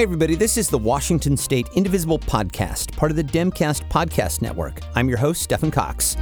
Hey, 0.00 0.04
everybody, 0.04 0.34
this 0.34 0.56
is 0.56 0.70
the 0.70 0.78
Washington 0.78 1.36
State 1.36 1.68
Indivisible 1.74 2.18
Podcast, 2.18 2.96
part 2.96 3.10
of 3.10 3.16
the 3.18 3.22
Demcast 3.22 3.86
Podcast 3.90 4.40
Network. 4.40 4.80
I'm 4.94 5.10
your 5.10 5.18
host, 5.18 5.42
Stephen 5.42 5.70
Cox. 5.70 6.16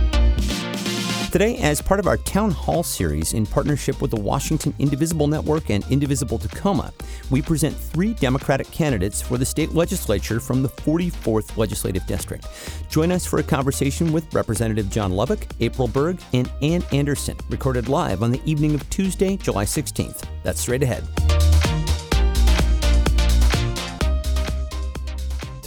Today, 1.30 1.58
as 1.58 1.80
part 1.80 2.00
of 2.00 2.08
our 2.08 2.16
Town 2.16 2.50
Hall 2.50 2.82
series 2.82 3.34
in 3.34 3.46
partnership 3.46 4.02
with 4.02 4.10
the 4.10 4.20
Washington 4.20 4.74
Indivisible 4.80 5.28
Network 5.28 5.70
and 5.70 5.86
Indivisible 5.92 6.38
Tacoma, 6.38 6.92
we 7.30 7.40
present 7.40 7.76
three 7.76 8.14
Democratic 8.14 8.68
candidates 8.72 9.22
for 9.22 9.38
the 9.38 9.46
state 9.46 9.72
legislature 9.72 10.40
from 10.40 10.60
the 10.64 10.68
44th 10.70 11.56
Legislative 11.56 12.04
District. 12.08 12.44
Join 12.88 13.12
us 13.12 13.24
for 13.24 13.38
a 13.38 13.44
conversation 13.44 14.12
with 14.12 14.34
Representative 14.34 14.90
John 14.90 15.12
Lovick, 15.12 15.52
April 15.60 15.86
Berg, 15.86 16.18
and 16.32 16.50
Anne 16.62 16.82
Anderson, 16.90 17.36
recorded 17.48 17.88
live 17.88 18.24
on 18.24 18.32
the 18.32 18.42
evening 18.44 18.74
of 18.74 18.90
Tuesday, 18.90 19.36
July 19.36 19.66
16th. 19.66 20.24
That's 20.42 20.60
straight 20.60 20.82
ahead. 20.82 21.06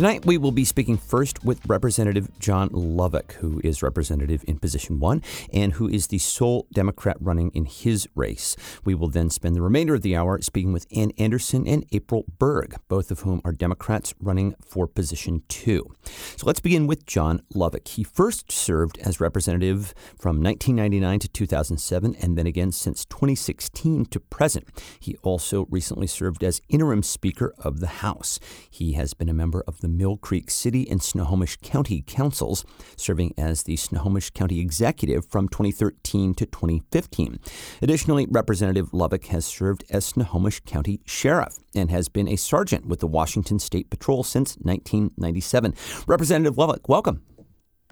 Tonight, 0.02 0.26
we 0.26 0.40
will 0.40 0.52
be 0.52 0.66
speaking 0.66 0.98
first 0.98 1.44
with 1.44 1.64
Representative 1.68 2.28
John 2.40 2.70
Lovick, 2.70 3.34
who 3.34 3.62
is 3.64 3.84
representative 3.84 4.44
in 4.48 4.58
position 4.58 5.00
one 5.00 5.22
and 5.54 5.74
who 5.74 5.88
is 5.88 6.08
the 6.08 6.18
sole 6.18 6.66
Democrat 6.74 7.18
running 7.20 7.52
in 7.54 7.66
his 7.66 8.10
race. 8.16 8.58
We 8.84 8.96
will 8.96 9.10
then 9.10 9.30
spend 9.30 9.56
the 9.56 9.62
remainder 9.62 9.94
of 9.94 10.02
the 10.02 10.16
hour 10.16 10.42
speaking 10.42 10.74
with 10.74 10.88
Anne 10.92 11.12
Anderson 11.20 11.68
and 11.68 11.86
April 11.92 12.26
Berg, 12.40 12.78
both 12.88 13.12
of 13.12 13.20
whom 13.20 13.42
are 13.46 13.52
Democrats 13.52 14.16
running 14.20 14.56
for 14.66 14.88
position 14.88 15.44
two. 15.48 15.94
So 16.36 16.48
let's 16.48 16.62
begin 16.62 16.88
with 16.88 17.06
John 17.06 17.44
Lovick. 17.54 17.88
He 17.90 18.04
first 18.04 18.52
served 18.52 18.98
as 19.06 19.20
representative 19.20 19.94
from 20.18 20.42
1999 20.42 21.20
to 21.20 21.28
2007 21.28 22.16
and 22.16 22.36
then 22.36 22.48
again 22.48 22.72
since 22.72 23.06
2016 23.06 24.08
to 24.08 24.20
present. 24.20 24.68
He 25.00 25.16
also 25.18 25.68
recently 25.70 26.08
served 26.08 26.44
as 26.44 26.60
interim 26.70 27.04
Speaker 27.04 27.54
of 27.60 27.82
the 27.82 28.02
House. 28.02 28.40
He 28.68 28.94
has 28.94 29.14
been 29.14 29.30
a 29.30 29.34
member 29.34 29.64
of 29.68 29.80
the 29.82 29.91
Mill 29.98 30.18
Creek 30.18 30.50
City 30.50 30.90
and 30.90 31.02
Snohomish 31.02 31.58
County 31.58 32.04
Councils, 32.06 32.66
serving 32.96 33.34
as 33.38 33.64
the 33.64 33.76
Snohomish 33.76 34.32
County 34.32 34.60
Executive 34.60 35.26
from 35.26 35.48
2013 35.48 36.34
to 36.36 36.46
2015. 36.46 37.40
Additionally, 37.82 38.28
Representative 38.30 38.92
Lovick 38.92 39.28
has 39.28 39.46
served 39.46 39.84
as 39.90 40.06
Snohomish 40.06 40.62
County 40.62 41.02
Sheriff 41.06 41.60
and 41.76 41.92
has 41.92 42.10
been 42.10 42.28
a 42.28 42.36
sergeant 42.36 42.86
with 42.86 43.00
the 43.00 43.08
Washington 43.08 43.60
State 43.60 43.90
Patrol 43.90 44.24
since 44.24 44.58
1997. 44.58 45.74
Representative 46.08 46.56
Lovick, 46.56 46.88
welcome. 46.88 47.22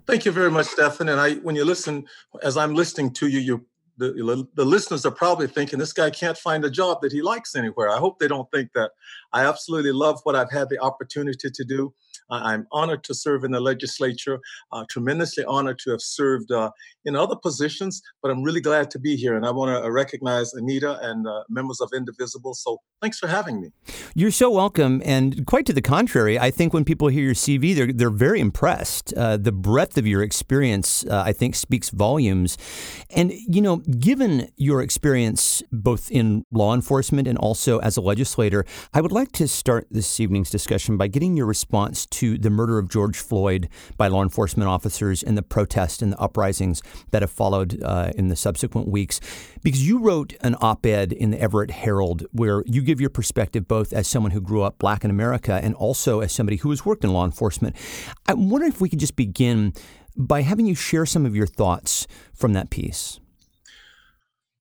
Thank 0.09 0.25
you 0.25 0.31
very 0.31 0.50
much, 0.50 0.66
Stefan. 0.66 1.08
And 1.08 1.20
I, 1.22 1.36
when 1.36 1.55
you 1.55 1.64
listen, 1.64 2.08
as 2.42 2.58
I'm 2.58 2.73
listening 2.73 3.11
to 3.14 3.27
you, 3.27 3.39
you 3.39 3.66
the, 4.00 4.47
the 4.55 4.66
listeners 4.66 5.05
are 5.05 5.11
probably 5.11 5.47
thinking 5.47 5.78
this 5.78 5.94
guy 5.94 6.09
can't 6.09 6.38
find 6.38 6.64
a 6.66 6.69
job 6.69 7.02
that 7.02 7.11
he 7.11 7.22
likes 7.22 7.55
anywhere. 7.55 7.89
I 7.89 7.97
hope 7.97 8.19
they 8.19 8.28
don't 8.28 8.50
think 8.52 8.69
that. 8.73 8.92
I 9.33 9.45
absolutely 9.45 9.92
love 9.92 10.22
what 10.23 10.36
I've 10.36 10.52
had 10.52 10.69
the 10.69 10.80
opportunity 10.80 11.50
to 11.53 11.64
do. 11.64 11.94
I'm 12.30 12.68
honored 12.72 13.04
to 13.06 13.14
serve 13.14 13.44
in 13.44 13.52
the 13.52 13.60
legislature, 13.60 14.40
uh, 14.72 14.86
tremendously 14.90 15.44
honored 15.46 15.80
to 15.80 15.92
have 15.92 16.02
served 16.02 16.52
uh, 16.52 16.72
in 17.06 17.16
other 17.16 17.36
positions, 17.36 18.02
but 18.22 18.32
I'm 18.32 18.44
really 18.44 18.62
glad 18.62 18.92
to 18.92 19.00
be 19.00 19.16
here. 19.16 19.36
And 19.36 19.46
I 19.46 19.52
want 19.52 19.70
to 19.70 19.84
uh, 19.84 19.90
recognize 19.90 20.54
Anita 20.54 21.00
and 21.02 21.28
uh, 21.28 21.44
members 21.50 21.80
of 21.82 21.90
Indivisible. 21.96 22.54
So 22.54 22.78
thanks 23.02 23.18
for 23.18 23.28
having 23.28 23.62
me. 23.62 23.70
You're 24.16 24.32
so 24.32 24.50
welcome. 24.50 25.02
And 25.06 25.46
quite 25.46 25.66
to 25.68 25.74
the 25.74 25.82
contrary, 25.82 26.38
I 26.38 26.52
think 26.52 26.74
when 26.74 26.86
people 26.86 27.08
hear 27.08 27.24
your 27.24 27.34
CV, 27.34 27.76
they're, 27.76 27.94
they're 27.94 28.10
very 28.10 28.40
impressed. 28.40 29.14
Uh, 29.14 29.38
the 29.38 29.52
breadth 29.52 29.98
of 29.98 30.06
your 30.06 30.22
experience, 30.22 31.06
uh, 31.06 31.24
I 31.26 31.34
think, 31.34 31.56
speaks 31.56 31.90
volumes. 31.90 32.58
And, 33.10 33.32
you 33.32 33.62
know, 33.62 33.78
given 33.78 34.50
your 34.58 34.82
experience 34.82 35.64
both 35.72 36.12
in 36.12 36.44
law 36.52 36.74
enforcement 36.74 37.28
and 37.28 37.38
also 37.38 37.80
as 37.80 37.98
a 37.98 38.02
legislator, 38.02 38.66
I 38.94 39.02
would 39.02 39.12
like 39.12 39.32
to 39.34 39.48
start 39.48 39.88
this 39.89 40.20
evening's 40.20 40.50
discussion 40.50 40.98
by 40.98 41.08
getting 41.08 41.38
your 41.38 41.45
response 41.45 42.06
to 42.08 42.19
the 42.20 42.50
murder 42.50 42.78
of 42.78 42.90
George 42.90 43.18
Floyd 43.18 43.70
by 43.98 44.08
law 44.08 44.24
enforcement 44.24 44.70
officers 44.70 45.24
and 45.24 45.38
the 45.38 45.42
protests 45.42 46.02
and 46.02 46.12
the 46.12 46.20
uprisings 46.20 46.82
that 47.12 47.22
have 47.22 47.32
followed 47.32 47.82
uh, 47.84 48.12
in 48.16 48.28
the 48.28 48.36
subsequent 48.36 48.88
weeks. 48.88 49.20
Because 49.64 49.88
you 49.88 50.00
wrote 50.00 50.34
an 50.42 50.56
op 50.62 50.86
ed 50.86 51.12
in 51.12 51.32
the 51.32 51.42
Everett 51.42 51.72
Herald 51.72 52.26
where 52.32 52.64
you 52.66 52.82
give 52.82 53.02
your 53.02 53.10
perspective 53.10 53.68
both 53.68 53.94
as 53.94 54.08
someone 54.08 54.32
who 54.32 54.42
grew 54.42 54.62
up 54.62 54.78
black 54.80 55.04
in 55.04 55.10
America 55.10 55.60
and 55.62 55.76
also 55.76 56.20
as 56.20 56.32
somebody 56.32 56.58
who 56.58 56.70
has 56.70 56.86
worked 56.86 57.04
in 57.04 57.12
law 57.12 57.26
enforcement. 57.26 57.76
I 58.28 58.34
wonder 58.34 58.68
if 58.68 58.82
we 58.82 58.90
could 58.90 59.00
just 59.00 59.16
begin 59.16 59.74
by 60.16 60.42
having 60.42 60.66
you 60.66 60.76
share 60.76 61.06
some 61.06 61.26
of 61.26 61.36
your 61.36 61.48
thoughts 61.48 62.08
from 62.34 62.54
that 62.54 62.70
piece. 62.70 63.20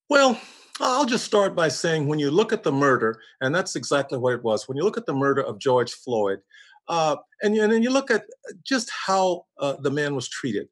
Well, 0.09 0.41
I'll 0.81 1.07
just 1.07 1.25
start 1.25 1.57
by 1.57 1.69
saying 1.69 2.07
when 2.07 2.19
you 2.19 2.31
look 2.31 2.53
at 2.53 2.63
the 2.63 2.73
murder, 2.73 3.21
and 3.41 3.55
that's 3.55 3.75
exactly 3.75 4.17
what 4.17 4.35
it 4.35 4.45
was, 4.45 4.69
when 4.69 4.77
you 4.77 4.85
look 4.85 4.97
at 4.97 5.07
the 5.07 5.13
murder 5.13 5.43
of 5.43 5.59
George 5.59 5.93
Floyd, 5.93 6.41
uh, 6.89 7.17
and, 7.43 7.57
and 7.57 7.73
then 7.73 7.83
you 7.83 7.91
look 7.91 8.11
at 8.11 8.25
just 8.65 8.91
how 8.91 9.45
uh, 9.59 9.75
the 9.81 9.91
man 9.91 10.15
was 10.15 10.29
treated, 10.29 10.69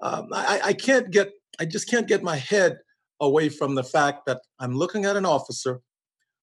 um, 0.00 0.28
I, 0.32 0.60
I 0.66 0.72
can't 0.72 1.10
get, 1.10 1.32
I 1.60 1.64
just 1.64 1.88
can't 1.88 2.06
get 2.06 2.22
my 2.22 2.36
head 2.36 2.78
away 3.20 3.48
from 3.48 3.74
the 3.74 3.84
fact 3.84 4.26
that 4.26 4.40
I'm 4.58 4.74
looking 4.74 5.04
at 5.04 5.16
an 5.16 5.26
officer 5.26 5.80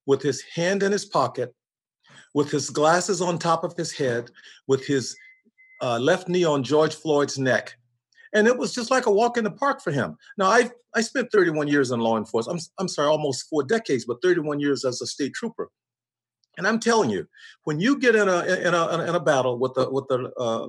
with 0.05 0.21
his 0.21 0.41
hand 0.41 0.83
in 0.83 0.91
his 0.91 1.05
pocket, 1.05 1.53
with 2.33 2.51
his 2.51 2.69
glasses 2.69 3.21
on 3.21 3.39
top 3.39 3.63
of 3.63 3.75
his 3.75 3.91
head, 3.91 4.29
with 4.67 4.85
his 4.85 5.15
uh, 5.81 5.99
left 5.99 6.27
knee 6.27 6.43
on 6.43 6.63
George 6.63 6.95
Floyd's 6.95 7.39
neck, 7.39 7.75
and 8.33 8.47
it 8.47 8.57
was 8.57 8.73
just 8.73 8.91
like 8.91 9.05
a 9.05 9.11
walk 9.11 9.37
in 9.37 9.43
the 9.43 9.51
park 9.51 9.81
for 9.81 9.91
him. 9.91 10.17
Now, 10.37 10.47
I 10.47 10.69
I 10.93 11.01
spent 11.01 11.31
31 11.31 11.67
years 11.67 11.91
in 11.91 11.99
law 11.99 12.17
enforcement. 12.17 12.59
I'm 12.59 12.83
I'm 12.83 12.87
sorry, 12.87 13.07
almost 13.07 13.49
four 13.49 13.63
decades, 13.63 14.05
but 14.05 14.21
31 14.21 14.59
years 14.59 14.85
as 14.85 15.01
a 15.01 15.07
state 15.07 15.33
trooper. 15.33 15.69
And 16.57 16.67
I'm 16.67 16.79
telling 16.79 17.09
you, 17.09 17.27
when 17.63 17.79
you 17.79 17.99
get 17.99 18.15
in 18.15 18.27
a 18.27 18.43
in 18.43 18.73
a 18.73 19.03
in 19.03 19.15
a 19.15 19.19
battle 19.19 19.57
with 19.59 19.73
a 19.77 19.89
with 19.89 20.05
a 20.11 20.31
uh, 20.39 20.67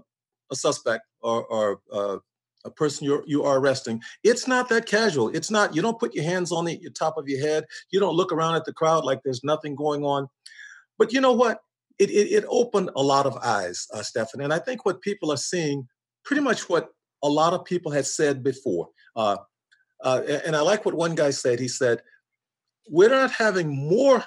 a 0.50 0.56
suspect 0.56 1.04
or, 1.20 1.44
or 1.46 1.80
uh, 1.92 2.18
a 2.64 2.70
person 2.70 3.06
you 3.06 3.22
you 3.26 3.44
are 3.44 3.58
arresting, 3.58 4.00
it's 4.24 4.46
not 4.46 4.68
that 4.68 4.86
casual. 4.86 5.28
It's 5.28 5.50
not. 5.50 5.74
You 5.74 5.82
don't 5.82 5.98
put 5.98 6.14
your 6.14 6.24
hands 6.24 6.52
on 6.52 6.64
the 6.64 6.90
top 6.90 7.16
of 7.16 7.28
your 7.28 7.40
head. 7.40 7.64
You 7.90 8.00
don't 8.00 8.16
look 8.16 8.32
around 8.32 8.56
at 8.56 8.64
the 8.64 8.72
crowd 8.72 9.04
like 9.04 9.20
there's 9.24 9.44
nothing 9.44 9.74
going 9.74 10.04
on. 10.04 10.28
But 10.98 11.12
you 11.12 11.20
know 11.20 11.32
what? 11.32 11.60
It 11.98 12.10
it, 12.10 12.32
it 12.32 12.44
opened 12.48 12.90
a 12.96 13.02
lot 13.02 13.26
of 13.26 13.36
eyes, 13.38 13.86
uh. 13.92 14.02
And 14.38 14.52
I 14.52 14.58
think 14.58 14.84
what 14.84 15.00
people 15.00 15.32
are 15.32 15.36
seeing, 15.38 15.88
pretty 16.24 16.42
much 16.42 16.68
what 16.68 16.90
a 17.22 17.28
lot 17.28 17.52
of 17.52 17.64
people 17.64 17.92
had 17.92 18.06
said 18.06 18.42
before. 18.42 18.88
Uh, 19.14 19.36
uh, 20.02 20.22
and 20.44 20.54
I 20.54 20.60
like 20.60 20.84
what 20.84 20.94
one 20.94 21.14
guy 21.14 21.30
said. 21.30 21.58
He 21.58 21.68
said, 21.68 22.02
We're 22.88 23.10
not 23.10 23.32
having 23.32 23.74
more 23.88 24.24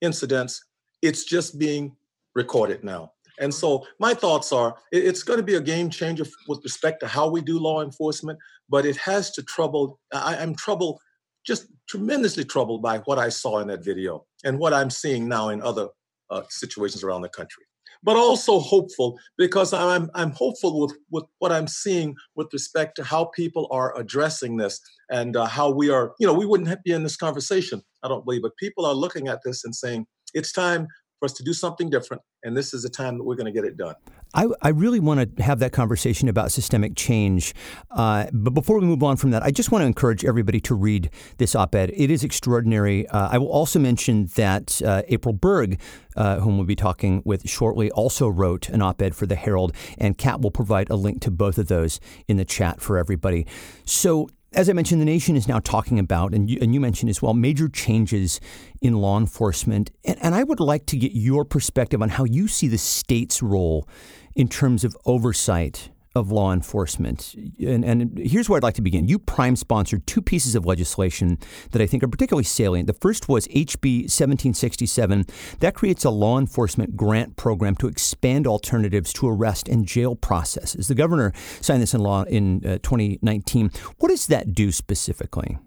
incidents, 0.00 0.64
it's 1.02 1.24
just 1.24 1.58
being 1.58 1.96
recorded 2.34 2.84
now. 2.84 3.12
And 3.38 3.52
so 3.54 3.86
my 3.98 4.12
thoughts 4.12 4.52
are 4.52 4.76
it's 4.92 5.22
going 5.22 5.38
to 5.38 5.44
be 5.44 5.54
a 5.54 5.60
game 5.60 5.88
changer 5.88 6.24
with 6.46 6.60
respect 6.62 7.00
to 7.00 7.08
how 7.08 7.28
we 7.28 7.40
do 7.40 7.58
law 7.58 7.82
enforcement, 7.82 8.38
but 8.68 8.84
it 8.84 8.96
has 8.98 9.30
to 9.32 9.42
trouble. 9.42 9.98
I, 10.12 10.36
am 10.36 10.54
troubled, 10.54 11.00
just 11.44 11.66
tremendously 11.88 12.44
troubled 12.44 12.82
by 12.82 12.98
what 12.98 13.18
I 13.18 13.30
saw 13.30 13.60
in 13.60 13.68
that 13.68 13.82
video 13.82 14.26
and 14.44 14.58
what 14.58 14.74
I'm 14.74 14.90
seeing 14.90 15.26
now 15.26 15.48
in 15.48 15.62
other 15.62 15.88
uh, 16.28 16.42
situations 16.50 17.02
around 17.02 17.22
the 17.22 17.30
country 17.30 17.64
but 18.02 18.16
also 18.16 18.58
hopeful 18.58 19.18
because 19.36 19.72
I'm 19.72 20.10
I'm 20.14 20.30
hopeful 20.30 20.80
with 20.80 20.96
with 21.10 21.24
what 21.38 21.52
I'm 21.52 21.66
seeing 21.66 22.14
with 22.34 22.48
respect 22.52 22.96
to 22.96 23.04
how 23.04 23.26
people 23.36 23.68
are 23.70 23.96
addressing 23.98 24.56
this 24.56 24.80
and 25.10 25.36
uh, 25.36 25.46
how 25.46 25.70
we 25.70 25.90
are. 25.90 26.14
You 26.18 26.26
know, 26.26 26.34
we 26.34 26.46
wouldn't 26.46 26.82
be 26.84 26.92
in 26.92 27.02
this 27.02 27.16
conversation, 27.16 27.82
I 28.02 28.08
don't 28.08 28.24
believe, 28.24 28.42
but 28.42 28.56
people 28.56 28.86
are 28.86 28.94
looking 28.94 29.28
at 29.28 29.40
this 29.44 29.64
and 29.64 29.74
saying 29.74 30.06
it's 30.34 30.52
time 30.52 30.88
for 31.18 31.26
us 31.26 31.32
to 31.34 31.42
do 31.42 31.52
something 31.52 31.90
different, 31.90 32.22
and 32.42 32.56
this 32.56 32.72
is 32.72 32.82
the 32.82 32.88
time 32.88 33.18
that 33.18 33.24
we're 33.24 33.36
going 33.36 33.46
to 33.46 33.52
get 33.52 33.64
it 33.64 33.76
done. 33.76 33.94
I, 34.32 34.46
I 34.62 34.68
really 34.68 35.00
want 35.00 35.36
to 35.36 35.42
have 35.42 35.58
that 35.58 35.72
conversation 35.72 36.28
about 36.28 36.52
systemic 36.52 36.96
change. 36.96 37.52
Uh, 37.90 38.26
but 38.32 38.54
before 38.54 38.78
we 38.78 38.86
move 38.86 39.02
on 39.02 39.16
from 39.16 39.30
that, 39.32 39.42
I 39.42 39.50
just 39.50 39.72
want 39.72 39.82
to 39.82 39.86
encourage 39.86 40.24
everybody 40.24 40.60
to 40.60 40.74
read 40.74 41.10
this 41.38 41.54
op 41.54 41.74
ed. 41.74 41.90
It 41.94 42.10
is 42.10 42.22
extraordinary. 42.24 43.06
Uh, 43.08 43.28
I 43.32 43.38
will 43.38 43.50
also 43.50 43.78
mention 43.78 44.26
that 44.36 44.80
uh, 44.82 45.02
April 45.08 45.32
Berg, 45.32 45.80
uh, 46.16 46.38
whom 46.40 46.56
we'll 46.56 46.66
be 46.66 46.76
talking 46.76 47.22
with 47.24 47.48
shortly, 47.48 47.90
also 47.90 48.28
wrote 48.28 48.68
an 48.68 48.82
op 48.82 49.02
ed 49.02 49.14
for 49.14 49.26
the 49.26 49.36
Herald, 49.36 49.74
and 49.98 50.16
Kat 50.16 50.40
will 50.40 50.52
provide 50.52 50.88
a 50.90 50.96
link 50.96 51.20
to 51.22 51.30
both 51.30 51.58
of 51.58 51.66
those 51.66 52.00
in 52.28 52.36
the 52.36 52.44
chat 52.44 52.80
for 52.80 52.96
everybody. 52.96 53.46
So, 53.84 54.28
as 54.52 54.68
I 54.68 54.72
mentioned, 54.72 55.00
the 55.00 55.06
nation 55.06 55.36
is 55.36 55.46
now 55.46 55.60
talking 55.60 55.98
about, 55.98 56.34
and 56.34 56.50
you, 56.50 56.58
and 56.60 56.74
you 56.74 56.80
mentioned 56.80 57.08
as 57.08 57.22
well, 57.22 57.34
major 57.34 57.68
changes 57.68 58.40
in 58.82 58.94
law 58.94 59.18
enforcement. 59.18 59.90
And, 60.04 60.18
and 60.20 60.34
I 60.34 60.42
would 60.42 60.60
like 60.60 60.86
to 60.86 60.96
get 60.96 61.12
your 61.12 61.44
perspective 61.44 62.02
on 62.02 62.08
how 62.08 62.24
you 62.24 62.48
see 62.48 62.66
the 62.66 62.78
state's 62.78 63.42
role 63.42 63.88
in 64.34 64.48
terms 64.48 64.84
of 64.84 64.96
oversight 65.06 65.90
of 66.16 66.32
law 66.32 66.52
enforcement. 66.52 67.36
And, 67.60 67.84
and, 67.84 68.18
here's 68.18 68.48
where 68.48 68.56
I'd 68.56 68.64
like 68.64 68.74
to 68.74 68.82
begin. 68.82 69.06
You 69.06 69.18
prime 69.18 69.54
sponsored 69.54 70.06
two 70.08 70.20
pieces 70.20 70.56
of 70.56 70.66
legislation 70.66 71.38
that 71.70 71.80
I 71.80 71.86
think 71.86 72.02
are 72.02 72.08
particularly 72.08 72.44
salient. 72.44 72.88
The 72.88 72.94
first 72.94 73.28
was 73.28 73.46
HB 73.48 74.02
1767. 74.02 75.26
That 75.60 75.74
creates 75.74 76.04
a 76.04 76.10
law 76.10 76.38
enforcement 76.38 76.96
grant 76.96 77.36
program 77.36 77.76
to 77.76 77.86
expand 77.86 78.48
alternatives 78.48 79.12
to 79.14 79.28
arrest 79.28 79.68
and 79.68 79.86
jail 79.86 80.16
processes. 80.16 80.88
The 80.88 80.96
governor 80.96 81.32
signed 81.60 81.80
this 81.80 81.94
in 81.94 82.00
law 82.00 82.24
in 82.24 82.66
uh, 82.66 82.78
2019. 82.82 83.70
What 83.98 84.08
does 84.08 84.26
that 84.26 84.52
do 84.52 84.72
specifically? 84.72 85.58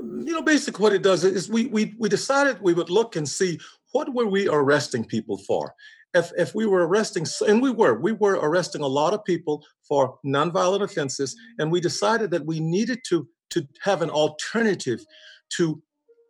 You 0.00 0.32
know, 0.32 0.42
basically 0.42 0.82
what 0.82 0.92
it 0.92 1.02
does 1.02 1.22
is 1.22 1.48
we, 1.48 1.66
we, 1.66 1.94
we 1.98 2.08
decided 2.08 2.60
we 2.60 2.74
would 2.74 2.90
look 2.90 3.14
and 3.14 3.28
see 3.28 3.60
what 3.92 4.12
were 4.12 4.26
we 4.26 4.48
arresting 4.48 5.04
people 5.04 5.38
for? 5.38 5.74
If, 6.16 6.32
if 6.36 6.54
we 6.54 6.66
were 6.66 6.86
arresting, 6.86 7.26
and 7.46 7.60
we 7.60 7.70
were, 7.70 8.00
we 8.00 8.12
were 8.12 8.34
arresting 8.34 8.82
a 8.82 8.86
lot 8.86 9.14
of 9.14 9.24
people 9.24 9.64
for 9.86 10.18
nonviolent 10.24 10.82
offenses, 10.82 11.34
mm-hmm. 11.34 11.62
and 11.62 11.72
we 11.72 11.80
decided 11.80 12.30
that 12.30 12.46
we 12.46 12.60
needed 12.60 13.00
to, 13.08 13.28
to 13.50 13.66
have 13.82 14.02
an 14.02 14.10
alternative 14.10 15.00
to 15.56 15.82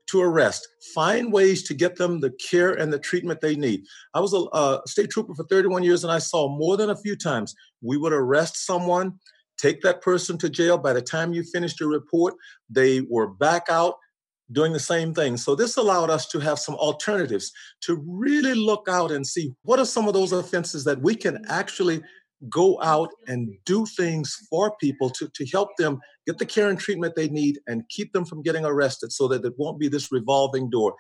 to 0.09 0.21
arrest, 0.23 0.69
find 0.95 1.33
ways 1.33 1.65
to 1.65 1.75
get 1.75 1.97
them 1.97 2.21
the 2.21 2.31
care 2.31 2.73
and 2.73 2.93
the 2.93 2.99
treatment 2.99 3.41
they 3.41 3.57
need. 3.57 3.83
I 4.15 4.21
was 4.21 4.33
a, 4.33 4.45
a, 4.57 4.83
state 4.87 5.11
trooper 5.11 5.35
for 5.35 5.45
31 5.45 5.83
years 5.83 6.05
and 6.05 6.13
I 6.13 6.19
saw 6.19 6.49
more 6.49 6.77
than 6.77 6.91
a 6.91 6.97
few 6.97 7.17
times 7.17 7.55
we 7.83 7.97
would 7.97 8.13
arrest 8.13 8.65
someone, 8.65 9.15
take 9.59 9.83
that 9.83 10.03
person 10.03 10.39
to 10.39 10.49
jail. 10.49 10.79
By 10.79 10.93
the 10.93 11.03
time 11.03 11.33
you 11.33 11.43
finished 11.43 11.81
your 11.81 11.89
report, 11.89 12.35
they 12.71 13.01
were 13.01 13.27
back 13.27 13.65
out 13.69 13.97
doing 14.53 14.73
the 14.73 14.81
same 14.81 15.13
thing. 15.13 15.37
So 15.37 15.55
this 15.55 15.77
allowed 15.77 16.11
us 16.11 16.27
to 16.29 16.39
have 16.41 16.59
some 16.59 16.77
alternatives 16.77 17.53
to 17.83 18.03
really 18.07 18.55
look 18.55 18.87
out 18.89 19.11
and 19.11 19.27
see 19.27 19.53
what 19.63 19.79
are 19.79 19.85
some 19.85 20.07
of 20.07 20.15
those 20.15 20.33
offenses 20.33 20.85
that 20.85 21.03
we 21.03 21.15
can 21.15 21.45
actually 21.49 22.03
go 22.51 22.81
out 22.83 23.09
and 23.27 23.55
do 23.65 23.87
things 23.87 24.37
for 24.51 24.77
people 24.77 25.11
to, 25.11 25.29
to 25.35 25.47
help 25.47 25.71
them 25.79 25.99
get 26.27 26.39
the 26.39 26.47
care 26.47 26.69
and 26.69 26.79
treatment 26.79 27.15
they 27.17 27.29
need 27.29 27.59
and 27.67 27.83
keep 27.89 28.13
them 28.13 28.25
from 28.25 28.43
getting 28.43 28.65
arrested 28.65 29.11
so 29.13 29.27
that 29.29 29.45
it 29.45 29.55
won't 29.57 29.81
be 29.81 29.89
this 29.89 30.13
revolving 30.13 30.71
door. 30.71 30.95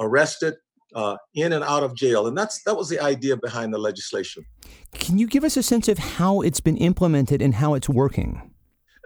Arrested 0.00 0.54
uh, 0.94 1.16
in 1.34 1.52
and 1.52 1.62
out 1.62 1.82
of 1.82 1.94
jail. 1.94 2.26
And 2.26 2.36
that's 2.36 2.62
that 2.64 2.76
was 2.76 2.88
the 2.88 3.00
idea 3.00 3.36
behind 3.36 3.74
the 3.74 3.78
legislation. 3.78 4.44
Can 4.92 5.18
you 5.18 5.26
give 5.26 5.44
us 5.44 5.56
a 5.56 5.62
sense 5.62 5.88
of 5.88 5.98
how 5.98 6.40
it's 6.40 6.60
been 6.60 6.76
implemented 6.76 7.42
and 7.42 7.54
how 7.54 7.74
it's 7.74 7.88
working 7.88 8.54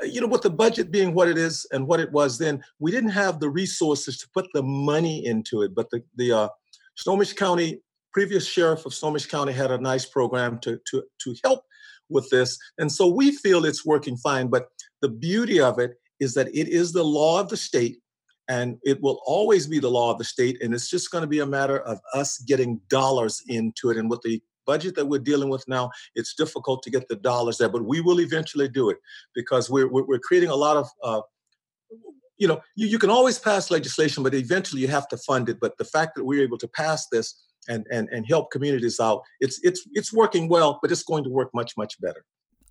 you 0.04 0.20
know 0.20 0.26
with 0.26 0.42
the 0.42 0.50
budget 0.50 0.90
being 0.90 1.14
what 1.14 1.28
it 1.28 1.38
is 1.38 1.66
and 1.72 1.86
what 1.86 2.00
it 2.00 2.12
was 2.12 2.38
then 2.38 2.62
we 2.78 2.90
didn't 2.90 3.10
have 3.10 3.40
the 3.40 3.48
resources 3.48 4.18
to 4.18 4.28
put 4.34 4.46
the 4.54 4.62
money 4.62 5.24
into 5.24 5.62
it 5.62 5.74
but 5.74 5.88
the 5.90 6.02
the 6.16 6.32
uh, 6.32 6.48
snohomish 6.96 7.32
county 7.32 7.80
previous 8.12 8.46
sheriff 8.46 8.86
of 8.86 8.94
Snohomish 8.94 9.26
County 9.26 9.52
had 9.52 9.70
a 9.70 9.78
nice 9.78 10.04
program 10.04 10.58
to, 10.60 10.78
to, 10.90 11.02
to 11.22 11.34
help 11.44 11.64
with 12.08 12.28
this. 12.30 12.58
And 12.78 12.92
so 12.92 13.06
we 13.08 13.32
feel 13.32 13.64
it's 13.64 13.86
working 13.86 14.16
fine. 14.16 14.48
But 14.48 14.66
the 15.00 15.08
beauty 15.08 15.60
of 15.60 15.78
it 15.78 15.92
is 16.20 16.34
that 16.34 16.48
it 16.48 16.68
is 16.68 16.92
the 16.92 17.02
law 17.02 17.40
of 17.40 17.48
the 17.48 17.56
state 17.56 17.98
and 18.48 18.76
it 18.82 19.00
will 19.00 19.20
always 19.24 19.66
be 19.66 19.78
the 19.78 19.90
law 19.90 20.12
of 20.12 20.18
the 20.18 20.24
state. 20.24 20.62
And 20.62 20.74
it's 20.74 20.90
just 20.90 21.10
going 21.10 21.22
to 21.22 21.28
be 21.28 21.40
a 21.40 21.46
matter 21.46 21.78
of 21.80 22.00
us 22.14 22.38
getting 22.38 22.80
dollars 22.88 23.42
into 23.48 23.90
it. 23.90 23.96
And 23.96 24.10
with 24.10 24.20
the 24.22 24.42
budget 24.66 24.94
that 24.96 25.06
we're 25.06 25.18
dealing 25.18 25.48
with 25.48 25.64
now, 25.68 25.90
it's 26.14 26.34
difficult 26.34 26.82
to 26.82 26.90
get 26.90 27.08
the 27.08 27.16
dollars 27.16 27.58
there, 27.58 27.68
but 27.68 27.84
we 27.84 28.00
will 28.00 28.20
eventually 28.20 28.68
do 28.68 28.90
it 28.90 28.98
because 29.34 29.70
we're, 29.70 29.88
we're, 29.88 30.18
creating 30.18 30.50
a 30.50 30.54
lot 30.54 30.76
of 30.76 30.88
uh, 31.02 31.20
you 32.38 32.48
know, 32.48 32.60
you, 32.74 32.86
you 32.88 32.98
can 32.98 33.10
always 33.10 33.38
pass 33.38 33.70
legislation, 33.70 34.22
but 34.22 34.34
eventually 34.34 34.82
you 34.82 34.88
have 34.88 35.06
to 35.08 35.16
fund 35.16 35.48
it. 35.48 35.58
But 35.60 35.78
the 35.78 35.84
fact 35.84 36.16
that 36.16 36.24
we're 36.24 36.42
able 36.42 36.58
to 36.58 36.68
pass 36.68 37.06
this 37.08 37.42
and, 37.68 37.86
and, 37.90 38.08
and 38.10 38.26
help 38.26 38.50
communities 38.50 39.00
out. 39.00 39.22
It's, 39.40 39.60
it's, 39.62 39.86
it's 39.92 40.12
working 40.12 40.48
well, 40.48 40.78
but 40.82 40.90
it's 40.90 41.02
going 41.02 41.24
to 41.24 41.30
work 41.30 41.50
much, 41.54 41.76
much 41.76 42.00
better. 42.00 42.24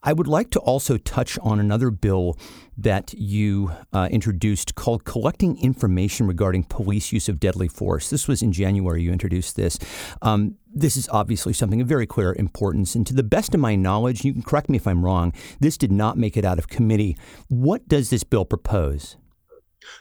I 0.03 0.13
would 0.13 0.27
like 0.27 0.49
to 0.51 0.59
also 0.59 0.97
touch 0.97 1.37
on 1.44 1.59
another 1.59 1.91
bill 1.91 2.35
that 2.75 3.13
you 3.13 3.71
uh, 3.94 4.09
introduced 4.11 4.73
called 4.73 5.05
Collecting 5.05 5.61
Information 5.61 6.25
Regarding 6.25 6.63
Police 6.63 7.11
Use 7.11 7.29
of 7.29 7.39
Deadly 7.39 7.67
Force. 7.67 8.09
This 8.09 8.27
was 8.27 8.41
in 8.41 8.51
January 8.51 9.03
you 9.03 9.11
introduced 9.11 9.55
this. 9.55 9.77
Um, 10.23 10.57
this 10.73 10.95
is 10.95 11.09
obviously 11.09 11.53
something 11.53 11.81
of 11.81 11.88
very 11.88 12.06
clear 12.06 12.33
importance. 12.33 12.95
And 12.95 13.06
to 13.07 13.13
the 13.13 13.23
best 13.23 13.53
of 13.53 13.59
my 13.59 13.75
knowledge, 13.75 14.23
you 14.23 14.33
can 14.33 14.41
correct 14.41 14.69
me 14.69 14.77
if 14.77 14.88
I'm 14.88 15.03
wrong, 15.03 15.33
this 15.59 15.77
did 15.77 15.91
not 15.91 16.18
make 16.18 16.38
it 16.38 16.45
out 16.45 16.59
of 16.59 16.68
committee. 16.68 17.18
What 17.50 17.88
does 17.88 18.09
this 18.09 18.23
bill 18.23 18.45
propose? 18.45 19.18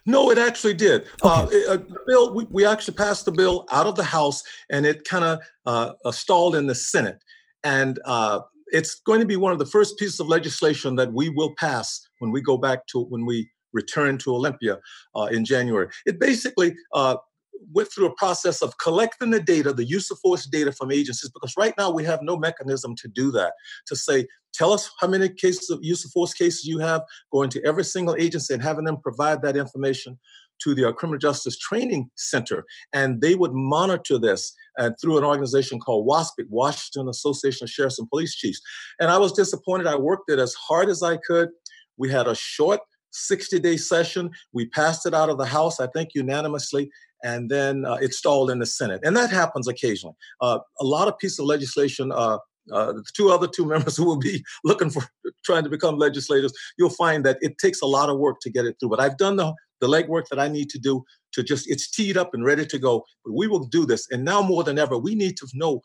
No, 0.06 0.30
it 0.30 0.38
actually 0.38 0.74
did. 0.74 1.06
Uh, 1.22 1.46
okay. 1.46 1.66
Uh, 1.66 1.78
bill, 2.06 2.34
we, 2.34 2.46
we, 2.50 2.66
actually 2.66 2.94
passed 2.94 3.24
the 3.24 3.32
bill 3.32 3.66
out 3.72 3.86
of 3.86 3.96
the 3.96 4.04
House, 4.04 4.42
and 4.70 4.84
it 4.84 5.04
kind 5.04 5.24
of 5.24 5.40
uh, 5.66 5.92
uh, 6.04 6.12
stalled 6.12 6.54
in 6.54 6.66
the 6.66 6.74
Senate. 6.74 7.22
And 7.64 7.98
uh, 8.04 8.40
it's 8.68 9.00
going 9.00 9.20
to 9.20 9.26
be 9.26 9.36
one 9.36 9.52
of 9.52 9.58
the 9.58 9.66
first 9.66 9.98
pieces 9.98 10.20
of 10.20 10.28
legislation 10.28 10.96
that 10.96 11.12
we 11.12 11.30
will 11.30 11.54
pass 11.56 12.06
when 12.18 12.30
we 12.30 12.40
go 12.40 12.56
back 12.56 12.86
to 12.88 13.04
when 13.04 13.24
we 13.24 13.50
return 13.72 14.18
to 14.18 14.34
Olympia 14.34 14.78
uh, 15.14 15.28
in 15.30 15.44
January. 15.44 15.88
It 16.06 16.18
basically 16.20 16.76
went 17.72 17.90
through 17.92 18.06
a 18.06 18.14
process 18.14 18.62
of 18.62 18.78
collecting 18.78 19.30
the 19.30 19.40
data, 19.40 19.72
the 19.72 19.84
use 19.84 20.10
of 20.10 20.18
force 20.18 20.46
data 20.46 20.72
from 20.72 20.90
agencies, 20.90 21.30
because 21.30 21.54
right 21.56 21.74
now 21.78 21.90
we 21.90 22.04
have 22.04 22.22
no 22.22 22.36
mechanism 22.36 22.94
to 22.96 23.08
do 23.08 23.30
that. 23.32 23.52
To 23.86 23.96
say, 23.96 24.26
tell 24.52 24.72
us 24.72 24.90
how 25.00 25.08
many 25.08 25.28
cases 25.28 25.70
of 25.70 25.80
use 25.82 26.04
of 26.04 26.10
force 26.10 26.34
cases 26.34 26.64
you 26.64 26.78
have, 26.78 27.02
going 27.32 27.50
to 27.50 27.64
every 27.64 27.84
single 27.84 28.16
agency 28.18 28.54
and 28.54 28.62
having 28.62 28.84
them 28.84 28.98
provide 29.02 29.42
that 29.42 29.56
information 29.56 30.18
to 30.62 30.74
the 30.74 30.88
uh, 30.88 30.92
Criminal 30.92 31.18
Justice 31.18 31.58
Training 31.58 32.10
Center, 32.16 32.64
and 32.92 33.20
they 33.20 33.34
would 33.34 33.52
monitor 33.52 34.18
this 34.18 34.54
and 34.76 34.94
through 35.00 35.18
an 35.18 35.24
organization 35.24 35.80
called 35.80 36.06
WASPC, 36.06 36.46
Washington 36.48 37.08
Association 37.08 37.64
of 37.64 37.70
Sheriffs 37.70 37.98
and 37.98 38.08
Police 38.08 38.34
Chiefs. 38.34 38.60
And 39.00 39.10
I 39.10 39.18
was 39.18 39.32
disappointed. 39.32 39.86
I 39.86 39.96
worked 39.96 40.30
it 40.30 40.38
as 40.38 40.54
hard 40.54 40.88
as 40.88 41.02
I 41.02 41.16
could. 41.16 41.48
We 41.96 42.10
had 42.10 42.28
a 42.28 42.34
short 42.34 42.80
60 43.12 43.58
day 43.60 43.76
session. 43.76 44.30
We 44.52 44.66
passed 44.66 45.06
it 45.06 45.14
out 45.14 45.30
of 45.30 45.38
the 45.38 45.46
House, 45.46 45.80
I 45.80 45.86
think 45.88 46.10
unanimously, 46.14 46.90
and 47.22 47.50
then 47.50 47.84
uh, 47.84 47.94
it 47.94 48.14
stalled 48.14 48.50
in 48.50 48.58
the 48.58 48.66
Senate. 48.66 49.00
And 49.04 49.16
that 49.16 49.30
happens 49.30 49.68
occasionally. 49.68 50.16
Uh, 50.40 50.58
a 50.80 50.84
lot 50.84 51.08
of 51.08 51.18
pieces 51.18 51.38
of 51.38 51.46
legislation. 51.46 52.12
Uh, 52.12 52.38
uh, 52.72 52.92
the 52.92 53.04
two 53.14 53.30
other 53.30 53.48
two 53.48 53.66
members 53.74 53.96
who 53.96 54.04
will 54.04 54.18
be 54.18 54.44
looking 54.64 54.90
for 54.90 55.02
trying 55.44 55.64
to 55.64 55.70
become 55.70 55.96
legislators, 55.96 56.52
you'll 56.78 56.90
find 56.90 57.24
that 57.24 57.38
it 57.40 57.58
takes 57.58 57.80
a 57.82 57.86
lot 57.86 58.10
of 58.10 58.18
work 58.18 58.36
to 58.40 58.50
get 58.50 58.64
it 58.64 58.76
through. 58.78 58.90
But 58.90 59.00
I've 59.00 59.16
done 59.16 59.36
the 59.36 59.54
the 59.80 59.88
legwork 59.88 60.28
that 60.28 60.38
I 60.38 60.46
need 60.46 60.68
to 60.70 60.78
do 60.78 61.02
to 61.32 61.42
just 61.42 61.68
it's 61.70 61.90
teed 61.90 62.16
up 62.16 62.34
and 62.34 62.44
ready 62.44 62.66
to 62.66 62.78
go. 62.78 63.04
But 63.24 63.32
we 63.32 63.46
will 63.46 63.64
do 63.64 63.86
this. 63.86 64.06
And 64.10 64.24
now 64.24 64.42
more 64.42 64.62
than 64.62 64.78
ever, 64.78 64.98
we 64.98 65.14
need 65.14 65.36
to 65.38 65.48
know 65.54 65.80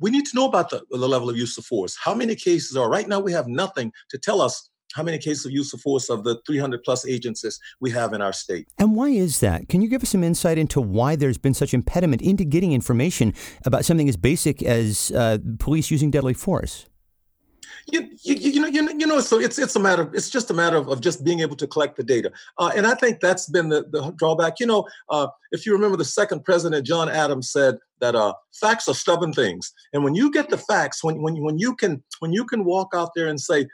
we 0.00 0.10
need 0.10 0.26
to 0.26 0.36
know 0.36 0.46
about 0.46 0.70
the, 0.70 0.82
the 0.90 1.08
level 1.08 1.28
of 1.28 1.36
use 1.36 1.58
of 1.58 1.64
force. 1.64 1.96
How 2.00 2.14
many 2.14 2.34
cases 2.34 2.76
are 2.76 2.88
right 2.88 3.08
now? 3.08 3.20
We 3.20 3.32
have 3.32 3.48
nothing 3.48 3.92
to 4.10 4.18
tell 4.18 4.40
us 4.40 4.68
how 4.98 5.04
many 5.04 5.16
cases 5.16 5.46
of 5.46 5.52
use 5.52 5.72
of 5.72 5.80
force 5.80 6.10
of 6.10 6.24
the 6.24 6.40
300 6.44 6.82
plus 6.82 7.06
agencies 7.06 7.60
we 7.80 7.90
have 7.92 8.12
in 8.12 8.20
our 8.20 8.32
state. 8.32 8.66
And 8.78 8.96
why 8.96 9.10
is 9.10 9.38
that? 9.40 9.68
Can 9.68 9.80
you 9.80 9.88
give 9.88 10.02
us 10.02 10.10
some 10.10 10.24
insight 10.24 10.58
into 10.58 10.80
why 10.80 11.14
there's 11.14 11.38
been 11.38 11.54
such 11.54 11.72
impediment 11.72 12.20
into 12.20 12.44
getting 12.44 12.72
information 12.72 13.32
about 13.64 13.84
something 13.84 14.08
as 14.08 14.16
basic 14.16 14.60
as 14.62 15.12
uh, 15.12 15.38
police 15.60 15.90
using 15.92 16.10
deadly 16.10 16.34
force? 16.34 16.86
You, 17.90 18.08
you, 18.22 18.34
you, 18.34 18.60
know, 18.60 18.66
you, 18.66 18.82
know, 18.82 18.92
you 18.92 19.06
know, 19.06 19.20
so 19.20 19.38
it's 19.38 19.58
it's 19.58 19.74
a 19.76 19.80
matter. 19.80 20.02
Of, 20.02 20.14
it's 20.14 20.28
just 20.28 20.50
a 20.50 20.54
matter 20.54 20.76
of, 20.76 20.88
of 20.88 21.00
just 21.00 21.24
being 21.24 21.40
able 21.40 21.56
to 21.56 21.66
collect 21.66 21.96
the 21.96 22.02
data, 22.02 22.30
uh, 22.58 22.70
and 22.76 22.86
I 22.86 22.94
think 22.94 23.20
that's 23.20 23.48
been 23.48 23.70
the, 23.70 23.84
the 23.90 24.12
drawback. 24.16 24.60
You 24.60 24.66
know, 24.66 24.86
uh, 25.08 25.28
if 25.52 25.64
you 25.64 25.72
remember, 25.72 25.96
the 25.96 26.04
second 26.04 26.44
president, 26.44 26.84
John 26.86 27.08
Adams, 27.08 27.50
said 27.50 27.78
that 28.00 28.14
uh, 28.14 28.34
facts 28.60 28.88
are 28.88 28.94
stubborn 28.94 29.32
things, 29.32 29.72
and 29.94 30.04
when 30.04 30.14
you 30.14 30.30
get 30.30 30.50
the 30.50 30.58
facts, 30.58 31.02
when 31.02 31.22
when 31.22 31.42
when 31.42 31.58
you 31.58 31.74
can 31.74 32.02
when 32.18 32.30
you 32.30 32.44
can 32.44 32.66
walk 32.66 32.88
out 32.94 33.12
there 33.16 33.28
and 33.28 33.40
say, 33.40 33.66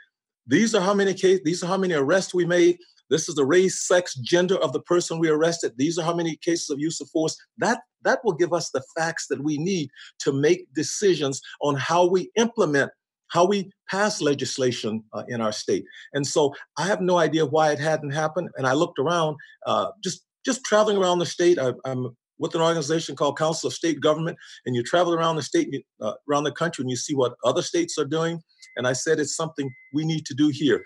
these 0.47 0.75
are 0.75 0.81
how 0.81 0.93
many 0.93 1.13
cases, 1.13 1.41
these 1.43 1.63
are 1.63 1.67
how 1.67 1.77
many 1.77 1.93
arrests 1.93 2.33
we 2.33 2.45
made. 2.45 2.77
This 3.09 3.29
is 3.29 3.35
the 3.35 3.45
race, 3.45 3.87
sex, 3.87 4.15
gender 4.15 4.57
of 4.57 4.73
the 4.73 4.81
person 4.81 5.19
we 5.19 5.29
arrested. 5.29 5.73
These 5.77 5.97
are 5.99 6.05
how 6.05 6.15
many 6.15 6.37
cases 6.37 6.69
of 6.69 6.79
use 6.79 6.99
of 7.01 7.09
force. 7.09 7.37
That 7.57 7.81
that 8.03 8.19
will 8.23 8.33
give 8.33 8.53
us 8.53 8.69
the 8.69 8.83
facts 8.95 9.27
that 9.27 9.43
we 9.43 9.57
need 9.57 9.89
to 10.19 10.31
make 10.31 10.73
decisions 10.73 11.41
on 11.61 11.75
how 11.75 12.07
we 12.07 12.31
implement 12.35 12.91
how 13.29 13.45
we 13.45 13.69
pass 13.89 14.21
legislation 14.21 15.03
uh, 15.13 15.23
in 15.27 15.41
our 15.41 15.51
state. 15.51 15.83
And 16.13 16.25
so 16.25 16.53
I 16.77 16.85
have 16.87 17.01
no 17.01 17.17
idea 17.17 17.45
why 17.45 17.71
it 17.71 17.79
hadn't 17.79 18.11
happened. 18.11 18.49
And 18.55 18.67
I 18.67 18.73
looked 18.73 18.99
around, 18.99 19.37
uh, 19.65 19.87
just 20.03 20.25
just 20.45 20.63
traveling 20.63 20.97
around 20.97 21.19
the 21.19 21.25
state. 21.25 21.57
I, 21.59 21.73
am 21.85 22.15
with 22.39 22.55
an 22.55 22.61
organization 22.61 23.15
called 23.15 23.37
Council 23.37 23.67
of 23.67 23.73
State 23.73 24.01
Government, 24.01 24.37
and 24.65 24.75
you 24.75 24.83
travel 24.83 25.13
around 25.13 25.35
the 25.35 25.41
state, 25.41 25.69
uh, 26.01 26.13
around 26.29 26.43
the 26.43 26.51
country, 26.51 26.83
and 26.83 26.89
you 26.89 26.97
see 26.97 27.15
what 27.15 27.35
other 27.43 27.61
states 27.61 27.97
are 27.97 28.05
doing. 28.05 28.41
And 28.75 28.87
I 28.87 28.93
said 28.93 29.19
it's 29.19 29.35
something 29.35 29.71
we 29.93 30.05
need 30.05 30.25
to 30.25 30.33
do 30.33 30.49
here. 30.49 30.83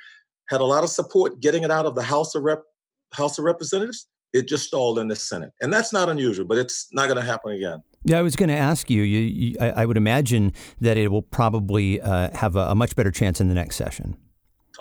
Had 0.49 0.61
a 0.61 0.65
lot 0.65 0.83
of 0.83 0.89
support 0.89 1.39
getting 1.39 1.63
it 1.63 1.71
out 1.71 1.85
of 1.85 1.95
the 1.95 2.03
House 2.03 2.35
of 2.35 2.43
Rep, 2.43 2.61
House 3.13 3.37
of 3.37 3.45
Representatives. 3.45 4.07
It 4.31 4.47
just 4.47 4.65
stalled 4.65 4.99
in 4.99 5.07
the 5.07 5.15
Senate, 5.15 5.51
and 5.59 5.73
that's 5.73 5.91
not 5.91 6.07
unusual, 6.07 6.45
but 6.45 6.59
it's 6.59 6.87
not 6.91 7.07
going 7.07 7.17
to 7.17 7.25
happen 7.25 7.51
again. 7.51 7.81
Yeah, 8.03 8.19
I 8.19 8.21
was 8.21 8.35
going 8.35 8.49
to 8.49 8.55
ask 8.55 8.89
you. 8.89 9.01
you, 9.01 9.19
you 9.19 9.55
I, 9.59 9.69
I, 9.81 9.85
would 9.85 9.97
imagine 9.97 10.53
that 10.79 10.97
it 10.97 11.11
will 11.11 11.23
probably 11.23 11.99
uh, 11.99 12.29
have 12.37 12.55
a, 12.55 12.67
a 12.67 12.75
much 12.75 12.95
better 12.95 13.11
chance 13.11 13.41
in 13.41 13.47
the 13.47 13.55
next 13.55 13.75
session. 13.75 14.17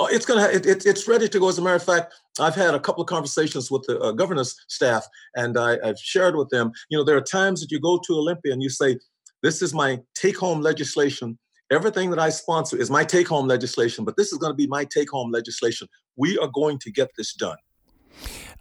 Oh, 0.01 0.07
it's 0.07 0.25
gonna. 0.25 0.47
It, 0.49 0.65
it, 0.65 0.87
it's 0.87 1.09
ready 1.09 1.29
to 1.29 1.41
go. 1.41 1.49
As 1.49 1.59
a 1.59 1.63
matter 1.63 1.77
of 1.77 1.83
fact, 1.83 2.15
I've 2.39 2.55
had 2.55 2.75
a 2.75 2.81
couple 2.81 3.03
of 3.03 3.09
conversations 3.09 3.71
with 3.71 3.85
the 3.89 3.99
uh, 3.99 4.13
governor's 4.13 4.55
staff, 4.69 5.05
and 5.35 5.59
I, 5.59 5.77
I've 5.85 5.99
shared 5.99 6.37
with 6.37 6.49
them. 6.51 6.71
You 6.89 6.99
know, 6.99 7.05
there 7.05 7.17
are 7.17 7.23
times 7.23 7.61
that 7.61 7.73
you 7.73 7.81
go 7.81 7.99
to 8.07 8.13
Olympia 8.15 8.53
and 8.53 8.63
you 8.63 8.71
say, 8.71 8.99
"This 9.43 9.61
is 9.61 9.75
my 9.75 10.01
take-home 10.15 10.61
legislation 10.61 11.39
Everything 11.71 12.09
that 12.11 12.19
I 12.19 12.31
sponsor 12.31 12.79
is 12.79 12.91
my 12.91 13.05
take 13.05 13.29
home 13.29 13.47
legislation, 13.47 14.07
but 14.07 14.17
this 14.17 14.33
is 14.33 14.39
going 14.39 14.51
to 14.51 14.57
be 14.57 14.67
my 14.67 14.87
take 14.87 15.11
home 15.11 15.31
legislation. 15.31 15.87
We 16.17 16.39
are 16.39 16.49
going 16.49 16.79
to 16.79 16.91
get 16.91 17.11
this 17.19 17.35
done. 17.35 17.59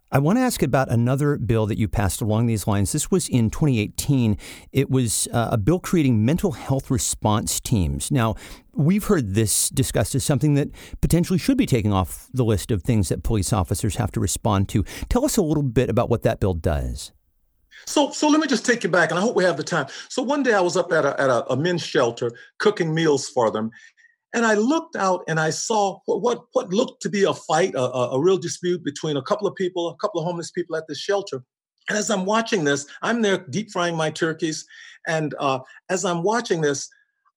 I 0.09 0.19
want 0.19 0.37
to 0.37 0.41
ask 0.41 0.63
about 0.63 0.89
another 0.89 1.37
bill 1.37 1.65
that 1.65 1.77
you 1.77 1.89
passed 1.89 2.21
along 2.21 2.45
these 2.45 2.65
lines. 2.65 2.93
This 2.93 3.11
was 3.11 3.27
in 3.27 3.49
2018. 3.49 4.37
It 4.71 4.89
was 4.89 5.27
uh, 5.33 5.49
a 5.51 5.57
bill 5.57 5.79
creating 5.79 6.23
mental 6.23 6.53
health 6.53 6.89
response 6.89 7.59
teams. 7.59 8.09
Now, 8.09 8.35
we've 8.73 9.03
heard 9.03 9.33
this 9.33 9.67
discussed 9.67 10.15
as 10.15 10.23
something 10.23 10.53
that 10.53 10.69
potentially 11.01 11.37
should 11.37 11.57
be 11.57 11.65
taken 11.65 11.91
off 11.91 12.29
the 12.33 12.45
list 12.45 12.71
of 12.71 12.83
things 12.83 13.09
that 13.09 13.23
police 13.23 13.51
officers 13.51 13.97
have 13.97 14.11
to 14.11 14.21
respond 14.21 14.69
to. 14.69 14.85
Tell 15.09 15.25
us 15.25 15.35
a 15.35 15.41
little 15.41 15.63
bit 15.63 15.89
about 15.89 16.09
what 16.09 16.23
that 16.23 16.39
bill 16.39 16.53
does. 16.53 17.11
So, 17.85 18.11
so 18.11 18.29
let 18.29 18.39
me 18.39 18.47
just 18.47 18.65
take 18.65 18.83
you 18.83 18.89
back, 18.89 19.11
and 19.11 19.19
I 19.19 19.21
hope 19.21 19.35
we 19.35 19.43
have 19.43 19.57
the 19.57 19.63
time. 19.63 19.87
So 20.07 20.23
one 20.23 20.41
day 20.41 20.53
I 20.53 20.61
was 20.61 20.77
up 20.77 20.91
at 20.93 21.03
a, 21.03 21.19
at 21.19 21.29
a, 21.29 21.51
a 21.51 21.57
men's 21.57 21.83
shelter 21.83 22.31
cooking 22.59 22.93
meals 22.93 23.27
for 23.27 23.51
them, 23.51 23.71
and 24.37 24.45
I 24.45 24.53
looked 24.53 24.95
out 24.95 25.23
and 25.27 25.39
I 25.39 25.49
saw 25.49 25.99
what 26.05 26.21
what, 26.21 26.45
what 26.53 26.71
looked 26.71 27.01
to 27.01 27.09
be 27.09 27.23
a 27.23 27.33
fight, 27.33 27.73
a, 27.73 27.81
a, 27.81 28.21
real 28.21 28.37
dispute 28.37 28.83
between 28.83 29.17
a 29.17 29.21
couple 29.23 29.47
of 29.47 29.55
people, 29.55 29.89
a 29.89 29.95
couple 29.95 30.21
of 30.21 30.27
homeless 30.27 30.51
people 30.51 30.75
at 30.75 30.87
this 30.87 30.99
shelter. 30.99 31.43
And 31.89 31.97
as 31.97 32.11
I'm 32.11 32.23
watching 32.23 32.63
this, 32.63 32.85
I'm 33.01 33.23
there 33.23 33.39
deep 33.49 33.71
frying 33.71 33.95
my 33.95 34.11
turkeys, 34.11 34.63
and 35.07 35.33
uh, 35.39 35.59
as 35.89 36.05
I'm 36.05 36.21
watching 36.21 36.61
this, 36.61 36.87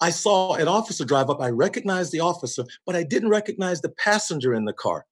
I 0.02 0.10
saw 0.10 0.56
an 0.56 0.68
officer 0.68 1.06
drive 1.06 1.30
up. 1.30 1.40
I 1.40 1.48
recognized 1.48 2.12
the 2.12 2.20
officer, 2.20 2.64
but 2.84 2.96
I 2.96 3.02
didn't 3.02 3.30
recognize 3.30 3.80
the 3.80 3.94
passenger 4.06 4.52
in 4.52 4.66
the 4.66 4.74
car. 4.74 5.06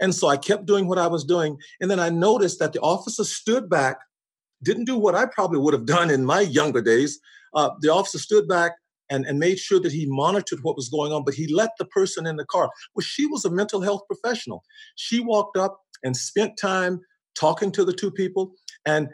And 0.00 0.12
so 0.12 0.26
I 0.26 0.36
kept 0.36 0.66
doing 0.66 0.88
what 0.88 0.98
I 0.98 1.06
was 1.06 1.22
doing. 1.22 1.56
And 1.80 1.88
then 1.88 2.00
I 2.00 2.08
noticed 2.08 2.58
that 2.58 2.72
the 2.72 2.80
officer 2.80 3.22
stood 3.22 3.70
back, 3.70 3.98
didn't 4.60 4.86
do 4.86 4.98
what 4.98 5.14
I 5.14 5.26
probably 5.26 5.60
would 5.60 5.74
have 5.74 5.86
done 5.86 6.10
in 6.10 6.24
my 6.24 6.40
younger 6.40 6.82
days. 6.82 7.20
Uh, 7.54 7.70
the 7.80 7.92
officer 7.92 8.18
stood 8.18 8.48
back 8.48 8.72
and, 9.12 9.26
and 9.26 9.38
made 9.38 9.58
sure 9.58 9.80
that 9.80 9.92
he 9.92 10.06
monitored 10.06 10.60
what 10.62 10.74
was 10.74 10.88
going 10.88 11.12
on, 11.12 11.22
but 11.24 11.34
he 11.34 11.46
let 11.52 11.70
the 11.78 11.84
person 11.84 12.26
in 12.26 12.36
the 12.36 12.46
car. 12.46 12.70
Well, 12.94 13.04
she 13.04 13.26
was 13.26 13.44
a 13.44 13.50
mental 13.50 13.82
health 13.82 14.02
professional. 14.12 14.64
She 14.96 15.20
walked 15.20 15.56
up 15.56 15.78
and 16.02 16.16
spent 16.16 16.56
time 16.56 17.00
talking 17.34 17.70
to 17.72 17.84
the 17.84 17.92
two 17.92 18.10
people. 18.10 18.52
And 18.86 19.08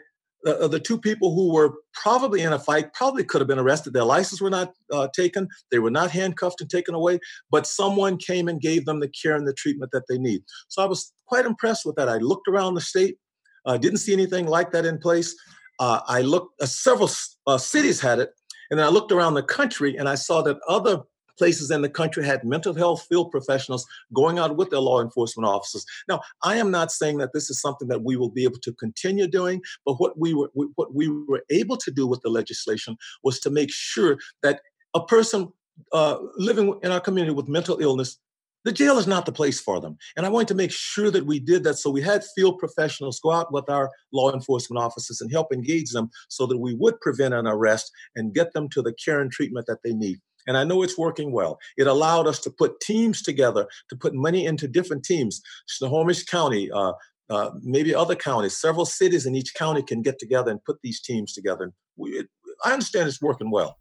uh, 0.47 0.69
the 0.69 0.79
two 0.79 0.97
people 0.97 1.35
who 1.35 1.53
were 1.53 1.73
probably 1.93 2.41
in 2.41 2.53
a 2.53 2.59
fight 2.59 2.93
probably 2.93 3.25
could 3.25 3.41
have 3.41 3.47
been 3.47 3.59
arrested. 3.59 3.91
Their 3.91 4.05
licenses 4.05 4.41
were 4.41 4.49
not 4.49 4.73
uh, 4.91 5.09
taken, 5.13 5.49
they 5.69 5.79
were 5.79 5.91
not 5.91 6.11
handcuffed 6.11 6.61
and 6.61 6.69
taken 6.69 6.95
away, 6.95 7.19
but 7.51 7.67
someone 7.67 8.15
came 8.17 8.47
and 8.47 8.61
gave 8.61 8.85
them 8.85 9.01
the 9.01 9.09
care 9.09 9.35
and 9.35 9.45
the 9.45 9.53
treatment 9.53 9.91
that 9.91 10.03
they 10.07 10.17
need. 10.17 10.41
So 10.69 10.81
I 10.81 10.85
was 10.85 11.11
quite 11.27 11.45
impressed 11.45 11.85
with 11.85 11.97
that. 11.97 12.07
I 12.07 12.17
looked 12.17 12.47
around 12.47 12.75
the 12.75 12.81
state, 12.81 13.17
uh, 13.65 13.77
didn't 13.77 13.99
see 13.99 14.13
anything 14.13 14.47
like 14.47 14.71
that 14.71 14.85
in 14.85 14.97
place. 14.97 15.35
Uh, 15.77 15.99
I 16.07 16.21
looked, 16.21 16.61
uh, 16.61 16.65
several 16.65 17.09
cities 17.57 17.99
had 17.99 18.19
it, 18.19 18.31
and 18.69 18.79
then 18.79 18.85
I 18.85 18.89
looked 18.89 19.11
around 19.11 19.33
the 19.33 19.43
country 19.43 19.97
and 19.97 20.07
I 20.07 20.15
saw 20.15 20.41
that 20.43 20.59
other 20.67 21.03
places 21.39 21.71
in 21.71 21.81
the 21.81 21.89
country 21.89 22.23
had 22.23 22.43
mental 22.43 22.73
health 22.73 23.07
field 23.09 23.31
professionals 23.31 23.87
going 24.13 24.37
out 24.37 24.57
with 24.57 24.69
their 24.69 24.81
law 24.81 25.01
enforcement 25.01 25.47
officers. 25.47 25.85
Now, 26.07 26.19
I 26.43 26.57
am 26.57 26.69
not 26.69 26.91
saying 26.91 27.17
that 27.19 27.31
this 27.33 27.49
is 27.49 27.61
something 27.61 27.87
that 27.87 28.03
we 28.03 28.17
will 28.17 28.29
be 28.29 28.43
able 28.43 28.59
to 28.59 28.73
continue 28.73 29.25
doing, 29.25 29.61
but 29.85 29.95
what 29.95 30.19
we 30.19 30.33
were 30.33 30.51
what 30.75 30.93
we 30.93 31.07
were 31.07 31.43
able 31.49 31.77
to 31.77 31.91
do 31.91 32.05
with 32.05 32.21
the 32.21 32.29
legislation 32.29 32.97
was 33.23 33.39
to 33.39 33.49
make 33.49 33.71
sure 33.71 34.17
that 34.43 34.61
a 34.93 35.03
person 35.03 35.47
uh, 35.93 36.17
living 36.35 36.77
in 36.83 36.91
our 36.91 36.99
community 36.99 37.33
with 37.33 37.47
mental 37.47 37.79
illness 37.79 38.19
the 38.65 38.71
jail 38.71 38.97
is 38.97 39.07
not 39.07 39.25
the 39.25 39.31
place 39.31 39.59
for 39.59 39.79
them. 39.79 39.97
And 40.17 40.25
I 40.25 40.29
wanted 40.29 40.49
to 40.49 40.55
make 40.55 40.71
sure 40.71 41.11
that 41.11 41.25
we 41.25 41.39
did 41.39 41.63
that. 41.63 41.77
So 41.77 41.89
we 41.89 42.01
had 42.01 42.23
field 42.35 42.59
professionals 42.59 43.19
go 43.19 43.31
out 43.31 43.53
with 43.53 43.69
our 43.69 43.89
law 44.11 44.31
enforcement 44.33 44.83
officers 44.83 45.21
and 45.21 45.31
help 45.31 45.53
engage 45.53 45.91
them 45.91 46.09
so 46.27 46.45
that 46.47 46.57
we 46.57 46.73
would 46.75 46.99
prevent 47.01 47.33
an 47.33 47.47
arrest 47.47 47.91
and 48.15 48.33
get 48.33 48.53
them 48.53 48.69
to 48.69 48.81
the 48.81 48.93
care 48.93 49.21
and 49.21 49.31
treatment 49.31 49.65
that 49.67 49.79
they 49.83 49.93
need. 49.93 50.19
And 50.47 50.57
I 50.57 50.63
know 50.63 50.81
it's 50.83 50.97
working 50.97 51.31
well. 51.31 51.59
It 51.77 51.87
allowed 51.87 52.27
us 52.27 52.39
to 52.41 52.49
put 52.49 52.79
teams 52.79 53.21
together, 53.21 53.67
to 53.89 53.95
put 53.95 54.13
money 54.13 54.45
into 54.45 54.67
different 54.67 55.03
teams. 55.03 55.41
Snohomish 55.67 56.23
County, 56.25 56.71
uh, 56.71 56.93
uh, 57.29 57.51
maybe 57.61 57.93
other 57.93 58.15
counties, 58.15 58.59
several 58.59 58.85
cities 58.85 59.25
in 59.25 59.35
each 59.35 59.53
county 59.53 59.83
can 59.83 60.01
get 60.01 60.17
together 60.17 60.49
and 60.49 60.63
put 60.63 60.79
these 60.81 61.01
teams 61.01 61.33
together. 61.33 61.71
We, 61.97 62.11
it, 62.11 62.27
I 62.65 62.73
understand 62.73 63.07
it's 63.07 63.21
working 63.21 63.51
well. 63.51 63.77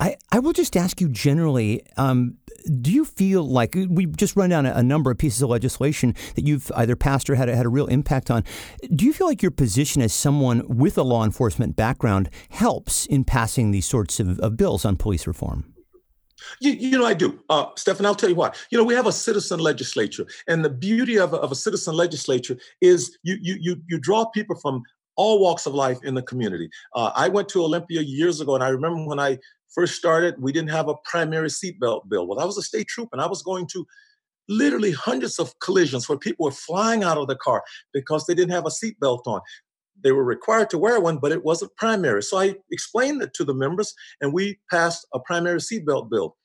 I, 0.00 0.16
I 0.32 0.38
will 0.38 0.54
just 0.54 0.76
ask 0.76 1.00
you 1.00 1.08
generally 1.08 1.82
um, 1.96 2.38
do 2.80 2.90
you 2.90 3.04
feel 3.04 3.42
like 3.42 3.76
we've 3.88 4.16
just 4.16 4.36
run 4.36 4.50
down 4.50 4.66
a, 4.66 4.72
a, 4.72 4.82
number 4.82 5.10
of 5.10 5.18
pieces 5.18 5.42
of 5.42 5.48
legislation 5.48 6.14
that 6.34 6.46
you've 6.46 6.70
either 6.76 6.96
passed 6.96 7.30
or 7.30 7.34
had 7.34 7.48
had 7.48 7.66
a 7.66 7.70
real 7.70 7.86
impact 7.86 8.30
on? 8.30 8.44
Do 8.94 9.04
you 9.04 9.12
feel 9.12 9.26
like 9.26 9.42
your 9.42 9.50
position 9.50 10.02
as 10.02 10.12
someone 10.12 10.62
with 10.66 10.98
a 10.98 11.02
law 11.02 11.24
enforcement 11.24 11.76
background 11.76 12.30
helps 12.50 13.06
in 13.06 13.24
passing 13.24 13.70
these 13.70 13.86
sorts 13.86 14.20
of, 14.20 14.38
of 14.40 14.56
bills 14.56 14.84
on 14.84 14.96
police 14.96 15.26
reform? 15.26 15.72
You, 16.60 16.72
you, 16.72 16.98
know, 16.98 17.04
I 17.04 17.14
do. 17.14 17.38
Uh, 17.50 17.66
Stephan, 17.76 18.06
I'll 18.06 18.14
tell 18.14 18.30
you 18.30 18.34
why. 18.34 18.52
You 18.70 18.78
know, 18.78 18.84
we 18.84 18.94
have 18.94 19.06
a 19.06 19.12
citizen 19.12 19.60
legislature, 19.60 20.26
and 20.48 20.64
the 20.64 20.70
beauty 20.70 21.18
of 21.18 21.34
a, 21.34 21.36
of 21.36 21.52
a 21.52 21.54
citizen 21.54 21.94
legislature 21.94 22.56
is 22.80 23.18
you, 23.22 23.36
you, 23.42 23.56
you, 23.60 23.76
you 23.88 23.98
draw 23.98 24.24
people 24.24 24.56
from 24.56 24.82
all 25.16 25.38
walks 25.38 25.66
of 25.66 25.74
life 25.74 25.98
in 26.02 26.14
the 26.14 26.22
community. 26.22 26.70
Uh, 26.94 27.10
I 27.14 27.28
went 27.28 27.50
to 27.50 27.62
Olympia 27.62 28.00
years 28.00 28.40
ago, 28.40 28.54
and 28.54 28.64
I 28.64 28.68
remember 28.68 29.04
when 29.04 29.20
I 29.20 29.38
first 29.74 29.94
started, 29.94 30.34
we 30.38 30.52
didn't 30.52 30.70
have 30.70 30.88
a 30.88 30.94
primary 31.04 31.48
seatbelt 31.48 32.08
bill. 32.08 32.26
Well, 32.26 32.40
I 32.40 32.44
was 32.44 32.58
a 32.58 32.62
state 32.62 32.88
trooper, 32.88 33.10
and 33.12 33.22
I 33.22 33.26
was 33.26 33.42
going 33.42 33.66
to 33.68 33.86
literally 34.48 34.92
hundreds 34.92 35.38
of 35.38 35.58
collisions 35.60 36.08
where 36.08 36.18
people 36.18 36.44
were 36.44 36.50
flying 36.50 37.04
out 37.04 37.18
of 37.18 37.28
the 37.28 37.36
car 37.36 37.62
because 37.92 38.26
they 38.26 38.34
didn't 38.34 38.52
have 38.52 38.66
a 38.66 38.70
seatbelt 38.70 39.22
on. 39.26 39.40
They 40.02 40.12
were 40.12 40.24
required 40.24 40.70
to 40.70 40.78
wear 40.78 41.00
one, 41.00 41.18
but 41.18 41.32
it 41.32 41.44
wasn't 41.44 41.76
primary. 41.76 42.22
So 42.22 42.38
I 42.38 42.56
explained 42.70 43.22
it 43.22 43.34
to 43.34 43.44
the 43.44 43.54
members, 43.54 43.94
and 44.20 44.32
we 44.32 44.58
passed 44.70 45.06
a 45.14 45.20
primary 45.20 45.60
seatbelt 45.60 46.10
bill. 46.10 46.36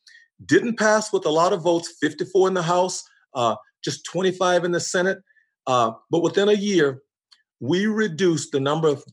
Didn't 0.45 0.77
pass 0.77 1.11
with 1.13 1.25
a 1.25 1.29
lot 1.29 1.53
of 1.53 1.63
votes 1.63 1.93
54 2.01 2.49
in 2.49 2.53
the 2.53 2.61
House, 2.61 3.03
uh, 3.33 3.55
just 3.83 4.05
25 4.05 4.65
in 4.65 4.71
the 4.71 4.79
Senate. 4.79 5.19
Uh, 5.65 5.91
but 6.11 6.21
within 6.21 6.49
a 6.49 6.53
year, 6.53 7.01
we 7.59 7.87
reduced 7.87 8.51
the 8.51 8.59
number 8.59 8.87
of 8.87 9.03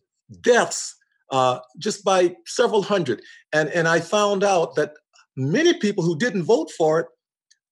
deaths 0.40 0.97
uh, 1.32 1.58
just 1.78 2.04
by 2.04 2.36
several 2.46 2.82
hundred. 2.82 3.22
And, 3.52 3.68
and 3.70 3.88
I 3.88 4.00
found 4.00 4.44
out 4.44 4.76
that 4.76 4.92
many 5.36 5.74
people 5.74 6.04
who 6.04 6.16
didn't 6.16 6.44
vote 6.44 6.70
for 6.70 7.00
it, 7.00 7.06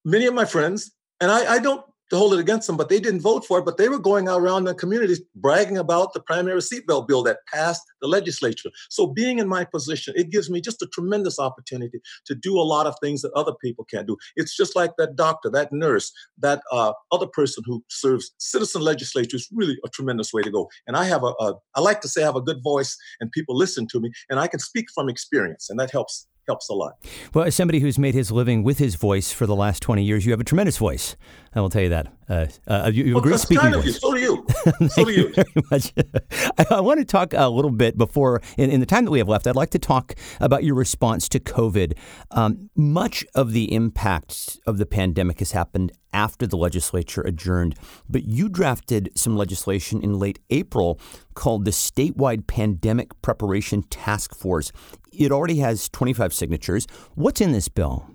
many 0.05 0.27
of 0.27 0.35
my 0.35 0.47
friends, 0.47 0.91
and 1.21 1.31
I, 1.31 1.55
I 1.55 1.59
don't 1.59 1.85
to 2.11 2.17
hold 2.17 2.35
it 2.35 2.41
against 2.41 2.67
them, 2.67 2.77
but 2.77 2.89
they 2.89 3.01
didn't 3.01 3.21
vote 3.21 3.45
for 3.45 3.59
it. 3.59 3.65
But 3.65 3.77
they 3.77 3.89
were 3.89 3.99
going 3.99 4.29
around 4.29 4.65
the 4.65 4.75
communities 4.75 5.21
bragging 5.35 5.79
about 5.79 6.13
the 6.13 6.21
primary 6.21 6.61
seatbelt 6.61 7.09
bill 7.09 7.23
that 7.23 7.39
passed 7.53 7.83
the 8.01 8.09
legislature. 8.09 8.71
So 8.89 9.07
being 9.07 9.39
in 9.39 9.49
my 9.49 9.65
position, 9.65 10.15
it 10.17 10.31
gives 10.31 10.51
me 10.51 10.61
just 10.61 10.83
a 10.83 10.87
tremendous 10.93 11.39
opportunity 11.39 12.01
to 12.27 12.35
do 12.35 12.59
a 12.59 12.63
lot 12.63 12.87
of 12.87 12.95
things 13.01 13.23
that 13.23 13.33
other 13.33 13.53
people 13.63 13.85
can't 13.85 14.07
do. 14.07 14.17
It's 14.37 14.57
just 14.57 14.77
like 14.77 14.93
that 14.99 15.17
doctor, 15.17 15.51
that 15.51 15.73
nurse, 15.73 16.13
that 16.39 16.63
uh, 16.73 16.93
other 17.13 17.27
person 17.27 17.63
who 17.67 17.85
serves 17.89 18.33
citizen 18.39 18.83
legislature 18.83 19.37
is 19.37 19.49
really 19.53 19.79
a 19.85 19.89
tremendous 19.89 20.33
way 20.33 20.43
to 20.43 20.51
go. 20.51 20.69
And 20.87 20.97
I 20.97 21.05
have 21.05 21.23
a, 21.23 21.33
a, 21.41 21.55
I 21.75 21.81
like 21.81 22.01
to 22.03 22.09
say 22.09 22.23
I 22.23 22.27
have 22.27 22.37
a 22.37 22.41
good 22.41 22.63
voice 22.63 22.97
and 23.21 23.31
people 23.33 23.57
listen 23.57 23.87
to 23.89 24.01
me 24.01 24.11
and 24.29 24.41
I 24.41 24.47
can 24.47 24.61
speak 24.61 24.87
from 24.95 25.09
experience 25.09 25.71
and 25.71 25.79
that 25.79 25.91
helps 25.91 26.27
helps 26.51 26.69
a 26.69 26.75
lot. 26.75 26.95
Well, 27.33 27.45
as 27.45 27.55
somebody 27.55 27.79
who's 27.79 27.99
made 27.99 28.15
his 28.15 28.33
living 28.33 28.65
with 28.65 28.79
his 28.79 28.97
voice 28.97 29.31
for 29.31 29.47
the 29.47 29.55
last 29.55 29.81
20 29.83 30.03
years, 30.03 30.27
you 30.27 30.33
have 30.33 30.41
a 30.41 30.45
tremendous 30.45 30.79
voice. 30.79 31.15
I 31.55 31.61
will 31.61 31.71
tell 31.71 31.83
you 31.83 31.89
that. 31.91 32.13
Uh, 32.29 32.47
uh, 32.67 32.91
you, 32.93 33.05
you 33.05 33.15
well, 33.15 33.23
have 33.23 33.27
a 33.27 33.29
great 33.31 33.41
speaking 33.41 33.63
kind 33.63 33.75
of 33.75 33.85
voice. 33.85 33.95
You. 33.95 34.01
So 34.01 34.15
do 34.15 34.21
you. 34.21 34.89
so 34.89 35.05
do 35.05 35.13
you. 35.13 35.33
very 35.33 35.53
much. 35.71 35.93
I, 36.59 36.67
I, 36.77 36.81
want 36.81 36.99
to 36.99 37.05
talk 37.05 37.33
a 37.33 37.49
little 37.49 37.71
bit 37.71 37.97
before, 37.97 38.41
in, 38.57 38.71
in, 38.71 38.81
the 38.81 38.87
time 38.87 39.05
that 39.05 39.11
we 39.11 39.19
have 39.19 39.29
left, 39.29 39.47
I'd 39.47 39.57
like 39.57 39.71
to 39.71 39.79
talk 39.79 40.15
about 40.41 40.65
your 40.65 40.75
response 40.75 41.29
to 41.31 41.41
COVID. 41.41 41.97
Um, 42.31 42.71
much 42.77 43.25
of 43.35 43.53
the 43.53 43.73
impact 43.73 44.59
of 44.67 44.79
the 44.79 44.87
pandemic 44.87 45.39
has 45.39 45.53
happened 45.53 45.93
after 46.13 46.47
the 46.47 46.57
legislature 46.57 47.23
adjourned, 47.23 47.77
but 48.09 48.25
you 48.25 48.49
drafted 48.49 49.11
some 49.15 49.37
legislation 49.37 50.03
in 50.03 50.19
late 50.19 50.39
April 50.51 51.01
called 51.35 51.65
the 51.65 51.71
Statewide 51.71 52.47
Pandemic 52.47 53.21
Preparation 53.23 53.83
Task 53.85 54.35
Force. 54.35 54.73
It 55.13 55.33
already 55.33 55.59
has 55.59 55.89
25 55.89 56.33
signatures. 56.33 56.87
What's 57.15 57.41
in 57.41 57.53
this 57.53 57.69
bill? 57.69 58.07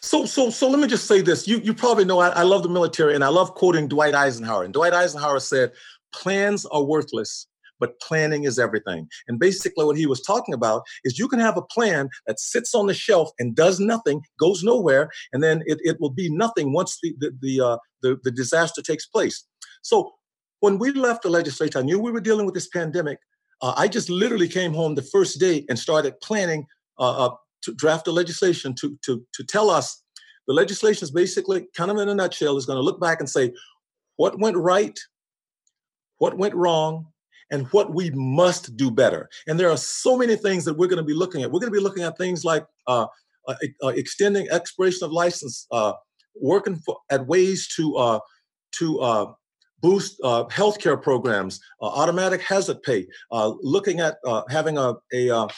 So, 0.00 0.26
so, 0.26 0.50
so 0.50 0.68
let 0.68 0.80
me 0.80 0.88
just 0.88 1.06
say 1.06 1.20
this. 1.20 1.46
You, 1.46 1.58
you 1.58 1.74
probably 1.74 2.04
know 2.04 2.18
I, 2.18 2.28
I 2.30 2.42
love 2.42 2.62
the 2.62 2.68
military, 2.68 3.14
and 3.14 3.22
I 3.22 3.28
love 3.28 3.54
quoting 3.54 3.88
Dwight 3.88 4.14
Eisenhower. 4.14 4.64
And 4.64 4.72
Dwight 4.72 4.92
Eisenhower 4.92 5.40
said, 5.40 5.72
"Plans 6.12 6.66
are 6.66 6.82
worthless 6.82 7.46
but 7.82 7.98
planning 7.98 8.44
is 8.44 8.60
everything. 8.60 9.08
And 9.26 9.40
basically, 9.40 9.84
what 9.84 9.98
he 9.98 10.06
was 10.06 10.22
talking 10.22 10.54
about 10.54 10.84
is 11.02 11.18
you 11.18 11.26
can 11.26 11.40
have 11.40 11.56
a 11.56 11.62
plan 11.62 12.08
that 12.28 12.38
sits 12.38 12.76
on 12.76 12.86
the 12.86 12.94
shelf 12.94 13.30
and 13.40 13.56
does 13.56 13.80
nothing, 13.80 14.22
goes 14.38 14.62
nowhere, 14.62 15.10
and 15.32 15.42
then 15.42 15.64
it, 15.66 15.78
it 15.82 15.96
will 16.00 16.14
be 16.22 16.30
nothing 16.30 16.72
once 16.72 16.98
the 17.02 17.14
the 17.18 17.30
the, 17.42 17.60
uh, 17.60 17.76
the 18.02 18.18
the 18.22 18.30
disaster 18.30 18.82
takes 18.82 19.06
place. 19.06 19.44
So 19.82 20.12
when 20.60 20.78
we 20.78 20.92
left 20.92 21.22
the 21.24 21.28
legislature, 21.28 21.80
I 21.80 21.82
knew 21.82 21.98
we 21.98 22.12
were 22.12 22.20
dealing 22.20 22.46
with 22.46 22.54
this 22.54 22.68
pandemic. 22.68 23.18
Uh, 23.60 23.74
I 23.76 23.88
just 23.88 24.08
literally 24.08 24.48
came 24.48 24.72
home 24.72 24.94
the 24.94 25.08
first 25.14 25.40
day 25.40 25.66
and 25.68 25.76
started 25.76 26.20
planning 26.20 26.66
uh, 27.00 27.26
uh, 27.26 27.34
to 27.64 27.74
draft 27.74 28.06
a 28.06 28.12
legislation 28.12 28.74
to 28.80 28.96
to 29.04 29.26
to 29.36 29.44
tell 29.44 29.70
us 29.70 30.02
the 30.46 30.54
legislation 30.54 31.04
is 31.04 31.10
basically 31.10 31.66
kind 31.76 31.90
of 31.90 31.98
in 31.98 32.08
a 32.08 32.14
nutshell 32.14 32.56
is 32.56 32.66
going 32.66 32.78
to 32.78 32.82
look 32.82 33.00
back 33.00 33.18
and 33.20 33.28
say 33.28 33.52
what 34.16 34.38
went 34.38 34.56
right, 34.56 34.98
what 36.18 36.36
went 36.36 36.54
wrong, 36.54 37.11
and 37.52 37.66
what 37.68 37.94
we 37.94 38.10
must 38.10 38.76
do 38.76 38.90
better. 38.90 39.28
And 39.46 39.60
there 39.60 39.70
are 39.70 39.76
so 39.76 40.16
many 40.16 40.34
things 40.34 40.64
that 40.64 40.74
we're 40.74 40.88
going 40.88 40.96
to 40.96 41.04
be 41.04 41.14
looking 41.14 41.42
at. 41.42 41.52
We're 41.52 41.60
going 41.60 41.72
to 41.72 41.78
be 41.78 41.84
looking 41.84 42.02
at 42.02 42.18
things 42.18 42.44
like 42.44 42.64
uh, 42.88 43.06
uh, 43.46 43.54
uh, 43.84 43.88
extending 43.88 44.48
expiration 44.50 45.04
of 45.04 45.12
license, 45.12 45.66
uh, 45.70 45.92
working 46.40 46.76
for, 46.76 46.96
at 47.10 47.26
ways 47.26 47.68
to 47.76 47.96
uh, 47.96 48.18
to 48.78 49.00
uh, 49.00 49.32
boost 49.80 50.20
healthcare 50.22 51.00
programs, 51.00 51.60
automatic 51.80 52.40
hazard 52.40 52.82
pay, 52.82 53.06
looking 53.30 54.00
at 54.00 54.16
having 54.48 54.78
a 54.78 54.94
a, 55.14 55.48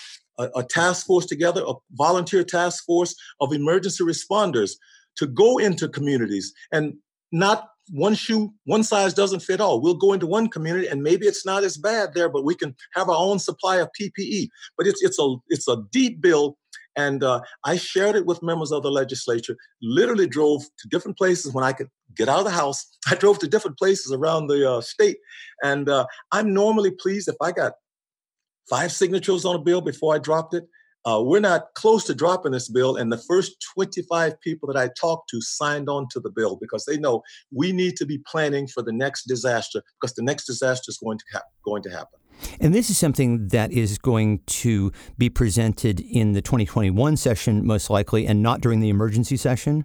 a, 0.57 0.65
task 0.65 1.07
force 1.07 1.27
together, 1.27 1.63
a 1.65 1.75
volunteer 1.93 2.43
task 2.43 2.85
force 2.85 3.15
of 3.41 3.53
emergency 3.53 4.03
responders 4.03 4.73
to 5.17 5.29
go 5.29 5.59
into 5.59 5.89
communities 5.89 6.53
and 6.73 6.95
not 7.31 7.69
one 7.91 8.15
shoe, 8.15 8.53
one 8.65 8.83
size 8.83 9.15
doesn't 9.15 9.41
fit 9.41 9.61
all. 9.61 9.81
We'll 9.81 9.95
go 9.95 10.13
into 10.13 10.27
one 10.27 10.49
community 10.49 10.87
and 10.87 11.03
maybe 11.03 11.27
it's 11.27 11.45
not 11.45 11.65
as 11.65 11.77
bad 11.77 12.15
there, 12.15 12.29
but 12.29 12.45
we 12.45 12.55
can 12.55 12.75
have 12.95 13.09
our 13.09 13.17
own 13.17 13.39
supply 13.39 13.77
of 13.77 13.89
PPE. 14.01 14.49
But 14.77 14.87
it's 14.87 15.03
it's 15.03 15.19
a 15.19 15.37
it's 15.49 15.69
a 15.69 15.83
deep 15.93 16.21
bill. 16.21 16.57
And 16.97 17.25
uh, 17.25 17.41
I 17.65 17.77
shared 17.77 18.15
it 18.15 18.25
with 18.25 18.43
members 18.43 18.71
of 18.71 18.85
the 18.85 18.91
legislature. 18.91 19.57
Literally 19.83 20.29
drove 20.29 20.63
to 20.63 20.89
different 20.89 21.19
places 21.19 21.53
when 21.53 21.65
I 21.65 21.73
could 21.73 21.89
get 22.17 22.29
out 22.29 22.39
of 22.39 22.45
the 22.45 22.51
house. 22.51 22.87
I 23.09 23.17
drove 23.17 23.39
to 23.41 23.49
different 23.49 23.79
places 23.79 24.13
around 24.13 24.47
the 24.47 24.71
uh, 24.71 24.81
state, 24.81 25.19
and 25.63 25.89
uh, 25.89 26.07
I'm 26.31 26.55
normally 26.55 26.93
pleased 26.93 27.29
if 27.29 27.37
I 27.43 27.53
got 27.53 27.73
five 28.71 28.93
signatures 28.93 29.45
on 29.45 29.57
a 29.57 29.59
bill 29.59 29.81
before 29.81 30.15
I 30.15 30.19
dropped 30.19 30.55
it. 30.55 30.65
Uh, 31.07 31.23
we're 31.23 31.41
not 31.41 31.75
close 31.75 32.05
to 32.05 32.15
dropping 32.15 32.53
this 32.53 32.69
bill, 32.69 32.97
and 32.97 33.13
the 33.13 33.19
first 33.19 33.57
25 33.75 34.41
people 34.41 34.67
that 34.73 34.77
I 34.77 34.89
talked 34.99 35.29
to 35.31 35.41
signed 35.41 35.89
on 35.89 36.09
to 36.11 36.21
the 36.21 36.31
bill 36.31 36.57
because 36.57 36.85
they 36.87 36.97
know 36.97 37.23
we 37.53 37.73
need 37.73 37.97
to 37.97 38.07
be 38.07 38.19
planning 38.27 38.67
for 38.67 38.83
the 38.83 38.93
next 38.93 39.25
disaster 39.25 39.83
because 40.01 40.15
the 40.15 40.23
next 40.23 40.47
disaster 40.47 40.89
is 40.89 40.99
going 40.99 41.19
to 41.19 41.25
ha- 41.33 41.43
going 41.65 41.83
to 41.83 41.91
happen. 41.91 42.19
And 42.61 42.75
this 42.75 42.91
is 42.91 42.99
something 42.99 43.49
that 43.49 43.73
is 43.73 43.99
going 43.99 44.41
to 44.47 44.93
be 45.19 45.29
presented 45.29 46.01
in 46.01 46.33
the 46.33 46.43
2021 46.43 47.17
session, 47.17 47.67
most 47.67 47.91
likely, 47.91 48.27
and 48.27 48.43
not 48.43 48.61
during 48.61 48.81
the 48.81 48.89
emergency 48.89 49.37
session. 49.37 49.85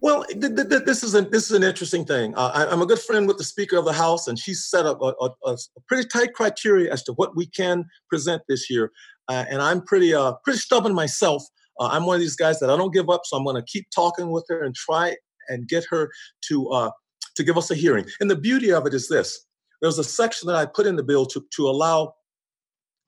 Well, 0.00 0.24
th- 0.24 0.40
th- 0.40 0.84
this 0.84 1.02
is 1.02 1.14
an 1.14 1.30
this 1.30 1.50
is 1.50 1.52
an 1.52 1.62
interesting 1.62 2.04
thing. 2.04 2.34
Uh, 2.36 2.50
I, 2.54 2.72
am 2.72 2.82
a 2.82 2.86
good 2.86 2.98
friend 3.00 3.26
with 3.26 3.38
the 3.38 3.44
Speaker 3.44 3.76
of 3.78 3.86
the 3.86 3.94
House, 3.94 4.28
and 4.28 4.38
she's 4.38 4.64
set 4.64 4.84
up 4.84 5.00
a, 5.00 5.14
a, 5.20 5.30
a, 5.46 5.56
pretty 5.88 6.06
tight 6.06 6.34
criteria 6.34 6.92
as 6.92 7.02
to 7.04 7.12
what 7.14 7.34
we 7.34 7.46
can 7.46 7.86
present 8.10 8.42
this 8.46 8.68
year. 8.68 8.92
Uh, 9.28 9.44
and 9.50 9.60
I'm 9.60 9.82
pretty 9.82 10.14
uh, 10.14 10.34
pretty 10.44 10.58
stubborn 10.58 10.94
myself. 10.94 11.44
Uh, 11.78 11.88
I'm 11.92 12.06
one 12.06 12.14
of 12.14 12.20
these 12.20 12.36
guys 12.36 12.58
that 12.60 12.70
I 12.70 12.76
don't 12.76 12.92
give 12.92 13.10
up, 13.10 13.22
so 13.24 13.36
I'm 13.36 13.44
going 13.44 13.56
to 13.56 13.62
keep 13.62 13.86
talking 13.94 14.30
with 14.30 14.46
her 14.48 14.62
and 14.62 14.74
try 14.74 15.16
and 15.48 15.68
get 15.68 15.84
her 15.90 16.10
to 16.48 16.68
uh, 16.70 16.90
to 17.36 17.44
give 17.44 17.58
us 17.58 17.70
a 17.70 17.74
hearing. 17.74 18.06
And 18.20 18.30
the 18.30 18.36
beauty 18.36 18.72
of 18.72 18.86
it 18.86 18.94
is 18.94 19.08
this: 19.08 19.46
there's 19.82 19.98
a 19.98 20.04
section 20.04 20.46
that 20.48 20.56
I 20.56 20.66
put 20.66 20.86
in 20.86 20.96
the 20.96 21.02
bill 21.02 21.26
to 21.26 21.44
to 21.56 21.68
allow 21.68 22.14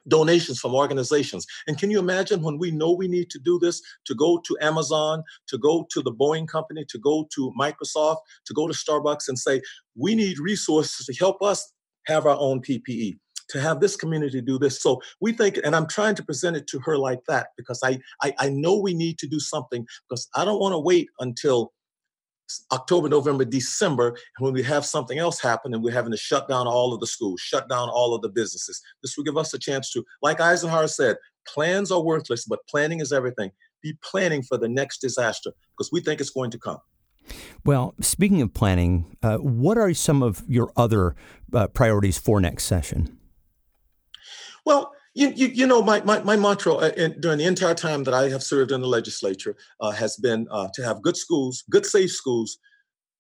donations 0.09 0.59
from 0.59 0.75
organizations. 0.75 1.47
And 1.67 1.79
can 1.79 1.91
you 1.91 1.99
imagine 1.99 2.43
when 2.43 2.59
we 2.59 2.71
know 2.71 2.93
we 2.93 3.09
need 3.09 3.31
to 3.31 3.39
do 3.39 3.59
this 3.59 3.81
to 4.07 4.15
go 4.15 4.41
to 4.47 4.57
Amazon, 4.61 5.23
to 5.49 5.59
go 5.59 5.87
to 5.91 6.03
the 6.03 6.13
Boeing 6.13 6.49
company, 6.49 6.85
to 6.89 6.99
go 6.99 7.29
to 7.35 7.53
Microsoft, 7.61 8.19
to 8.47 8.55
go 8.55 8.67
to 8.67 8.73
Starbucks 8.73 9.29
and 9.29 9.39
say, 9.39 9.61
we 9.97 10.15
need 10.15 10.39
resources 10.39 11.07
to 11.07 11.15
help 11.15 11.43
us 11.43 11.73
have 12.07 12.25
our 12.25 12.37
own 12.39 12.63
PPE 12.63 13.19
to 13.51 13.61
have 13.61 13.81
this 13.81 13.97
community 13.97 14.41
do 14.41 14.59
this. 14.59 14.81
So 14.81 15.01
we 15.21 15.33
think, 15.33 15.59
and 15.65 15.75
I'm 15.75 15.87
trying 15.87 16.15
to 16.17 16.23
present 16.23 16.57
it 16.57 16.67
to 16.69 16.81
her 16.81 16.97
like 16.97 17.21
that 17.29 17.49
because 17.57 17.81
I, 17.83 17.99
I, 18.23 18.35
I 18.39 18.49
know 18.51 18.79
we 18.79 18.95
need 18.95 19.19
to 19.19 19.27
do 19.27 19.41
something 19.41 19.87
because 20.09 20.29
I 20.35 20.45
don't 20.45 20.61
want 20.61 20.73
to 20.73 20.79
wait 20.79 21.09
until 21.21 21.73
October, 22.73 23.09
November, 23.09 23.45
December, 23.45 24.17
when 24.39 24.55
we 24.55 24.63
have 24.63 24.85
something 24.85 25.19
else 25.19 25.41
happen 25.41 25.75
and 25.75 25.83
we're 25.83 25.93
having 25.93 26.13
to 26.13 26.17
shut 26.17 26.49
down 26.49 26.67
all 26.67 26.95
of 26.95 27.01
the 27.01 27.07
schools, 27.07 27.41
shut 27.41 27.69
down 27.69 27.89
all 27.91 28.15
of 28.15 28.23
the 28.23 28.29
businesses. 28.29 28.81
This 29.03 29.17
will 29.17 29.25
give 29.25 29.37
us 29.37 29.53
a 29.53 29.59
chance 29.59 29.91
to, 29.93 30.05
like 30.23 30.41
Eisenhower 30.41 30.89
said, 30.89 31.17
plans 31.47 31.91
are 31.91 32.03
worthless, 32.03 32.47
but 32.47 32.61
planning 32.69 33.01
is 33.01 33.13
everything. 33.13 33.51
Be 33.83 33.97
planning 34.03 34.43
for 34.43 34.59
the 34.59 34.69
next 34.69 34.99
disaster 35.01 35.53
because 35.77 35.93
we 35.93 36.01
think 36.01 36.21
it's 36.21 36.31
going 36.31 36.51
to 36.51 36.59
come. 36.59 36.79
Well, 37.65 37.95
speaking 38.01 38.41
of 38.41 38.55
planning, 38.55 39.17
uh, 39.23 39.37
what 39.37 39.77
are 39.77 39.93
some 39.93 40.23
of 40.23 40.43
your 40.49 40.73
other 40.77 41.15
uh, 41.53 41.67
priorities 41.69 42.19
for 42.19 42.41
next 42.41 42.65
session? 42.65 43.18
Well, 44.69 44.93
you, 45.15 45.31
you, 45.35 45.47
you 45.47 45.67
know, 45.67 45.81
my, 45.81 46.03
my, 46.03 46.21
my 46.21 46.37
mantra 46.37 46.75
uh, 46.75 46.91
in, 46.95 47.19
during 47.23 47.39
the 47.39 47.47
entire 47.47 47.73
time 47.73 48.05
that 48.05 48.13
I 48.13 48.29
have 48.29 48.43
served 48.43 48.71
in 48.71 48.83
the 48.83 48.87
legislature 48.87 49.57
uh, 49.81 49.93
has 49.93 50.19
been 50.19 50.47
uh, 50.51 50.69
to 50.75 50.85
have 50.85 51.01
good 51.01 51.17
schools, 51.17 51.65
good, 51.71 51.87
safe 51.87 52.11
schools, 52.11 52.59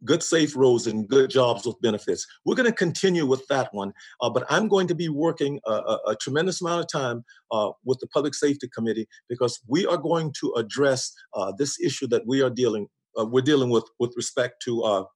good, 0.04 0.22
safe 0.22 0.54
roads, 0.54 0.86
and 0.86 1.08
good 1.08 1.30
jobs 1.30 1.64
with 1.64 1.80
benefits. 1.80 2.26
We're 2.44 2.54
going 2.54 2.68
to 2.68 2.76
continue 2.76 3.24
with 3.24 3.46
that 3.46 3.72
one, 3.72 3.94
uh, 4.20 4.28
but 4.28 4.44
I'm 4.50 4.68
going 4.68 4.88
to 4.88 4.94
be 4.94 5.08
working 5.08 5.58
a, 5.66 5.72
a, 5.72 5.98
a 6.08 6.16
tremendous 6.16 6.60
amount 6.60 6.82
of 6.82 6.88
time 6.92 7.24
uh, 7.50 7.70
with 7.82 7.98
the 8.00 8.08
Public 8.08 8.34
Safety 8.34 8.68
Committee 8.68 9.08
because 9.30 9.58
we 9.66 9.86
are 9.86 9.96
going 9.96 10.34
to 10.40 10.52
address 10.58 11.14
uh, 11.32 11.50
this 11.56 11.80
issue 11.80 12.08
that 12.08 12.26
we 12.26 12.42
are 12.42 12.50
dealing 12.50 12.88
we're 13.16 13.40
dealing 13.42 13.70
with 13.70 13.84
with 13.98 14.12
respect 14.16 14.62
to 14.62 15.06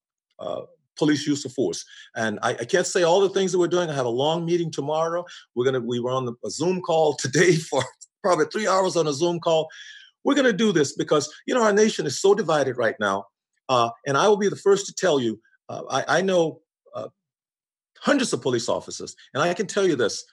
police 0.96 1.26
use 1.26 1.44
of 1.44 1.52
force. 1.52 1.84
And 2.16 2.38
I, 2.42 2.50
I, 2.50 2.64
can't 2.64 2.86
say 2.86 3.02
all 3.02 3.20
the 3.20 3.28
things 3.28 3.52
that 3.52 3.58
we're 3.58 3.68
doing. 3.68 3.88
I 3.88 3.94
have 3.94 4.06
a 4.06 4.10
long 4.10 4.44
meeting 4.44 4.70
tomorrow. 4.70 5.24
We're 5.54 5.64
gonna 5.64 5.80
we 5.80 6.00
were 6.00 6.10
on 6.10 6.26
the, 6.26 6.34
a 6.44 6.50
Zoom 6.50 6.80
call 6.80 7.14
today 7.18 7.56
for 7.56 7.82
probably 8.22 8.46
three 8.52 8.66
hours 8.66 8.96
on 8.96 9.06
a 9.06 9.12
Zoom 9.12 9.40
call. 9.40 9.68
We're 10.24 10.34
gonna 10.34 10.52
do 10.52 10.72
this 10.72 10.94
because 10.94 11.32
you 11.46 11.54
know 11.54 11.62
our 11.62 11.72
nation 11.72 12.06
is 12.06 12.20
so 12.20 12.34
divided 12.34 12.76
right 12.76 12.96
now. 13.00 13.26
Uh, 13.68 13.90
and 14.06 14.16
I 14.16 14.28
will 14.28 14.36
be 14.36 14.48
the 14.48 14.56
first 14.56 14.86
to 14.86 14.94
tell 14.94 15.20
you. 15.20 15.40
Uh, 15.68 15.82
I, 15.88 16.18
I, 16.18 16.20
know 16.20 16.60
uh, 16.94 17.08
hundreds 18.00 18.32
of 18.32 18.42
police 18.42 18.68
officers, 18.68 19.14
and 19.32 19.42
I 19.42 19.54
can 19.54 19.66
tell 19.66 19.86
you 19.86 19.96
this: 19.96 20.24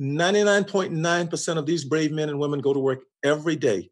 99.9% 0.00 1.58
of 1.58 1.66
these 1.66 1.84
brave 1.84 2.12
men 2.12 2.28
and 2.28 2.38
women 2.38 2.60
go 2.60 2.72
to 2.72 2.78
work 2.78 3.02
every 3.22 3.56
day 3.56 3.90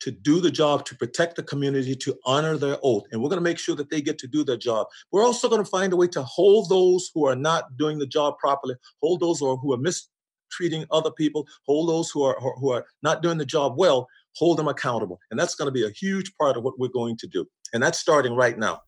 to 0.00 0.10
do 0.10 0.40
the 0.40 0.50
job, 0.50 0.84
to 0.86 0.96
protect 0.96 1.36
the 1.36 1.42
community, 1.42 1.94
to 1.94 2.16
honor 2.24 2.56
their 2.56 2.78
oath. 2.82 3.04
And 3.12 3.22
we're 3.22 3.28
going 3.28 3.38
to 3.38 3.48
make 3.48 3.58
sure 3.58 3.76
that 3.76 3.90
they 3.90 4.00
get 4.00 4.18
to 4.18 4.26
do 4.26 4.44
their 4.44 4.56
job. 4.56 4.86
We're 5.12 5.24
also 5.24 5.48
going 5.48 5.62
to 5.62 5.70
find 5.70 5.92
a 5.92 5.96
way 5.96 6.08
to 6.08 6.22
hold 6.22 6.68
those 6.68 7.10
who 7.14 7.26
are 7.26 7.36
not 7.36 7.76
doing 7.76 7.98
the 7.98 8.06
job 8.06 8.38
properly, 8.38 8.74
hold 9.02 9.20
those 9.20 9.40
who 9.40 9.72
are, 9.72 9.76
mistreating 9.76 10.84
other 10.90 11.10
people, 11.10 11.46
hold 11.66 11.88
those 11.88 12.10
who 12.10 12.22
are, 12.22 12.38
who 12.40 12.72
are 12.72 12.84
not 13.02 13.22
doing 13.22 13.38
the 13.38 13.44
job 13.44 13.74
well, 13.76 14.08
hold 14.36 14.58
them 14.58 14.68
accountable. 14.68 15.18
And 15.30 15.38
that's 15.38 15.54
going 15.54 15.66
to 15.66 15.72
be 15.72 15.86
a 15.86 15.90
huge 15.90 16.34
part 16.36 16.56
of 16.56 16.64
what 16.64 16.78
we're 16.78 16.88
going 16.88 17.16
to 17.18 17.26
do. 17.26 17.46
And 17.72 17.82
that's 17.82 17.98
starting 17.98 18.34
right 18.34 18.58
now. 18.58 18.80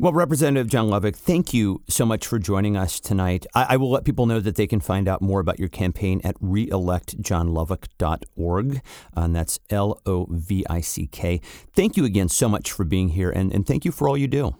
Well, 0.00 0.12
Representative 0.14 0.68
John 0.68 0.88
Lovick, 0.88 1.14
thank 1.14 1.52
you 1.52 1.82
so 1.86 2.06
much 2.06 2.26
for 2.26 2.38
joining 2.38 2.74
us 2.74 3.00
tonight. 3.00 3.44
I, 3.54 3.74
I, 3.74 3.76
will 3.76 3.90
let 3.90 4.06
people 4.06 4.24
know 4.24 4.40
that 4.40 4.56
they 4.56 4.66
can 4.66 4.80
find 4.80 5.06
out 5.06 5.20
more 5.20 5.40
about 5.40 5.58
your 5.58 5.68
campaign 5.68 6.22
at 6.24 6.40
reelectjohnlovick.org, 6.40 8.80
and 9.14 9.36
that's 9.36 9.60
L 9.68 10.00
O 10.06 10.26
V 10.30 10.64
I 10.70 10.80
C 10.80 11.06
K. 11.06 11.42
Thank 11.74 11.98
you 11.98 12.06
again 12.06 12.30
so 12.30 12.48
much 12.48 12.72
for 12.72 12.84
being 12.84 13.10
here, 13.10 13.28
and, 13.28 13.52
and 13.52 13.66
thank 13.66 13.84
you 13.84 13.92
for 13.92 14.08
all 14.08 14.16
you 14.16 14.26
do. 14.26 14.56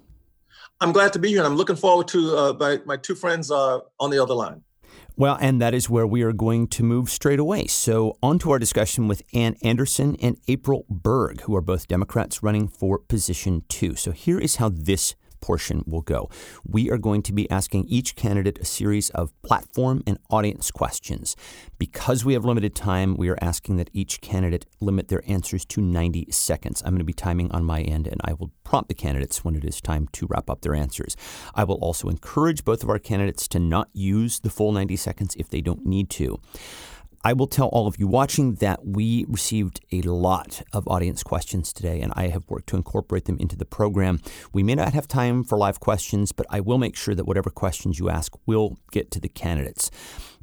I'm 0.78 0.92
glad 0.92 1.14
to 1.14 1.18
be 1.18 1.30
here, 1.30 1.38
and 1.38 1.46
I'm 1.46 1.56
looking 1.56 1.76
forward 1.76 2.08
to 2.08 2.36
uh, 2.36 2.52
my, 2.60 2.80
my 2.84 2.98
two 2.98 3.14
friends 3.14 3.50
uh, 3.50 3.78
on 3.98 4.10
the 4.10 4.22
other 4.22 4.34
line. 4.34 4.60
Well, 5.16 5.38
and 5.40 5.58
that 5.62 5.72
is 5.72 5.88
where 5.88 6.06
we 6.06 6.20
are 6.20 6.34
going 6.34 6.68
to 6.68 6.82
move 6.82 7.08
straight 7.08 7.40
away. 7.40 7.66
So, 7.66 8.18
on 8.22 8.38
to 8.40 8.50
our 8.50 8.58
discussion 8.58 9.08
with 9.08 9.22
Anne 9.32 9.56
Anderson 9.62 10.18
and 10.20 10.36
April 10.48 10.84
Berg, 10.90 11.40
who 11.42 11.56
are 11.56 11.62
both 11.62 11.88
Democrats 11.88 12.42
running 12.42 12.68
for 12.68 12.98
position 12.98 13.64
two. 13.70 13.96
So, 13.96 14.12
here 14.12 14.38
is 14.38 14.56
how 14.56 14.68
this 14.68 15.14
portion 15.40 15.84
will 15.86 16.02
go. 16.02 16.28
We 16.64 16.90
are 16.90 16.98
going 16.98 17.22
to 17.22 17.32
be 17.32 17.50
asking 17.50 17.86
each 17.88 18.16
candidate 18.16 18.58
a 18.58 18.64
series 18.64 19.10
of 19.10 19.32
platform 19.42 20.02
and 20.06 20.18
audience 20.30 20.70
questions. 20.70 21.36
Because 21.78 22.24
we 22.24 22.34
have 22.34 22.44
limited 22.44 22.74
time, 22.74 23.16
we 23.16 23.28
are 23.28 23.38
asking 23.40 23.76
that 23.76 23.90
each 23.92 24.20
candidate 24.20 24.66
limit 24.80 25.08
their 25.08 25.22
answers 25.26 25.64
to 25.66 25.80
90 25.80 26.28
seconds. 26.30 26.82
I'm 26.84 26.92
going 26.92 26.98
to 26.98 27.04
be 27.04 27.12
timing 27.12 27.50
on 27.52 27.64
my 27.64 27.82
end, 27.82 28.06
and 28.06 28.20
I 28.24 28.34
will 28.34 28.52
prompt 28.64 28.88
the 28.88 28.94
candidates 28.94 29.44
when 29.44 29.56
it 29.56 29.64
is 29.64 29.80
time 29.80 30.08
to 30.12 30.26
wrap 30.28 30.50
up 30.50 30.62
their 30.62 30.74
answers. 30.74 31.16
I 31.54 31.64
will 31.64 31.76
also 31.76 32.08
encourage 32.08 32.64
both 32.64 32.82
of 32.82 32.90
our 32.90 32.98
candidates 32.98 33.48
to 33.48 33.58
not 33.58 33.88
use 33.92 34.40
the 34.40 34.50
full 34.50 34.72
90 34.72 34.96
seconds 34.96 35.34
if 35.36 35.48
they 35.48 35.60
don't 35.60 35.86
need 35.86 36.10
to. 36.10 36.40
I 37.22 37.34
will 37.34 37.46
tell 37.46 37.68
all 37.68 37.86
of 37.86 37.98
you 37.98 38.06
watching 38.06 38.54
that 38.56 38.86
we 38.86 39.26
received 39.28 39.80
a 39.92 40.00
lot 40.00 40.62
of 40.72 40.88
audience 40.88 41.22
questions 41.22 41.70
today, 41.70 42.00
and 42.00 42.14
I 42.16 42.28
have 42.28 42.48
worked 42.48 42.68
to 42.70 42.76
incorporate 42.76 43.26
them 43.26 43.36
into 43.38 43.56
the 43.56 43.66
program. 43.66 44.22
We 44.54 44.62
may 44.62 44.74
not 44.74 44.94
have 44.94 45.06
time 45.06 45.44
for 45.44 45.58
live 45.58 45.80
questions, 45.80 46.32
but 46.32 46.46
I 46.48 46.60
will 46.60 46.78
make 46.78 46.96
sure 46.96 47.14
that 47.14 47.26
whatever 47.26 47.50
questions 47.50 47.98
you 47.98 48.08
ask 48.08 48.32
will 48.46 48.78
get 48.90 49.10
to 49.10 49.20
the 49.20 49.28
candidates. 49.28 49.90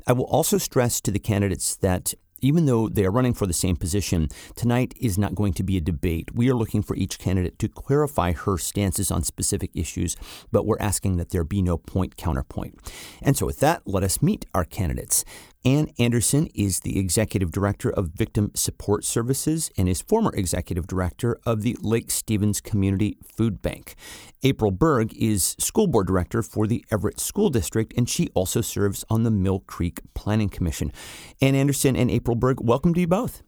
I 0.06 0.14
will 0.14 0.26
also 0.26 0.60
stress 0.60 1.02
to 1.02 1.10
the 1.10 1.20
candidates 1.20 1.76
that 1.78 2.14
even 2.42 2.66
though 2.66 2.88
they 2.88 3.06
are 3.06 3.12
running 3.12 3.34
for 3.34 3.48
the 3.48 3.54
same 3.54 3.76
position, 3.76 4.30
tonight 4.56 4.94
is 5.00 5.18
not 5.18 5.36
going 5.36 5.54
to 5.54 5.64
be 5.64 5.78
a 5.78 5.82
debate. 5.82 6.30
We 6.34 6.50
are 6.50 6.54
looking 6.54 6.84
for 6.84 6.96
each 6.96 7.20
candidate 7.20 7.58
to 7.60 7.68
clarify 7.68 8.34
her 8.34 8.58
stances 8.58 9.12
on 9.12 9.24
specific 9.24 9.72
issues, 9.74 10.16
but 10.52 10.66
we're 10.66 10.80
asking 10.80 11.18
that 11.18 11.30
there 11.32 11.44
be 11.44 11.62
no 11.62 11.78
point 11.78 12.16
counterpoint. 12.18 12.80
And 13.22 13.36
so, 13.36 13.46
with 13.46 13.60
that, 13.62 13.82
let 13.86 14.04
us 14.04 14.22
meet 14.22 14.46
our 14.54 14.66
candidates. 14.66 15.26
Anne 15.66 15.90
Anderson 16.00 16.48
is 16.54 16.82
the 16.82 17.00
Executive 17.00 17.52
Director 17.52 17.90
of 17.90 18.10
Victim 18.10 18.52
Support 18.56 19.04
Services 19.04 19.70
and 19.78 19.90
is 19.90 20.02
former 20.02 20.34
Executive 20.34 20.88
Director 20.88 21.38
of 21.46 21.62
the 21.62 21.76
Lake 21.82 22.12
Stevens 22.12 22.62
Community 22.62 23.18
Food 23.36 23.62
Bank. 23.62 23.96
April 24.44 24.72
Berg 24.72 25.14
is 25.14 25.56
School 25.60 25.88
Board 25.88 26.08
Director 26.08 26.42
for 26.42 26.68
the 26.68 26.86
Everett 26.92 27.20
School 27.20 27.50
District, 27.50 27.94
and 27.98 28.08
she 28.08 28.30
also 28.34 28.62
serves 28.62 29.04
on 29.10 29.24
the 29.24 29.32
Mill 29.32 29.60
Creek 29.60 30.02
Planning 30.14 30.50
Commission. 30.50 30.92
Anne 31.42 31.56
Anderson 31.56 31.96
and 31.96 32.12
April 32.12 32.36
Berg, 32.36 32.62
welcome 32.62 32.94
to 32.94 33.02
you 33.02 33.08
both. 33.08 33.42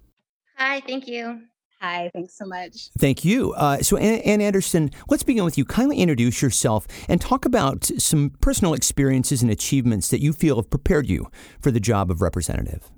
Hi, 0.57 0.81
thank 0.81 1.07
you. 1.07 1.41
Hi, 1.81 2.11
thanks 2.13 2.37
so 2.37 2.45
much. 2.45 2.89
Thank 2.99 3.23
you. 3.23 3.53
Uh, 3.53 3.77
so, 3.77 3.95
Anne 3.95 4.41
Anderson, 4.41 4.91
let's 5.07 5.23
begin 5.23 5.45
with 5.45 5.57
you. 5.57 5.63
Kindly 5.63 5.99
introduce 5.99 6.41
yourself 6.41 6.85
and 7.07 7.21
talk 7.21 7.45
about 7.45 7.85
some 7.97 8.31
personal 8.41 8.73
experiences 8.73 9.41
and 9.41 9.49
achievements 9.49 10.09
that 10.09 10.21
you 10.21 10.33
feel 10.33 10.57
have 10.57 10.69
prepared 10.69 11.07
you 11.07 11.31
for 11.61 11.71
the 11.71 11.79
job 11.79 12.11
of 12.11 12.21
representative. 12.21 12.91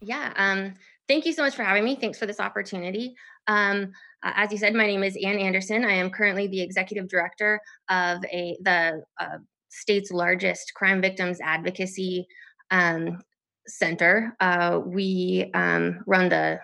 Yeah. 0.00 0.32
Um, 0.34 0.74
thank 1.06 1.26
you 1.26 1.32
so 1.32 1.42
much 1.42 1.54
for 1.54 1.62
having 1.62 1.84
me. 1.84 1.94
Thanks 1.94 2.18
for 2.18 2.26
this 2.26 2.40
opportunity. 2.40 3.14
Um, 3.46 3.92
as 4.24 4.50
you 4.50 4.58
said, 4.58 4.74
my 4.74 4.86
name 4.86 5.04
is 5.04 5.16
Anne 5.22 5.38
Anderson. 5.38 5.84
I 5.84 5.92
am 5.92 6.10
currently 6.10 6.48
the 6.48 6.60
executive 6.60 7.08
director 7.08 7.60
of 7.88 8.24
a 8.32 8.56
the 8.62 9.04
uh, 9.20 9.38
state's 9.68 10.10
largest 10.10 10.72
crime 10.74 11.00
victims 11.00 11.38
advocacy 11.40 12.26
um, 12.72 13.20
center. 13.66 14.36
Uh, 14.40 14.80
we 14.84 15.50
um, 15.54 16.00
run 16.06 16.28
the 16.28 16.58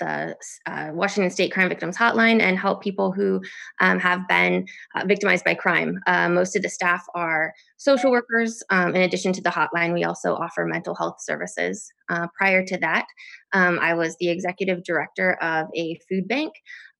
the 0.00 0.34
uh, 0.66 0.90
Washington 0.92 1.30
State 1.30 1.52
Crime 1.52 1.68
Victims 1.68 1.96
Hotline 1.96 2.40
and 2.40 2.58
help 2.58 2.82
people 2.82 3.12
who 3.12 3.40
um, 3.80 4.00
have 4.00 4.26
been 4.26 4.66
uh, 4.94 5.04
victimized 5.06 5.44
by 5.44 5.54
crime. 5.54 6.00
Uh, 6.06 6.28
most 6.28 6.56
of 6.56 6.62
the 6.62 6.68
staff 6.68 7.04
are 7.14 7.54
social 7.76 8.10
workers. 8.10 8.62
Um, 8.70 8.96
in 8.96 9.02
addition 9.02 9.32
to 9.34 9.40
the 9.40 9.50
hotline, 9.50 9.94
we 9.94 10.04
also 10.04 10.34
offer 10.34 10.64
mental 10.64 10.94
health 10.94 11.16
services. 11.20 11.92
Uh, 12.08 12.26
prior 12.36 12.64
to 12.64 12.76
that, 12.78 13.06
um, 13.52 13.78
I 13.80 13.94
was 13.94 14.16
the 14.18 14.30
executive 14.30 14.82
director 14.82 15.34
of 15.42 15.68
a 15.76 15.98
food 16.08 16.26
bank 16.26 16.52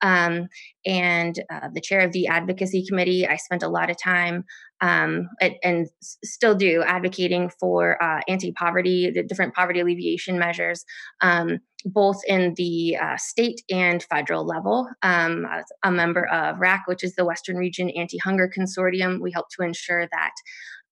um, 0.03 0.49
and 0.87 1.39
uh, 1.51 1.69
the 1.73 1.81
chair 1.81 2.01
of 2.01 2.13
the 2.13 2.27
advocacy 2.29 2.85
committee. 2.87 3.27
I 3.27 3.37
spent 3.37 3.63
a 3.63 3.69
lot 3.69 3.91
of 3.91 3.97
time 3.99 4.45
um, 4.81 5.29
and, 5.41 5.89
still 6.01 6.55
do 6.55 6.83
advocating 6.83 7.51
for 7.61 8.03
uh, 8.03 8.21
anti-poverty, 8.29 9.11
the 9.11 9.23
different 9.23 9.55
poverty 9.55 9.81
alleviation 9.81 10.39
measures, 10.39 10.85
um, 11.21 11.59
both 11.85 12.21
in 12.27 12.55
the 12.57 12.97
uh, 12.97 13.17
state 13.17 13.63
and 13.71 14.03
federal 14.05 14.47
level. 14.47 14.89
Um, 15.03 15.47
a 15.85 15.91
member 15.91 16.27
of 16.29 16.59
RAC, 16.59 16.87
which 16.87 17.05
is 17.05 17.15
the 17.15 17.25
Western 17.25 17.57
Region 17.57 17.91
Anti-Hunger 17.91 18.51
Consortium. 18.57 19.21
We 19.21 19.33
help 19.33 19.47
to 19.59 19.63
ensure 19.63 20.07
that 20.11 20.33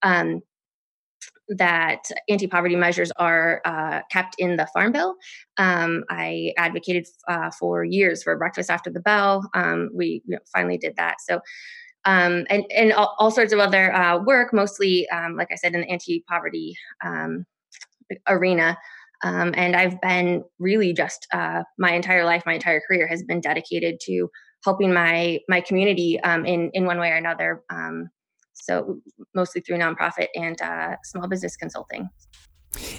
um, 0.01 0.41
that 1.49 2.03
anti-poverty 2.29 2.75
measures 2.75 3.11
are 3.17 3.61
uh, 3.65 4.01
kept 4.11 4.35
in 4.37 4.55
the 4.55 4.67
farm 4.67 4.91
bill. 4.91 5.15
Um, 5.57 6.03
I 6.09 6.53
advocated 6.57 7.07
uh, 7.27 7.49
for 7.57 7.83
years 7.83 8.21
for 8.21 8.37
breakfast 8.37 8.69
after 8.69 8.89
the 8.89 8.99
bell. 8.99 9.49
Um, 9.55 9.89
we 9.93 10.21
you 10.25 10.35
know, 10.35 10.41
finally 10.53 10.77
did 10.77 10.95
that. 10.97 11.15
So 11.21 11.41
um, 12.05 12.45
and 12.49 12.65
and 12.75 12.93
all, 12.93 13.15
all, 13.19 13.31
sorts 13.31 13.53
of 13.53 13.59
other 13.59 13.93
uh, 13.93 14.19
work, 14.23 14.53
mostly 14.53 15.07
um, 15.09 15.35
like 15.35 15.49
I 15.51 15.55
said 15.55 15.73
in 15.73 15.81
the 15.81 15.89
anti-poverty 15.89 16.75
um, 17.03 17.45
arena. 18.27 18.77
Um, 19.21 19.53
and 19.57 19.75
I've 19.75 19.99
been 19.99 20.43
really 20.59 20.93
just 20.93 21.27
uh, 21.33 21.63
my 21.77 21.91
entire 21.91 22.23
life, 22.23 22.43
my 22.45 22.53
entire 22.53 22.81
career 22.87 23.05
has 23.07 23.21
been 23.23 23.41
dedicated 23.41 23.99
to 24.05 24.29
helping 24.63 24.93
my 24.93 25.39
my 25.49 25.61
community 25.61 26.19
um, 26.21 26.45
in 26.45 26.71
in 26.73 26.85
one 26.85 26.99
way 26.99 27.09
or 27.09 27.15
another. 27.15 27.63
Um, 27.69 28.09
so 28.53 28.99
mostly 29.33 29.61
through 29.61 29.77
nonprofit 29.77 30.27
and 30.35 30.61
uh, 30.61 30.95
small 31.03 31.27
business 31.27 31.55
consulting. 31.55 32.09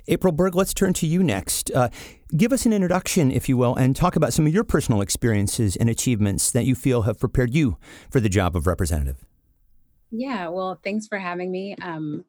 April 0.09 0.33
Berg, 0.33 0.54
let's 0.54 0.74
turn 0.74 0.92
to 0.94 1.06
you 1.06 1.22
next. 1.22 1.70
Uh, 1.70 1.88
give 2.37 2.52
us 2.52 2.66
an 2.66 2.72
introduction, 2.72 3.30
if 3.30 3.48
you 3.48 3.56
will, 3.56 3.74
and 3.74 3.94
talk 3.94 4.16
about 4.16 4.33
some 4.33 4.46
of 4.46 4.52
your 4.52 4.64
personal 4.64 5.00
experiences 5.00 5.76
and 5.76 5.88
achievements 5.88 6.50
that 6.50 6.64
you 6.64 6.74
feel 6.74 7.02
have 7.02 7.18
prepared 7.18 7.54
you 7.54 7.76
for 8.11 8.20
the 8.20 8.28
job 8.28 8.56
of 8.56 8.66
representative. 8.66 9.24
Yeah, 10.11 10.48
well, 10.48 10.80
thanks 10.83 11.06
for 11.06 11.18
having 11.18 11.52
me. 11.52 11.76
Um, 11.80 12.24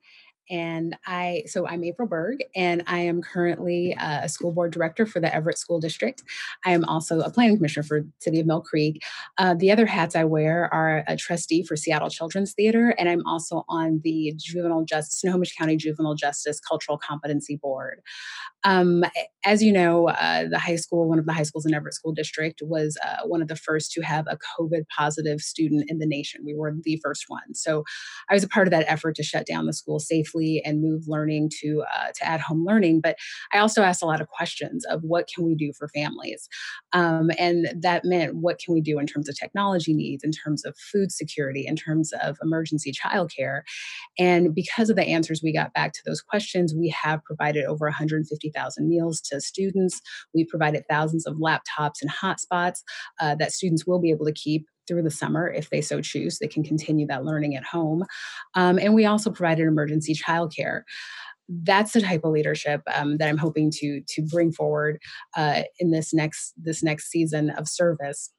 and 0.51 0.97
I, 1.07 1.43
so 1.47 1.65
I'm 1.65 1.83
April 1.85 2.07
Berg, 2.07 2.39
and 2.55 2.83
I 2.85 2.99
am 2.99 3.21
currently 3.21 3.95
uh, 3.95 4.19
a 4.23 4.29
school 4.29 4.51
board 4.51 4.73
director 4.73 5.05
for 5.05 5.21
the 5.21 5.33
Everett 5.33 5.57
School 5.57 5.79
District. 5.79 6.21
I 6.65 6.71
am 6.71 6.83
also 6.83 7.21
a 7.21 7.31
planning 7.31 7.55
commissioner 7.55 7.83
for 7.83 8.01
City 8.19 8.41
of 8.41 8.45
Mill 8.45 8.59
Creek. 8.61 9.01
Uh, 9.37 9.53
the 9.53 9.71
other 9.71 9.85
hats 9.85 10.13
I 10.13 10.25
wear 10.25 10.71
are 10.73 11.05
a 11.07 11.15
trustee 11.15 11.63
for 11.63 11.77
Seattle 11.77 12.09
Children's 12.09 12.53
Theater, 12.53 12.93
and 12.99 13.07
I'm 13.07 13.25
also 13.25 13.63
on 13.69 14.01
the 14.03 14.33
Juvenile 14.35 14.83
Justice, 14.83 15.21
Snohomish 15.21 15.55
County 15.55 15.77
Juvenile 15.77 16.15
Justice 16.15 16.59
Cultural 16.59 16.97
Competency 16.97 17.55
Board. 17.55 18.01
Um, 18.65 19.05
as 19.45 19.63
you 19.63 19.71
know, 19.71 20.09
uh, 20.09 20.49
the 20.49 20.59
high 20.59 20.75
school, 20.75 21.07
one 21.07 21.17
of 21.17 21.25
the 21.25 21.33
high 21.33 21.43
schools 21.43 21.65
in 21.65 21.73
Everett 21.73 21.93
School 21.93 22.11
District, 22.11 22.61
was 22.61 22.97
uh, 23.03 23.25
one 23.25 23.41
of 23.41 23.47
the 23.47 23.55
first 23.55 23.91
to 23.93 24.01
have 24.01 24.27
a 24.27 24.37
COVID 24.59 24.83
positive 24.95 25.39
student 25.39 25.89
in 25.89 25.99
the 25.99 26.05
nation. 26.05 26.41
We 26.45 26.55
were 26.55 26.75
the 26.83 26.99
first 27.01 27.25
one. 27.29 27.55
So 27.55 27.83
I 28.29 28.33
was 28.33 28.43
a 28.43 28.49
part 28.49 28.67
of 28.67 28.71
that 28.71 28.85
effort 28.87 29.15
to 29.15 29.23
shut 29.23 29.47
down 29.47 29.65
the 29.65 29.73
school 29.73 29.99
safely 29.99 30.40
and 30.65 30.81
move 30.81 31.03
learning 31.07 31.49
to, 31.61 31.83
uh, 31.95 32.11
to 32.15 32.27
at 32.27 32.41
home 32.41 32.65
learning. 32.65 33.01
But 33.01 33.17
I 33.53 33.59
also 33.59 33.83
asked 33.83 34.01
a 34.01 34.05
lot 34.05 34.21
of 34.21 34.27
questions 34.27 34.85
of 34.85 35.01
what 35.03 35.27
can 35.33 35.45
we 35.45 35.55
do 35.55 35.71
for 35.77 35.87
families? 35.89 36.47
Um, 36.93 37.29
and 37.37 37.67
that 37.79 38.03
meant 38.05 38.35
what 38.35 38.59
can 38.59 38.73
we 38.73 38.81
do 38.81 38.99
in 38.99 39.07
terms 39.07 39.29
of 39.29 39.37
technology 39.37 39.93
needs, 39.93 40.23
in 40.23 40.31
terms 40.31 40.65
of 40.65 40.75
food 40.77 41.11
security, 41.11 41.65
in 41.67 41.75
terms 41.75 42.11
of 42.23 42.37
emergency 42.41 42.91
childcare. 42.91 43.61
And 44.17 44.53
because 44.53 44.89
of 44.89 44.95
the 44.95 45.07
answers 45.07 45.41
we 45.43 45.53
got 45.53 45.73
back 45.73 45.93
to 45.93 46.01
those 46.05 46.21
questions, 46.21 46.73
we 46.73 46.89
have 46.89 47.23
provided 47.23 47.65
over 47.65 47.85
150,000 47.85 48.87
meals 48.87 49.21
to 49.21 49.39
students. 49.41 50.01
We've 50.33 50.47
provided 50.47 50.83
thousands 50.89 51.25
of 51.25 51.35
laptops 51.35 52.01
and 52.01 52.11
hotspots 52.11 52.79
uh, 53.19 53.35
that 53.35 53.51
students 53.51 53.85
will 53.85 53.99
be 53.99 54.11
able 54.11 54.25
to 54.25 54.33
keep 54.33 54.67
through 54.91 55.03
the 55.03 55.09
summer 55.09 55.49
if 55.49 55.69
they 55.69 55.79
so 55.79 56.01
choose. 56.01 56.39
They 56.39 56.47
can 56.47 56.63
continue 56.63 57.07
that 57.07 57.23
learning 57.23 57.55
at 57.55 57.63
home. 57.63 58.03
Um, 58.55 58.77
and 58.77 58.93
we 58.93 59.05
also 59.05 59.31
provided 59.31 59.67
emergency 59.67 60.13
childcare 60.13 60.81
that's 61.63 61.91
the 61.91 62.01
type 62.01 62.21
of 62.23 62.31
leadership 62.31 62.81
um, 62.95 63.17
that 63.17 63.27
I'm 63.27 63.37
hoping 63.37 63.71
to 63.71 64.01
to 64.07 64.21
bring 64.21 64.53
forward 64.53 65.01
uh, 65.35 65.63
in 65.79 65.91
this 65.91 66.13
next 66.13 66.53
this 66.55 66.81
next 66.81 67.09
season 67.09 67.49
of 67.49 67.67
service. 67.67 68.31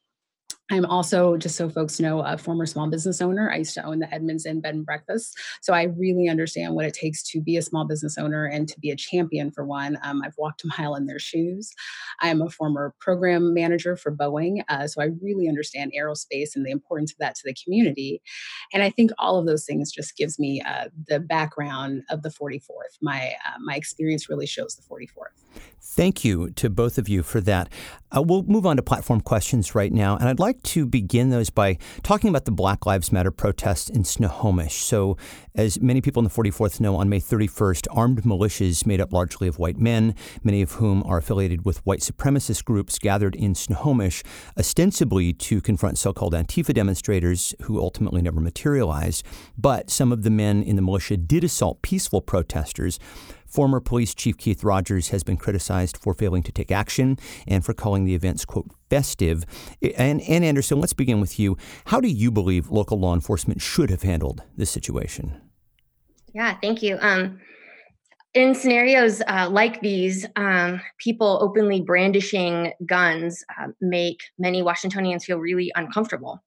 I'm 0.72 0.86
also, 0.86 1.36
just 1.36 1.56
so 1.56 1.68
folks 1.68 2.00
know, 2.00 2.20
a 2.20 2.38
former 2.38 2.64
small 2.64 2.88
business 2.88 3.20
owner. 3.20 3.50
I 3.52 3.58
used 3.58 3.74
to 3.74 3.84
own 3.84 3.98
the 3.98 4.12
Edmonds 4.12 4.46
Inn 4.46 4.62
Bed 4.62 4.74
and 4.74 4.86
Breakfast. 4.86 5.38
So 5.60 5.74
I 5.74 5.82
really 5.82 6.30
understand 6.30 6.74
what 6.74 6.86
it 6.86 6.94
takes 6.94 7.22
to 7.24 7.42
be 7.42 7.58
a 7.58 7.62
small 7.62 7.86
business 7.86 8.16
owner 8.16 8.46
and 8.46 8.66
to 8.68 8.80
be 8.80 8.90
a 8.90 8.96
champion 8.96 9.50
for 9.50 9.66
one. 9.66 9.98
Um, 10.02 10.22
I've 10.24 10.32
walked 10.38 10.64
a 10.64 10.68
mile 10.78 10.94
in 10.94 11.04
their 11.04 11.18
shoes. 11.18 11.70
I'm 12.22 12.40
a 12.40 12.48
former 12.48 12.94
program 13.00 13.52
manager 13.52 13.96
for 13.96 14.16
Boeing. 14.16 14.62
Uh, 14.70 14.86
so 14.86 15.02
I 15.02 15.10
really 15.20 15.46
understand 15.46 15.92
aerospace 15.94 16.56
and 16.56 16.64
the 16.64 16.70
importance 16.70 17.12
of 17.12 17.18
that 17.18 17.34
to 17.34 17.42
the 17.44 17.54
community. 17.62 18.22
And 18.72 18.82
I 18.82 18.88
think 18.88 19.10
all 19.18 19.38
of 19.38 19.44
those 19.44 19.66
things 19.66 19.92
just 19.92 20.16
gives 20.16 20.38
me 20.38 20.62
uh, 20.62 20.88
the 21.06 21.20
background 21.20 22.00
of 22.08 22.22
the 22.22 22.30
44th. 22.30 22.96
My, 23.02 23.34
uh, 23.46 23.58
my 23.60 23.76
experience 23.76 24.30
really 24.30 24.46
shows 24.46 24.76
the 24.76 24.82
44th. 24.82 25.60
Thank 25.84 26.24
you 26.24 26.50
to 26.50 26.70
both 26.70 26.96
of 26.96 27.08
you 27.08 27.22
for 27.22 27.40
that. 27.42 27.68
Uh, 28.16 28.22
we'll 28.22 28.44
move 28.44 28.64
on 28.64 28.76
to 28.76 28.82
platform 28.82 29.20
questions 29.20 29.74
right 29.74 29.92
now. 29.92 30.16
And 30.16 30.28
I'd 30.28 30.38
like 30.38 30.61
to 30.64 30.86
begin 30.86 31.30
those 31.30 31.50
by 31.50 31.78
talking 32.02 32.30
about 32.30 32.44
the 32.44 32.52
Black 32.52 32.86
Lives 32.86 33.12
Matter 33.12 33.30
protests 33.30 33.88
in 33.88 34.04
Snohomish. 34.04 34.82
So, 34.82 35.16
as 35.54 35.80
many 35.80 36.00
people 36.00 36.20
in 36.20 36.24
the 36.24 36.30
44th 36.30 36.80
know, 36.80 36.96
on 36.96 37.08
May 37.08 37.20
31st, 37.20 37.86
armed 37.90 38.22
militias 38.22 38.86
made 38.86 39.00
up 39.00 39.12
largely 39.12 39.48
of 39.48 39.58
white 39.58 39.78
men, 39.78 40.14
many 40.42 40.62
of 40.62 40.72
whom 40.72 41.02
are 41.04 41.18
affiliated 41.18 41.64
with 41.64 41.84
white 41.86 42.00
supremacist 42.00 42.64
groups, 42.64 42.98
gathered 42.98 43.34
in 43.34 43.54
Snohomish, 43.54 44.22
ostensibly 44.58 45.32
to 45.32 45.60
confront 45.60 45.98
so 45.98 46.12
called 46.12 46.34
Antifa 46.34 46.74
demonstrators 46.74 47.54
who 47.62 47.80
ultimately 47.80 48.22
never 48.22 48.40
materialized. 48.40 49.24
But 49.58 49.90
some 49.90 50.12
of 50.12 50.22
the 50.22 50.30
men 50.30 50.62
in 50.62 50.76
the 50.76 50.82
militia 50.82 51.16
did 51.16 51.44
assault 51.44 51.82
peaceful 51.82 52.22
protesters. 52.22 52.98
Former 53.52 53.80
police 53.80 54.14
chief 54.14 54.38
Keith 54.38 54.64
Rogers 54.64 55.10
has 55.10 55.22
been 55.22 55.36
criticized 55.36 55.98
for 55.98 56.14
failing 56.14 56.42
to 56.44 56.52
take 56.52 56.70
action 56.70 57.18
and 57.46 57.62
for 57.62 57.74
calling 57.74 58.06
the 58.06 58.14
events, 58.14 58.46
quote, 58.46 58.70
festive. 58.88 59.44
And 59.98 60.22
Anne 60.22 60.42
Anderson, 60.42 60.80
let's 60.80 60.94
begin 60.94 61.20
with 61.20 61.38
you. 61.38 61.58
How 61.84 62.00
do 62.00 62.08
you 62.08 62.30
believe 62.30 62.70
local 62.70 62.98
law 62.98 63.12
enforcement 63.12 63.60
should 63.60 63.90
have 63.90 64.04
handled 64.04 64.42
this 64.56 64.70
situation? 64.70 65.38
Yeah, 66.34 66.56
thank 66.62 66.82
you. 66.82 66.96
Um, 67.02 67.40
in 68.32 68.54
scenarios 68.54 69.20
uh, 69.28 69.50
like 69.50 69.82
these, 69.82 70.24
um, 70.36 70.80
people 70.96 71.38
openly 71.42 71.82
brandishing 71.82 72.72
guns 72.86 73.44
uh, 73.60 73.66
make 73.82 74.22
many 74.38 74.62
Washingtonians 74.62 75.26
feel 75.26 75.36
really 75.36 75.70
uncomfortable. 75.74 76.42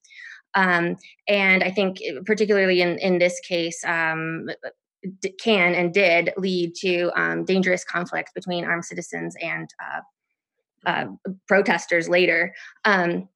Um, 0.55 0.95
and 1.27 1.63
I 1.63 1.69
think, 1.69 1.99
particularly 2.25 2.81
in, 2.81 2.97
in 2.97 3.19
this 3.19 3.39
case, 3.41 3.83
um, 3.85 4.47
can 5.39 5.73
and 5.75 5.93
did 5.93 6.31
lead 6.37 6.75
to 6.75 7.11
um, 7.19 7.45
dangerous 7.45 7.83
conflict 7.83 8.31
between 8.33 8.65
armed 8.65 8.85
citizens 8.85 9.35
and 9.41 9.69
uh, 9.79 10.01
uh, 10.85 11.05
protesters 11.47 12.07
later. 12.09 12.53
Um, 12.83 13.27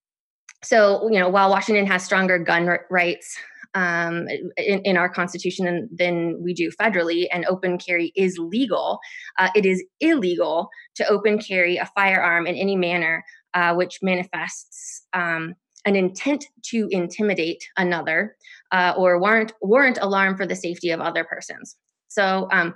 so, 0.64 1.10
you 1.10 1.20
know, 1.20 1.30
while 1.30 1.50
Washington 1.50 1.86
has 1.88 2.04
stronger 2.04 2.38
gun 2.38 2.70
rights 2.90 3.38
um, 3.74 4.28
in, 4.58 4.82
in, 4.84 4.98
our 4.98 5.10
Constitution 5.10 5.66
than, 5.66 5.90
than, 5.96 6.44
we 6.44 6.54
do 6.54 6.70
federally, 6.72 7.28
and 7.32 7.46
open 7.46 7.78
carry 7.78 8.12
is 8.16 8.38
legal, 8.40 9.00
uh, 9.38 9.50
it 9.56 9.66
is 9.66 9.84
illegal 10.00 10.70
to 10.96 11.08
open 11.08 11.38
carry 11.38 11.78
a 11.78 11.86
firearm 11.96 12.48
in 12.48 12.56
any 12.56 12.76
manner 12.76 13.24
uh, 13.54 13.74
which 13.74 14.00
manifests 14.02 15.06
um, 15.14 15.56
an 15.86 15.96
intent 15.96 16.46
to 16.64 16.88
intimidate 16.92 17.64
another 17.78 18.36
uh, 18.72 18.94
or 18.98 19.20
warrant 19.20 19.54
warrant 19.62 19.98
alarm 20.02 20.38
for 20.38 20.46
the 20.46 20.56
safety 20.56 20.92
of 20.92 21.00
other 21.00 21.24
persons. 21.24 21.76
So 22.08 22.48
um, 22.52 22.74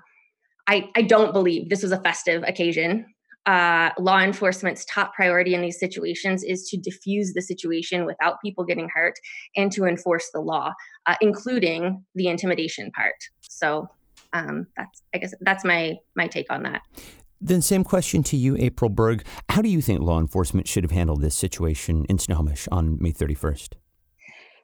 I, 0.67 0.89
I 0.95 1.01
don't 1.01 1.33
believe 1.33 1.69
this 1.69 1.83
was 1.83 1.91
a 1.91 1.99
festive 1.99 2.43
occasion. 2.43 3.05
Uh, 3.45 3.89
law 3.99 4.21
enforcement's 4.21 4.85
top 4.85 5.13
priority 5.13 5.53
in 5.53 5.61
these 5.61 5.77
situations 5.77 6.43
is 6.43 6.69
to 6.69 6.77
diffuse 6.77 7.33
the 7.33 7.41
situation 7.41 8.05
without 8.05 8.37
people 8.41 8.63
getting 8.63 8.87
hurt 8.93 9.15
and 9.57 9.69
to 9.73 9.83
enforce 9.83 10.29
the 10.33 10.39
law, 10.39 10.71
uh, 11.07 11.15
including 11.19 12.01
the 12.15 12.27
intimidation 12.27 12.89
part. 12.91 13.15
So 13.41 13.89
um, 14.31 14.67
that's 14.77 15.01
I 15.13 15.17
guess 15.17 15.33
that's 15.41 15.65
my 15.65 15.97
my 16.15 16.27
take 16.27 16.51
on 16.51 16.63
that. 16.63 16.81
Then, 17.41 17.61
same 17.61 17.83
question 17.83 18.23
to 18.23 18.37
you, 18.37 18.55
April 18.57 18.89
Berg. 18.89 19.25
How 19.49 19.61
do 19.61 19.67
you 19.67 19.81
think 19.81 19.99
law 19.99 20.17
enforcement 20.17 20.65
should 20.65 20.85
have 20.85 20.91
handled 20.91 21.21
this 21.21 21.35
situation 21.35 22.05
in 22.07 22.17
Snohomish 22.17 22.69
on 22.71 22.97
May 23.01 23.11
31st? 23.11 23.73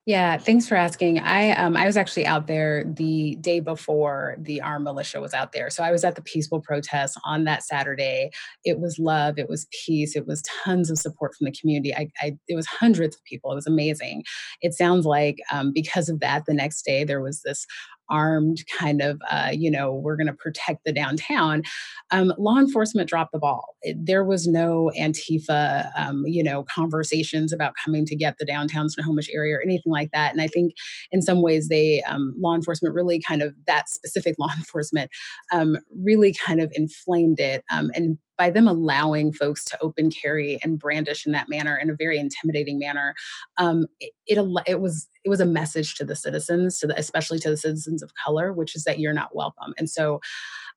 Yeah, 0.06 0.38
thanks 0.38 0.68
for 0.68 0.76
asking. 0.76 1.20
I 1.20 1.52
um, 1.52 1.78
I 1.78 1.86
was 1.86 1.96
actually 1.96 2.26
out 2.26 2.48
there 2.48 2.84
the 2.84 3.36
day 3.42 3.60
before 3.60 4.38
the 4.40 4.60
armed 4.62 4.86
militia 4.86 5.20
was 5.22 5.36
out 5.36 5.52
there. 5.52 5.70
So 5.70 5.84
I 5.84 5.92
was 5.92 6.04
at 6.04 6.16
the 6.16 6.24
peaceful 6.24 6.62
protest 6.62 7.20
on 7.26 7.44
that 7.44 7.64
Saturday. 7.64 8.32
It 8.64 8.80
was 8.80 8.98
love, 8.98 9.38
it 9.38 9.48
was 9.50 9.68
peace, 9.86 10.16
it 10.16 10.26
was 10.26 10.42
tons 10.64 10.90
of 10.90 10.98
support 10.98 11.36
from 11.36 11.46
the 11.46 11.52
community. 11.52 11.94
I, 11.94 12.10
I 12.22 12.38
it 12.48 12.56
was 12.56 12.66
hundreds 12.66 13.16
of 13.18 13.24
people. 13.26 13.52
It 13.52 13.56
was 13.56 13.68
amazing. 13.68 14.24
It 14.62 14.74
sounds 14.74 15.06
like 15.06 15.38
um, 15.52 15.72
because 15.74 16.10
of 16.10 16.22
that, 16.22 16.46
the 16.48 16.56
next 16.56 16.84
day 16.84 17.04
there 17.04 17.22
was 17.22 17.42
this 17.46 17.66
armed 18.10 18.64
kind 18.78 19.02
of, 19.02 19.20
uh, 19.30 19.50
you 19.52 19.70
know, 19.70 19.94
we're 19.94 20.16
going 20.16 20.28
to 20.28 20.34
protect 20.34 20.86
the 20.86 20.92
downtown. 20.92 21.64
Um, 22.12 22.34
law 22.38 22.58
enforcement 22.58 23.10
dropped 23.10 23.32
the 23.32 23.40
ball. 23.40 23.76
It, 23.82 23.98
there 24.00 24.24
was 24.24 24.48
no 24.48 24.92
Antifa, 24.98 25.92
um, 25.96 26.24
you 26.26 26.44
know, 26.44 26.64
conversations 26.64 27.54
about 27.54 27.74
coming 27.84 28.06
to 28.06 28.16
get 28.16 28.38
the 28.38 28.46
downtown 28.46 28.90
Snohomish 28.90 29.30
area 29.34 29.56
or 29.56 29.62
anything 29.62 29.92
like 29.92 30.10
that. 30.14 30.32
And 30.32 30.42
I 30.42 30.48
think 30.48 30.74
in 31.12 31.22
some 31.22 31.42
ways 31.42 31.70
they, 31.70 32.02
um, 32.04 32.34
law 32.38 32.56
enforcement 32.56 32.96
really 32.96 33.22
kind 33.22 33.42
of, 33.42 33.54
that 33.68 33.90
specific 33.90 34.36
law 34.40 34.52
enforcement 34.58 35.12
um, 35.52 35.78
really 36.04 36.34
kind 36.34 36.62
of 36.62 36.72
inflamed 36.74 37.40
it 37.40 37.64
um, 37.72 37.92
and 37.94 38.18
by 38.40 38.50
them 38.50 38.68
allowing 38.68 39.34
folks 39.34 39.66
to 39.66 39.78
open 39.82 40.10
carry 40.10 40.58
and 40.64 40.80
brandish 40.80 41.26
in 41.26 41.34
that 41.34 41.50
manner 41.50 41.78
in 41.78 41.90
a 41.90 41.96
very 41.96 42.18
intimidating 42.18 42.80
manner 42.80 43.14
um, 43.58 43.86
it, 44.00 44.14
it, 44.26 44.64
it 44.66 44.80
was 44.80 45.08
it 45.30 45.32
was 45.32 45.40
a 45.40 45.46
message 45.46 45.94
to 45.96 46.04
the 46.04 46.16
citizens 46.16 46.80
to 46.80 46.88
the, 46.88 46.98
especially 46.98 47.38
to 47.40 47.50
the 47.52 47.58
citizens 47.58 48.02
of 48.02 48.12
color 48.16 48.52
which 48.52 48.76
is 48.76 48.84
that 48.84 49.00
you're 49.00 49.14
not 49.14 49.36
welcome 49.36 49.74
and 49.78 49.90
so 49.90 50.20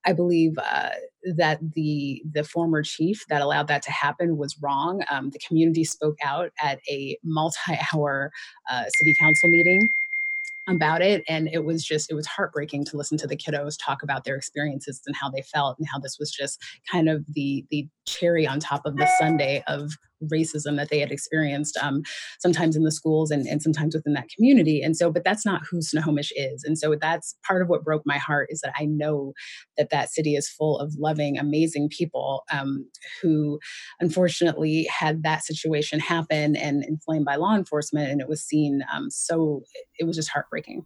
I 0.05 0.13
believe 0.13 0.59
uh, 0.59 0.91
that 1.37 1.61
the 1.75 2.23
the 2.29 2.43
former 2.43 2.83
chief 2.83 3.25
that 3.29 3.41
allowed 3.41 3.69
that 3.69 3.83
to 3.83 3.93
happen 3.93 4.37
was 4.37 4.57
wrong. 4.61 5.05
Um, 5.09 5.31
the 5.31 5.39
community 5.39 5.85
spoke 5.85 6.17
out 6.25 6.51
at 6.61 6.81
a 6.91 7.17
multi-hour 7.23 8.33
uh, 8.69 8.85
city 8.99 9.15
council 9.21 9.49
meeting 9.49 9.89
about 10.69 11.03
it 11.03 11.25
and 11.29 11.49
it 11.53 11.65
was 11.65 11.85
just 11.85 12.11
it 12.11 12.15
was 12.15 12.27
heartbreaking 12.27 12.85
to 12.85 12.97
listen 12.97 13.19
to 13.19 13.27
the 13.27 13.37
kiddos 13.37 13.77
talk 13.85 14.03
about 14.03 14.23
their 14.23 14.37
experiences 14.37 15.01
and 15.07 15.17
how 15.17 15.29
they 15.29 15.43
felt 15.43 15.77
and 15.77 15.89
how 15.93 15.99
this 15.99 16.19
was 16.21 16.31
just 16.31 16.61
kind 16.91 17.09
of 17.09 17.25
the 17.35 17.65
the 17.71 17.89
cherry 18.07 18.47
on 18.47 18.61
top 18.61 18.87
of 18.87 18.97
the 18.97 19.09
sundae 19.19 19.61
of 19.67 19.97
racism 20.33 20.77
that 20.77 20.89
they 20.91 20.99
had 20.99 21.13
experienced 21.13 21.77
um, 21.83 22.03
sometimes 22.41 22.77
in 22.77 22.85
the 22.85 22.93
schools 22.93 23.31
and, 23.31 23.47
and 23.47 23.63
sometimes 23.63 23.95
within 23.95 24.13
that 24.15 24.29
community. 24.35 24.83
And 24.83 24.97
so 24.97 25.11
but 25.11 25.25
that's 25.25 25.47
not 25.47 25.63
who 25.71 25.81
snohomish 25.81 26.33
is. 26.37 26.65
And 26.65 26.79
so 26.79 26.95
that's 27.01 27.37
part 27.47 27.63
of 27.63 27.69
what 27.69 27.85
broke 27.85 28.03
my 28.05 28.19
heart 28.19 28.49
is 28.51 28.61
that 28.61 28.73
i 28.79 28.85
know 28.85 29.33
that 29.77 29.91
that 29.91 30.13
city 30.13 30.35
is 30.35 30.49
full 30.49 30.79
of 30.79 30.95
loving 30.99 31.39
amazing 31.39 31.89
people 31.89 32.45
um, 32.53 32.89
who 33.21 33.59
unfortunately 34.01 34.89
had 34.91 35.23
that 35.23 35.45
situation 35.45 36.01
happen 36.01 36.57
and 36.57 36.85
inflamed 36.85 37.25
by 37.25 37.37
law 37.37 37.55
enforcement. 37.55 38.11
And 38.11 38.21
it 38.21 38.29
was 38.29 38.45
seen 38.45 38.83
um, 38.93 39.11
so 39.11 39.63
it 39.99 40.05
was 40.05 40.17
just 40.17 40.31
heartbreaking 40.31 40.85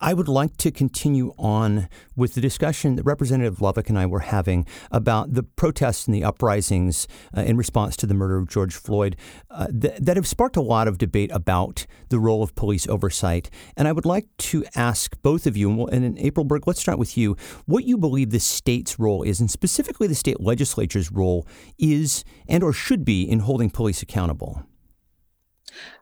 I 0.00 0.12
would 0.12 0.28
like 0.28 0.58
to 0.58 0.70
continue 0.70 1.32
on 1.38 1.88
with 2.14 2.34
the 2.34 2.40
discussion 2.40 2.96
that 2.96 3.04
Representative 3.04 3.58
Lovick 3.58 3.88
and 3.88 3.98
I 3.98 4.04
were 4.04 4.20
having 4.20 4.66
about 4.90 5.32
the 5.32 5.42
protests 5.42 6.06
and 6.06 6.14
the 6.14 6.22
uprisings 6.22 7.08
uh, 7.34 7.40
in 7.40 7.56
response 7.56 7.96
to 7.96 8.06
the 8.06 8.12
murder 8.12 8.36
of 8.36 8.48
George 8.48 8.74
Floyd 8.74 9.16
uh, 9.50 9.68
th- 9.68 9.98
that 9.98 10.16
have 10.16 10.26
sparked 10.26 10.56
a 10.56 10.60
lot 10.60 10.86
of 10.86 10.98
debate 10.98 11.30
about 11.32 11.86
the 12.10 12.18
role 12.18 12.42
of 12.42 12.54
police 12.54 12.86
oversight. 12.88 13.48
And 13.76 13.88
I 13.88 13.92
would 13.92 14.04
like 14.04 14.26
to 14.38 14.64
ask 14.74 15.16
both 15.22 15.46
of 15.46 15.56
you, 15.56 15.86
and, 15.86 16.04
and 16.04 16.18
April 16.18 16.44
Berg, 16.44 16.66
let's 16.66 16.80
start 16.80 16.98
with 16.98 17.16
you, 17.16 17.36
what 17.64 17.84
you 17.84 17.96
believe 17.96 18.30
the 18.30 18.40
state's 18.40 18.98
role 18.98 19.22
is, 19.22 19.40
and 19.40 19.50
specifically 19.50 20.06
the 20.06 20.14
state 20.14 20.40
legislature's 20.40 21.10
role 21.10 21.46
is 21.78 22.22
and 22.48 22.62
or 22.62 22.72
should 22.72 23.04
be 23.04 23.22
in 23.22 23.40
holding 23.40 23.70
police 23.70 24.02
accountable. 24.02 24.62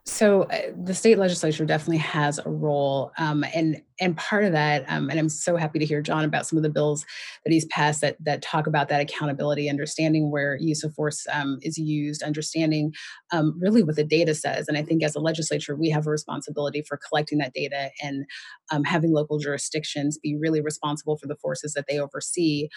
So 0.07 0.43
uh, 0.43 0.73
the 0.77 0.95
state 0.95 1.17
legislature 1.17 1.64
definitely 1.64 1.99
has 1.99 2.38
a 2.38 2.51
role, 2.51 3.11
um, 3.17 3.43
and 3.55 3.81
and 4.01 4.17
part 4.17 4.45
of 4.45 4.53
that, 4.53 4.85
um, 4.88 5.09
and 5.09 5.19
I'm 5.19 5.29
so 5.31 5.57
happy 5.57 5.79
to 5.79 5.87
hear 5.87 6.03
John 6.03 6.25
about 6.25 6.47
some 6.47 6.57
of 6.59 6.62
the 6.62 6.69
bills 6.69 7.07
that 7.45 7.53
he's 7.53 7.64
passed 7.67 8.03
that 8.03 8.17
that 8.23 8.43
talk 8.43 8.67
about 8.67 8.90
that 8.90 9.01
accountability, 9.01 9.71
understanding 9.71 10.31
where 10.31 10.57
use 10.57 10.85
of 10.85 10.93
force 10.95 11.27
um, 11.33 11.59
is 11.62 11.79
used, 11.79 12.23
understanding 12.23 12.93
um, 13.33 13.59
really 13.59 13.83
what 13.83 13.97
the 13.97 14.05
data 14.05 14.35
says. 14.35 14.69
And 14.69 14.77
I 14.77 14.83
think 14.83 15.03
as 15.03 15.14
a 15.14 15.21
legislature, 15.21 15.75
we 15.75 15.88
have 15.88 16.07
a 16.07 16.11
responsibility 16.11 16.83
for 16.87 16.99
collecting 17.09 17.38
that 17.38 17.55
data 17.55 17.90
and 18.03 18.27
um, 18.73 18.85
having 18.85 19.12
local 19.12 19.38
jurisdictions 19.38 20.19
be 20.19 20.37
really 20.37 20.61
responsible 20.61 21.17
for 21.17 21.29
the 21.29 21.37
forces 21.37 21.73
that 21.75 21.87
they 21.88 21.99
oversee. 21.99 22.69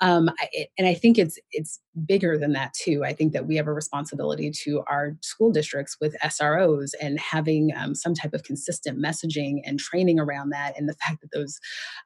Um, 0.00 0.30
I, 0.38 0.66
and 0.78 0.86
I 0.86 0.94
think 0.94 1.18
it's 1.18 1.38
it's 1.50 1.80
bigger 2.06 2.38
than 2.38 2.52
that 2.52 2.72
too. 2.74 3.04
I 3.04 3.12
think 3.12 3.32
that 3.32 3.46
we 3.46 3.56
have 3.56 3.66
a 3.66 3.72
responsibility 3.72 4.52
to 4.64 4.82
our 4.86 5.16
school 5.22 5.50
districts 5.50 5.96
with 6.00 6.14
SROs 6.22 6.67
and 7.00 7.18
having 7.18 7.70
um, 7.76 7.94
some 7.94 8.14
type 8.14 8.34
of 8.34 8.42
consistent 8.42 8.98
messaging 8.98 9.60
and 9.64 9.78
training 9.78 10.18
around 10.18 10.50
that, 10.50 10.78
and 10.78 10.88
the 10.88 10.94
fact 10.94 11.20
that 11.20 11.30
those 11.32 11.58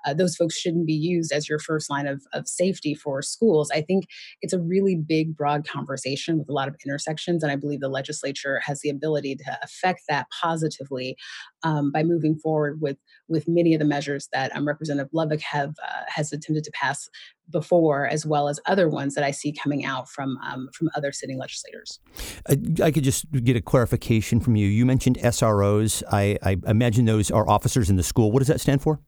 uh, 0.04 0.14
those 0.14 0.36
folks 0.36 0.56
shouldn't 0.56 0.86
be 0.86 0.92
used 0.92 1.32
as 1.32 1.48
your 1.48 1.58
first 1.58 1.90
line 1.90 2.06
of, 2.06 2.22
of 2.32 2.48
safety 2.48 2.94
for 2.94 3.22
schools. 3.22 3.70
I 3.70 3.80
think 3.80 4.06
it's 4.40 4.52
a 4.52 4.60
really 4.60 4.96
big, 4.96 5.36
broad 5.36 5.66
conversation 5.66 6.38
with 6.38 6.48
a 6.48 6.52
lot 6.52 6.68
of 6.68 6.76
intersections, 6.84 7.42
and 7.42 7.52
I 7.52 7.56
believe 7.56 7.80
the 7.80 7.88
legislature 7.88 8.60
has 8.64 8.80
the 8.80 8.90
ability 8.90 9.36
to 9.36 9.58
affect 9.62 10.02
that 10.08 10.26
positively 10.42 11.16
um, 11.62 11.90
by 11.90 12.02
moving 12.02 12.36
forward 12.36 12.80
with 12.80 12.98
with 13.28 13.48
many 13.48 13.74
of 13.74 13.78
the 13.78 13.84
measures 13.86 14.28
that 14.32 14.54
um, 14.54 14.66
Representative 14.66 15.10
Lovick 15.12 15.42
have 15.42 15.74
uh, 15.82 16.02
has 16.08 16.32
attempted 16.32 16.64
to 16.64 16.70
pass 16.72 17.08
before, 17.50 18.06
as 18.06 18.24
well 18.24 18.48
as 18.48 18.58
other 18.66 18.88
ones 18.88 19.14
that 19.14 19.24
I 19.24 19.30
see 19.30 19.52
coming 19.52 19.84
out 19.84 20.08
from 20.08 20.38
um, 20.38 20.68
from 20.72 20.90
other 20.94 21.12
sitting 21.12 21.38
legislators. 21.38 22.00
I, 22.48 22.56
I, 22.84 22.90
could 22.90 23.04
just 23.04 23.30
get 23.30 23.56
a 23.56 23.60
clarification 23.60 24.40
from 24.40 24.56
you. 24.56 24.66
You 24.66 24.86
mentioned 24.86 25.18
SROs. 25.18 26.02
I, 26.10 26.38
I 26.42 26.56
imagine 26.66 27.04
those 27.04 27.30
are 27.30 27.48
officers 27.48 27.90
in 27.90 27.96
the 27.96 28.02
school. 28.02 28.32
What 28.32 28.40
does 28.40 28.48
that 28.48 28.60
stand 28.60 28.82
for? 28.82 29.00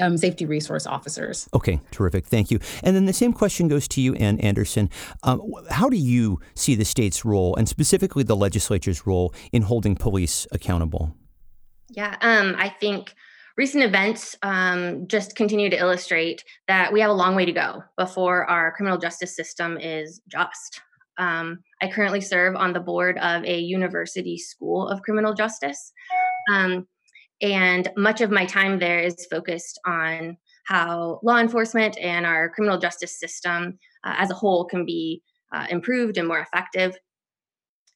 Um, 0.00 0.16
safety 0.16 0.46
resource 0.46 0.86
officers. 0.86 1.48
Okay, 1.52 1.80
terrific. 1.90 2.26
Thank 2.26 2.50
you. 2.52 2.60
And 2.84 2.94
then 2.94 3.06
the 3.06 3.12
same 3.12 3.32
question 3.32 3.66
goes 3.66 3.88
to 3.88 4.00
you, 4.00 4.14
Anne 4.14 4.38
Anderson. 4.38 4.88
Um, 5.24 5.42
how 5.68 5.88
do 5.88 5.96
you 5.96 6.38
see 6.54 6.76
the 6.76 6.84
state's 6.84 7.24
role, 7.24 7.56
and 7.56 7.68
specifically 7.68 8.22
the 8.22 8.36
legislature's 8.36 9.04
role, 9.04 9.34
in 9.52 9.62
holding 9.62 9.96
police 9.96 10.46
accountable? 10.52 11.16
Yeah, 11.88 12.16
um, 12.20 12.54
I 12.56 12.68
think 12.68 13.14
recent 13.60 13.84
events 13.84 14.34
um, 14.42 15.06
just 15.06 15.36
continue 15.36 15.68
to 15.68 15.76
illustrate 15.76 16.42
that 16.66 16.90
we 16.90 16.98
have 16.98 17.10
a 17.10 17.20
long 17.22 17.36
way 17.36 17.44
to 17.44 17.52
go 17.52 17.84
before 17.98 18.48
our 18.48 18.72
criminal 18.72 18.96
justice 18.96 19.36
system 19.36 19.76
is 19.76 20.22
just. 20.28 20.80
Um, 21.18 21.58
I 21.82 21.90
currently 21.90 22.22
serve 22.22 22.56
on 22.56 22.72
the 22.72 22.80
board 22.80 23.18
of 23.18 23.44
a 23.44 23.58
university 23.58 24.38
school 24.38 24.88
of 24.88 25.02
criminal 25.02 25.34
justice. 25.34 25.92
Um, 26.50 26.88
and 27.42 27.90
much 27.98 28.22
of 28.22 28.30
my 28.30 28.46
time 28.46 28.78
there 28.78 29.00
is 29.00 29.26
focused 29.30 29.78
on 29.84 30.38
how 30.64 31.20
law 31.22 31.38
enforcement 31.38 31.98
and 31.98 32.24
our 32.24 32.48
criminal 32.48 32.78
justice 32.78 33.20
system 33.20 33.78
uh, 34.04 34.14
as 34.16 34.30
a 34.30 34.34
whole 34.34 34.64
can 34.64 34.86
be 34.86 35.22
uh, 35.52 35.66
improved 35.68 36.16
and 36.16 36.26
more 36.26 36.40
effective 36.40 36.96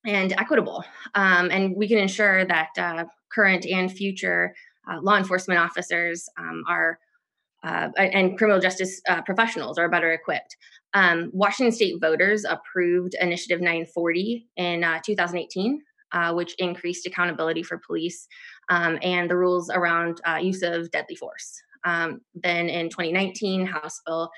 and 0.04 0.32
equitable. 0.32 0.84
Um, 1.14 1.50
and 1.50 1.74
we 1.74 1.88
can 1.88 1.96
ensure 1.96 2.44
that 2.44 2.68
uh, 2.76 3.04
current 3.32 3.64
and 3.64 3.90
future 3.90 4.54
uh, 4.90 5.00
law 5.02 5.16
enforcement 5.16 5.60
officers 5.60 6.28
um, 6.38 6.62
are 6.68 6.98
uh, 7.64 7.88
and 7.96 8.36
criminal 8.36 8.60
justice 8.60 9.00
uh, 9.08 9.22
professionals 9.22 9.78
are 9.78 9.88
better 9.88 10.12
equipped. 10.12 10.56
Um, 10.92 11.30
Washington 11.32 11.72
state 11.72 11.94
voters 12.00 12.44
approved 12.44 13.14
Initiative 13.20 13.60
940 13.60 14.46
in 14.56 14.84
uh, 14.84 15.00
2018, 15.04 15.82
uh, 16.12 16.34
which 16.34 16.54
increased 16.58 17.06
accountability 17.06 17.62
for 17.62 17.80
police 17.86 18.28
um, 18.68 18.98
and 19.02 19.30
the 19.30 19.36
rules 19.36 19.70
around 19.70 20.20
uh, 20.28 20.36
use 20.36 20.62
of 20.62 20.90
deadly 20.90 21.16
force. 21.16 21.60
Um, 21.84 22.20
then 22.34 22.68
in 22.68 22.90
2019, 22.90 23.66
House 23.66 24.00
Bill 24.06 24.30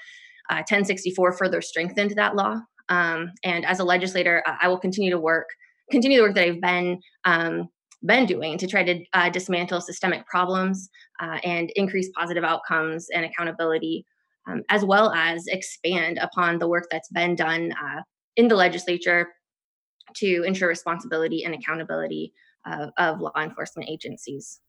1064 0.48 1.32
further 1.32 1.60
strengthened 1.60 2.12
that 2.16 2.36
law. 2.36 2.60
Um, 2.88 3.32
and 3.42 3.66
as 3.66 3.80
a 3.80 3.84
legislator, 3.84 4.44
I 4.46 4.68
will 4.68 4.78
continue 4.78 5.10
to 5.10 5.18
work, 5.18 5.48
continue 5.90 6.18
the 6.18 6.22
work 6.22 6.36
that 6.36 6.44
I've 6.44 6.60
been 6.60 7.00
um, 7.24 7.68
been 8.06 8.26
doing 8.26 8.58
to 8.58 8.66
try 8.66 8.82
to 8.84 9.04
uh, 9.12 9.28
dismantle 9.30 9.80
systemic 9.80 10.26
problems 10.26 10.88
uh, 11.20 11.38
and 11.44 11.70
increase 11.76 12.10
positive 12.16 12.44
outcomes 12.44 13.08
and 13.14 13.24
accountability, 13.24 14.04
um, 14.46 14.62
as 14.70 14.84
well 14.84 15.12
as 15.12 15.46
expand 15.48 16.18
upon 16.18 16.58
the 16.58 16.68
work 16.68 16.86
that's 16.90 17.10
been 17.10 17.34
done 17.34 17.72
uh, 17.72 18.02
in 18.36 18.48
the 18.48 18.56
legislature 18.56 19.28
to 20.14 20.44
ensure 20.44 20.68
responsibility 20.68 21.44
and 21.44 21.54
accountability 21.54 22.32
of 22.98 23.20
law 23.20 23.30
enforcement 23.36 23.88
agencies. 23.88 24.60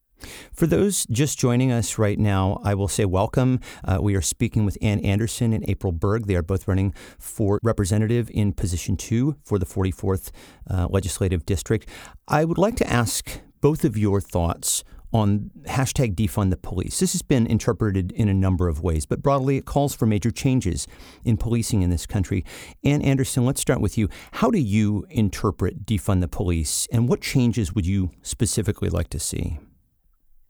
For 0.53 0.67
those 0.67 1.05
just 1.07 1.37
joining 1.37 1.71
us 1.71 1.97
right 1.97 2.17
now, 2.17 2.59
I 2.63 2.73
will 2.73 2.87
say 2.87 3.05
welcome. 3.05 3.59
Uh, 3.83 3.99
we 4.01 4.15
are 4.15 4.21
speaking 4.21 4.65
with 4.65 4.77
Anne 4.81 4.99
Anderson 5.01 5.53
and 5.53 5.67
April 5.69 5.91
Berg. 5.91 6.27
They 6.27 6.35
are 6.35 6.41
both 6.41 6.67
running 6.67 6.93
for 7.19 7.59
representative 7.63 8.29
in 8.33 8.53
position 8.53 8.97
two 8.97 9.35
for 9.43 9.59
the 9.59 9.65
44th 9.65 10.31
uh, 10.69 10.87
legislative 10.89 11.45
district. 11.45 11.87
I 12.27 12.45
would 12.45 12.57
like 12.57 12.75
to 12.77 12.89
ask 12.89 13.41
both 13.61 13.83
of 13.83 13.97
your 13.97 14.21
thoughts 14.21 14.83
on 15.13 15.51
hashtag 15.65 16.15
defund 16.15 16.49
the 16.49 16.57
police. 16.57 16.99
This 16.99 17.13
has 17.13 17.21
been 17.21 17.47
interpreted 17.47 18.11
in 18.11 18.27
a 18.27 18.33
number 18.33 18.67
of 18.67 18.83
ways, 18.83 19.05
but 19.05 19.21
broadly 19.21 19.57
it 19.57 19.65
calls 19.65 19.95
for 19.95 20.05
major 20.05 20.31
changes 20.31 20.87
in 21.23 21.37
policing 21.37 21.81
in 21.81 21.89
this 21.89 22.05
country. 22.05 22.43
Anne 22.83 23.01
Anderson, 23.01 23.45
let's 23.45 23.61
start 23.61 23.79
with 23.79 23.97
you. 23.97 24.09
How 24.33 24.51
do 24.51 24.59
you 24.59 25.05
interpret 25.09 25.85
defund 25.85 26.21
the 26.21 26.27
police, 26.27 26.87
and 26.91 27.07
what 27.07 27.21
changes 27.21 27.73
would 27.73 27.85
you 27.85 28.11
specifically 28.21 28.89
like 28.89 29.09
to 29.09 29.19
see? 29.19 29.59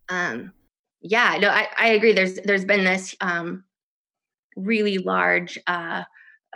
Um, 0.10 0.54
yeah, 1.02 1.38
no, 1.40 1.50
I, 1.50 1.68
I 1.78 1.88
agree. 1.90 2.14
There's 2.14 2.36
there's 2.44 2.66
been 2.66 2.84
this 2.84 3.16
um, 3.22 3.64
really 4.56 4.98
large 4.98 5.58
uh, 5.68 6.04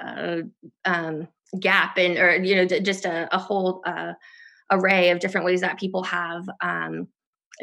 uh, 0.02 0.38
um, 0.86 1.28
gap 1.60 1.98
in, 1.98 2.18
or 2.18 2.32
you 2.36 2.56
know, 2.56 2.66
just 2.66 3.06
a, 3.06 3.34
a 3.34 3.38
whole 3.38 3.82
uh, 3.86 4.14
array 4.72 5.10
of 5.10 5.20
different 5.20 5.46
ways 5.46 5.62
that 5.62 5.80
people 5.80 6.04
have 6.04 6.46
um, 6.62 7.08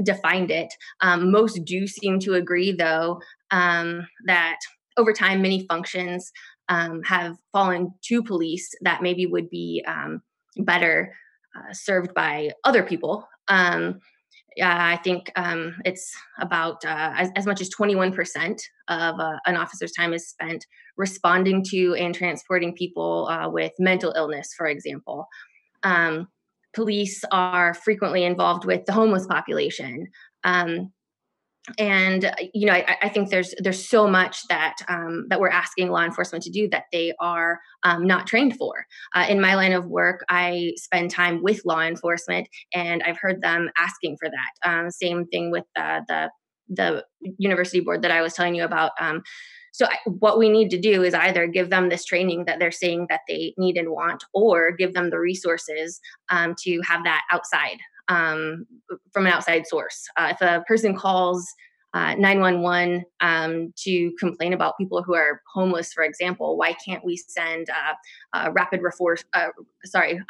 defined 0.04 0.50
it. 0.50 0.72
Um, 1.00 1.30
most 1.30 1.64
do 1.64 1.86
seem 1.86 2.18
to 2.20 2.34
agree, 2.34 2.72
though, 2.72 3.20
um, 3.50 4.06
that 4.26 4.58
over 4.96 5.12
time, 5.12 5.42
many 5.42 5.66
functions 5.66 6.30
um, 6.68 7.02
have 7.04 7.36
fallen 7.52 7.92
to 8.04 8.22
police 8.22 8.70
that 8.82 9.02
maybe 9.02 9.26
would 9.26 9.50
be 9.50 9.84
um, 9.86 10.22
better 10.58 11.14
uh, 11.56 11.72
served 11.72 12.14
by 12.14 12.50
other 12.64 12.82
people. 12.82 13.26
Um, 13.48 14.00
I 14.62 14.96
think 15.04 15.30
um, 15.36 15.76
it's 15.84 16.14
about 16.40 16.84
uh, 16.84 17.12
as, 17.16 17.30
as, 17.36 17.46
much 17.46 17.60
as 17.60 17.70
21% 17.70 18.60
of 18.88 19.20
uh, 19.20 19.36
an 19.46 19.56
officer's 19.56 19.92
time 19.92 20.12
is 20.12 20.28
spent 20.28 20.66
responding 20.96 21.64
to 21.70 21.94
and 21.94 22.14
transporting 22.14 22.74
people 22.74 23.28
uh, 23.28 23.48
with 23.48 23.72
mental 23.78 24.12
illness, 24.16 24.52
for 24.56 24.66
example. 24.66 25.28
Um, 25.82 26.28
police 26.74 27.22
are 27.30 27.74
frequently 27.74 28.24
involved 28.24 28.64
with 28.64 28.84
the 28.86 28.92
homeless 28.92 29.26
population. 29.26 30.08
Um, 30.44 30.92
and 31.78 32.24
uh, 32.24 32.34
you 32.54 32.66
know, 32.66 32.72
I, 32.72 32.96
I, 33.02 33.08
think 33.08 33.30
there's 33.30 33.54
there's 33.58 33.88
so 33.88 34.06
much 34.06 34.46
that 34.48 34.76
um, 34.88 35.26
that 35.28 35.40
we're 35.40 35.48
asking 35.48 35.90
law 35.90 36.04
enforcement 36.04 36.44
to 36.44 36.50
do 36.50 36.68
that 36.70 36.84
they 36.92 37.12
are 37.20 37.60
um, 37.82 38.06
not 38.06 38.26
trained 38.26 38.56
for. 38.56 38.86
Uh, 39.14 39.26
in 39.28 39.40
my 39.40 39.54
line 39.54 39.72
of 39.72 39.86
work, 39.86 40.24
I 40.28 40.72
spend 40.76 41.10
time 41.10 41.42
with 41.42 41.64
law 41.64 41.80
enforcement, 41.80 42.48
and 42.74 43.02
I've 43.02 43.18
heard 43.18 43.42
them 43.42 43.70
asking 43.76 44.16
for 44.20 44.28
that. 44.28 44.68
Um, 44.68 44.90
same 44.90 45.26
thing 45.26 45.50
with 45.50 45.64
uh, 45.76 46.00
the 46.08 46.30
the 46.68 47.04
university 47.38 47.80
board 47.80 48.02
that 48.02 48.10
I 48.10 48.22
was 48.22 48.34
telling 48.34 48.54
you 48.54 48.64
about. 48.64 48.92
Um, 49.00 49.22
so, 49.72 49.86
I, 49.86 49.96
what 50.06 50.38
we 50.38 50.48
need 50.48 50.70
to 50.70 50.80
do 50.80 51.02
is 51.02 51.14
either 51.14 51.46
give 51.46 51.70
them 51.70 51.88
this 51.88 52.04
training 52.04 52.44
that 52.46 52.58
they're 52.58 52.70
saying 52.70 53.06
that 53.10 53.20
they 53.28 53.54
need 53.58 53.76
and 53.76 53.90
want, 53.90 54.24
or 54.32 54.72
give 54.72 54.94
them 54.94 55.10
the 55.10 55.18
resources 55.18 56.00
um, 56.30 56.54
to 56.64 56.80
have 56.86 57.04
that 57.04 57.22
outside 57.30 57.78
um, 58.08 58.66
from 59.12 59.26
an 59.26 59.32
outside 59.32 59.66
source. 59.66 60.06
Uh, 60.16 60.28
if 60.32 60.40
a 60.40 60.62
person 60.66 60.96
calls 60.96 61.46
uh, 61.94 62.14
911 62.16 63.04
um, 63.20 63.72
to 63.76 64.12
complain 64.18 64.52
about 64.52 64.76
people 64.78 65.02
who 65.02 65.14
are 65.14 65.40
homeless, 65.54 65.92
for 65.92 66.04
example, 66.04 66.56
why 66.56 66.74
can't 66.84 67.04
we 67.04 67.16
send 67.16 67.68
uh, 68.34 68.50
rapid 68.52 68.82
reforce, 68.82 69.24
uh, 69.32 69.48
sorry, 69.84 70.20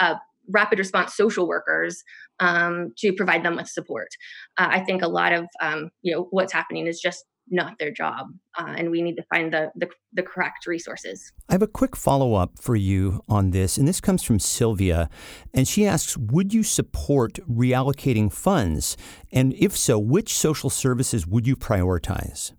rapid 0.50 0.78
response 0.78 1.14
social 1.14 1.46
workers 1.46 2.02
um, 2.40 2.92
to 2.98 3.12
provide 3.12 3.44
them 3.44 3.56
with 3.56 3.68
support? 3.68 4.08
Uh, 4.56 4.68
I 4.70 4.80
think 4.80 5.02
a 5.02 5.08
lot 5.08 5.32
of 5.32 5.46
um, 5.60 5.90
you 6.02 6.14
know 6.14 6.28
what's 6.30 6.52
happening 6.52 6.86
is 6.86 7.00
just 7.00 7.24
not 7.50 7.78
their 7.78 7.90
job, 7.90 8.26
uh, 8.58 8.74
and 8.76 8.90
we 8.90 9.02
need 9.02 9.16
to 9.16 9.22
find 9.32 9.52
the, 9.52 9.70
the, 9.76 9.88
the 10.12 10.22
correct 10.22 10.66
resources. 10.66 11.32
I 11.48 11.52
have 11.52 11.62
a 11.62 11.66
quick 11.66 11.96
follow 11.96 12.34
up 12.34 12.58
for 12.60 12.76
you 12.76 13.22
on 13.28 13.50
this, 13.50 13.78
and 13.78 13.86
this 13.86 14.00
comes 14.00 14.22
from 14.22 14.38
Sylvia, 14.38 15.08
and 15.54 15.66
she 15.66 15.86
asks, 15.86 16.16
"Would 16.16 16.52
you 16.52 16.62
support 16.62 17.34
reallocating 17.48 18.32
funds, 18.32 18.96
and 19.32 19.54
if 19.54 19.76
so, 19.76 19.98
which 19.98 20.34
social 20.34 20.70
services 20.70 21.26
would 21.26 21.46
you 21.46 21.56
prioritize?" 21.56 22.52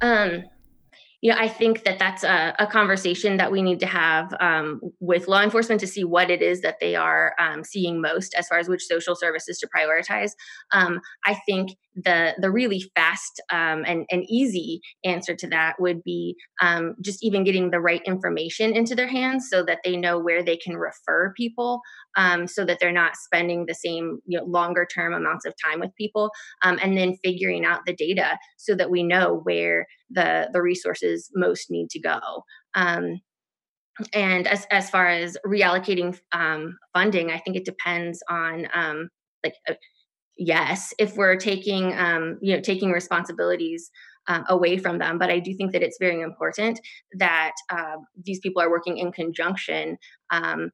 Um, 0.00 0.44
you 1.20 1.32
know, 1.32 1.38
I 1.38 1.48
think 1.48 1.84
that 1.84 1.98
that's 1.98 2.22
a, 2.22 2.54
a 2.60 2.66
conversation 2.66 3.38
that 3.38 3.50
we 3.50 3.60
need 3.60 3.80
to 3.80 3.86
have 3.86 4.32
um, 4.38 4.80
with 5.00 5.26
law 5.26 5.42
enforcement 5.42 5.80
to 5.80 5.86
see 5.86 6.04
what 6.04 6.30
it 6.30 6.42
is 6.42 6.60
that 6.60 6.76
they 6.80 6.94
are 6.94 7.34
um, 7.40 7.64
seeing 7.64 8.00
most 8.00 8.34
as 8.34 8.46
far 8.46 8.58
as 8.58 8.68
which 8.68 8.84
social 8.84 9.16
services 9.16 9.58
to 9.58 9.68
prioritize. 9.76 10.30
Um, 10.72 11.00
I 11.26 11.34
think 11.46 11.76
the 11.96 12.34
the 12.38 12.50
really 12.52 12.84
fast 12.94 13.42
um, 13.50 13.84
and 13.84 14.06
and 14.10 14.24
easy 14.28 14.80
answer 15.04 15.34
to 15.34 15.48
that 15.48 15.80
would 15.80 16.04
be 16.04 16.36
um, 16.62 16.94
just 17.02 17.24
even 17.24 17.42
getting 17.42 17.70
the 17.70 17.80
right 17.80 18.02
information 18.06 18.72
into 18.72 18.94
their 18.94 19.08
hands 19.08 19.48
so 19.50 19.64
that 19.64 19.80
they 19.84 19.96
know 19.96 20.20
where 20.20 20.44
they 20.44 20.56
can 20.56 20.76
refer 20.76 21.32
people, 21.36 21.80
um, 22.18 22.46
so 22.46 22.64
that 22.64 22.78
they're 22.80 22.92
not 22.92 23.16
spending 23.16 23.64
the 23.64 23.74
same 23.74 24.18
you 24.26 24.38
know, 24.38 24.44
longer 24.44 24.86
term 24.92 25.14
amounts 25.14 25.46
of 25.46 25.54
time 25.64 25.80
with 25.80 25.94
people, 25.96 26.30
um, 26.62 26.78
and 26.82 26.98
then 26.98 27.16
figuring 27.24 27.64
out 27.64 27.80
the 27.86 27.94
data 27.94 28.36
so 28.58 28.74
that 28.74 28.90
we 28.90 29.02
know 29.02 29.40
where 29.44 29.86
the 30.10 30.50
the 30.52 30.60
resources 30.60 31.30
most 31.34 31.70
need 31.70 31.88
to 31.90 32.00
go. 32.00 32.18
Um, 32.74 33.20
and 34.12 34.46
as 34.46 34.66
as 34.70 34.90
far 34.90 35.08
as 35.08 35.36
reallocating 35.46 36.18
um, 36.32 36.76
funding, 36.92 37.30
I 37.30 37.38
think 37.38 37.56
it 37.56 37.64
depends 37.64 38.22
on 38.28 38.68
like 39.44 39.54
uh, 39.68 39.74
yes 40.36 40.92
if 40.98 41.16
we're 41.16 41.36
taking 41.36 41.96
um, 41.96 42.38
you 42.42 42.54
know 42.54 42.60
taking 42.60 42.90
responsibilities 42.90 43.90
away 44.50 44.76
from 44.76 44.98
them 44.98 45.16
but 45.16 45.30
i 45.30 45.38
do 45.38 45.54
think 45.54 45.72
that 45.72 45.82
it's 45.82 45.96
very 45.98 46.20
important 46.20 46.78
that 47.18 47.52
uh, 47.70 47.96
these 48.26 48.38
people 48.40 48.60
are 48.60 48.70
working 48.70 48.98
in 48.98 49.10
conjunction 49.10 49.96
um, 50.30 50.70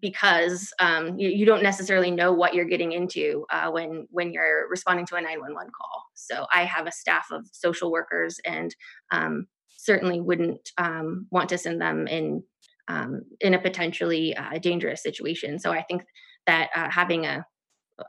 because 0.00 0.72
um, 0.80 1.18
you, 1.18 1.28
you, 1.28 1.46
don't 1.46 1.62
necessarily 1.62 2.10
know 2.10 2.32
what 2.32 2.54
you're 2.54 2.64
getting 2.64 2.92
into 2.92 3.46
uh, 3.50 3.70
when 3.70 4.06
when 4.10 4.32
you're 4.32 4.68
responding 4.68 5.06
to 5.06 5.14
a 5.14 5.20
911 5.20 5.70
call 5.70 6.04
so 6.14 6.46
i 6.52 6.64
have 6.64 6.86
a 6.86 6.92
staff 6.92 7.26
of 7.30 7.46
social 7.52 7.90
workers 7.92 8.40
and 8.44 8.74
um, 9.12 9.46
certainly 9.68 10.20
wouldn't 10.20 10.70
um, 10.78 11.26
want 11.30 11.48
to 11.48 11.58
send 11.58 11.80
them 11.80 12.06
in 12.06 12.42
um, 12.88 13.22
in 13.40 13.54
a 13.54 13.60
potentially 13.60 14.36
uh, 14.36 14.58
dangerous 14.58 15.02
situation 15.02 15.58
so 15.58 15.70
i 15.70 15.82
think 15.82 16.02
that 16.46 16.70
uh, 16.74 16.90
having 16.90 17.24
a 17.24 17.46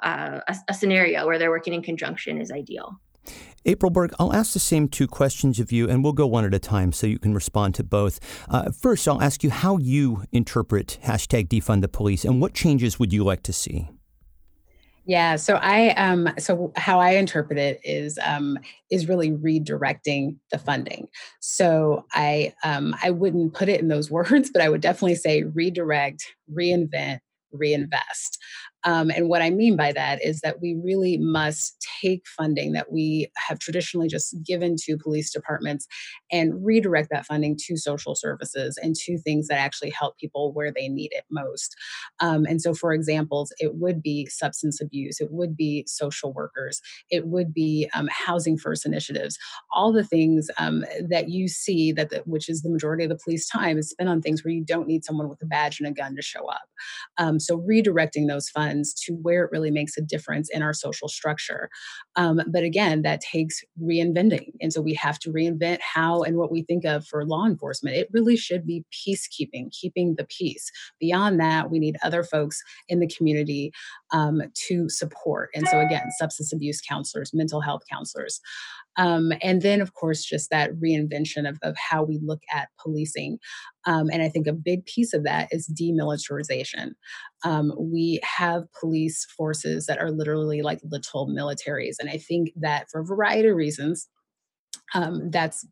uh, 0.01 0.39
a, 0.47 0.55
a 0.69 0.73
scenario 0.73 1.25
where 1.25 1.37
they're 1.37 1.49
working 1.49 1.73
in 1.73 1.81
conjunction 1.81 2.41
is 2.41 2.51
ideal. 2.51 2.99
April 3.65 3.89
Berg, 3.89 4.13
I'll 4.19 4.33
ask 4.33 4.53
the 4.53 4.59
same 4.59 4.87
two 4.87 5.07
questions 5.07 5.59
of 5.59 5.71
you, 5.71 5.89
and 5.89 6.03
we'll 6.03 6.13
go 6.13 6.27
one 6.27 6.45
at 6.45 6.53
a 6.53 6.59
time 6.59 6.91
so 6.91 7.07
you 7.07 7.19
can 7.19 7.33
respond 7.33 7.75
to 7.75 7.83
both. 7.83 8.19
Uh, 8.49 8.71
first, 8.71 9.07
I'll 9.07 9.21
ask 9.21 9.43
you 9.43 9.49
how 9.49 9.77
you 9.77 10.23
interpret 10.31 10.99
hashtag 11.03 11.47
defund 11.47 11.81
the 11.81 11.87
police 11.87 12.25
and 12.25 12.41
what 12.41 12.53
changes 12.53 12.99
would 12.99 13.13
you 13.13 13.23
like 13.23 13.43
to 13.43 13.53
see? 13.53 13.89
Yeah, 15.05 15.35
so 15.35 15.55
I 15.55 15.89
um 15.89 16.29
so 16.37 16.71
how 16.77 16.99
I 16.99 17.11
interpret 17.11 17.59
it 17.59 17.81
is 17.83 18.17
um 18.23 18.57
is 18.89 19.09
really 19.09 19.31
redirecting 19.31 20.37
the 20.49 20.57
funding. 20.57 21.09
So 21.41 22.05
I 22.13 22.53
um 22.63 22.95
I 23.03 23.11
wouldn't 23.11 23.53
put 23.53 23.67
it 23.67 23.81
in 23.81 23.89
those 23.89 24.09
words, 24.11 24.49
but 24.51 24.61
I 24.61 24.69
would 24.69 24.81
definitely 24.81 25.15
say 25.15 25.43
redirect, 25.43 26.23
reinvent, 26.51 27.19
reinvest. 27.51 28.39
Um, 28.85 29.09
and 29.09 29.29
what 29.29 29.41
I 29.41 29.49
mean 29.49 29.75
by 29.75 29.91
that 29.93 30.23
is 30.23 30.41
that 30.41 30.61
we 30.61 30.75
really 30.83 31.17
must 31.17 31.85
take 32.01 32.25
funding 32.27 32.73
that 32.73 32.91
we 32.91 33.31
have 33.37 33.59
traditionally 33.59 34.07
just 34.07 34.35
given 34.45 34.75
to 34.83 34.97
police 34.97 35.31
departments 35.31 35.87
and 36.31 36.65
redirect 36.65 37.09
that 37.11 37.25
funding 37.25 37.57
to 37.65 37.77
social 37.77 38.15
services 38.15 38.77
and 38.81 38.95
to 38.95 39.17
things 39.17 39.47
that 39.47 39.59
actually 39.59 39.91
help 39.91 40.17
people 40.17 40.53
where 40.53 40.71
they 40.71 40.87
need 40.87 41.11
it 41.13 41.23
most. 41.31 41.75
Um, 42.19 42.45
and 42.45 42.61
so, 42.61 42.73
for 42.73 42.93
examples, 42.93 43.53
it 43.59 43.75
would 43.75 44.01
be 44.01 44.25
substance 44.27 44.81
abuse, 44.81 45.19
it 45.19 45.31
would 45.31 45.55
be 45.55 45.85
social 45.87 46.33
workers, 46.33 46.81
it 47.09 47.27
would 47.27 47.53
be 47.53 47.89
um, 47.93 48.09
housing 48.11 48.57
first 48.57 48.85
initiatives, 48.85 49.37
all 49.73 49.91
the 49.91 50.03
things 50.03 50.49
um, 50.57 50.83
that 51.09 51.29
you 51.29 51.47
see 51.47 51.91
that, 51.93 52.09
the, 52.09 52.19
which 52.25 52.49
is 52.49 52.61
the 52.61 52.69
majority 52.69 53.03
of 53.03 53.09
the 53.09 53.19
police 53.23 53.47
time, 53.47 53.77
is 53.77 53.89
spent 53.89 54.09
on 54.09 54.21
things 54.21 54.43
where 54.43 54.53
you 54.53 54.63
don't 54.63 54.87
need 54.87 55.05
someone 55.05 55.29
with 55.29 55.41
a 55.41 55.45
badge 55.45 55.79
and 55.79 55.87
a 55.87 55.91
gun 55.91 56.15
to 56.15 56.21
show 56.21 56.45
up. 56.47 56.63
Um, 57.17 57.39
so, 57.39 57.59
redirecting 57.59 58.27
those 58.27 58.49
funds 58.49 58.72
to 58.81 59.13
where 59.21 59.43
it 59.43 59.51
really 59.51 59.71
makes 59.71 59.97
a 59.97 60.01
difference 60.01 60.49
in 60.49 60.61
our 60.61 60.73
social 60.73 61.07
structure. 61.07 61.69
Um, 62.15 62.41
but 62.47 62.63
again, 62.63 63.01
that 63.03 63.21
takes 63.21 63.61
reinventing. 63.81 64.53
And 64.61 64.71
so, 64.71 64.81
we 64.81 64.93
have 64.95 65.19
to 65.19 65.31
reinvent 65.31 65.79
how 65.81 66.23
and 66.23 66.37
what 66.37 66.51
we 66.51 66.63
think 66.63 66.85
of 66.85 67.05
for 67.05 67.25
law 67.25 67.45
enforcement. 67.45 67.95
It 67.95 68.09
really 68.11 68.35
should 68.35 68.65
be 68.65 68.85
peacekeeping, 68.91 69.71
keeping 69.71 70.15
the 70.17 70.25
peace. 70.25 70.71
Beyond 70.99 71.39
that, 71.39 71.69
we 71.69 71.79
need 71.79 71.97
other 72.03 72.23
folks 72.23 72.61
in 72.87 72.99
the 72.99 73.07
community 73.07 73.71
um, 74.11 74.41
to 74.67 74.89
support. 74.89 75.49
And 75.53 75.67
so, 75.67 75.79
again, 75.79 76.09
substance 76.17 76.53
abuse 76.53 76.81
counselors, 76.81 77.33
mental 77.33 77.61
health 77.61 77.83
counselors. 77.89 78.39
Um, 78.97 79.31
and 79.41 79.61
then, 79.61 79.81
of 79.81 79.93
course, 79.93 80.23
just 80.23 80.49
that 80.49 80.71
reinvention 80.73 81.47
of, 81.47 81.57
of 81.63 81.75
how 81.77 82.03
we 82.03 82.19
look 82.23 82.41
at 82.53 82.69
policing. 82.81 83.39
Um, 83.85 84.09
and 84.11 84.21
I 84.21 84.29
think 84.29 84.47
a 84.47 84.53
big 84.53 84.85
piece 84.85 85.13
of 85.13 85.23
that 85.23 85.49
is 85.51 85.67
demilitarization. 85.67 86.91
Um, 87.43 87.73
we 87.77 88.19
have 88.23 88.63
police 88.79 89.25
forces 89.25 89.85
that 89.87 89.99
are 89.99 90.11
literally 90.11 90.61
like 90.61 90.79
little 90.83 91.27
militaries. 91.27 91.95
And 91.99 92.09
I 92.09 92.17
think 92.17 92.51
that 92.55 92.89
for 92.89 93.01
a 93.01 93.05
variety 93.05 93.49
of 93.49 93.55
reasons, 93.55 94.07
um, 94.93 95.31
that's 95.31 95.65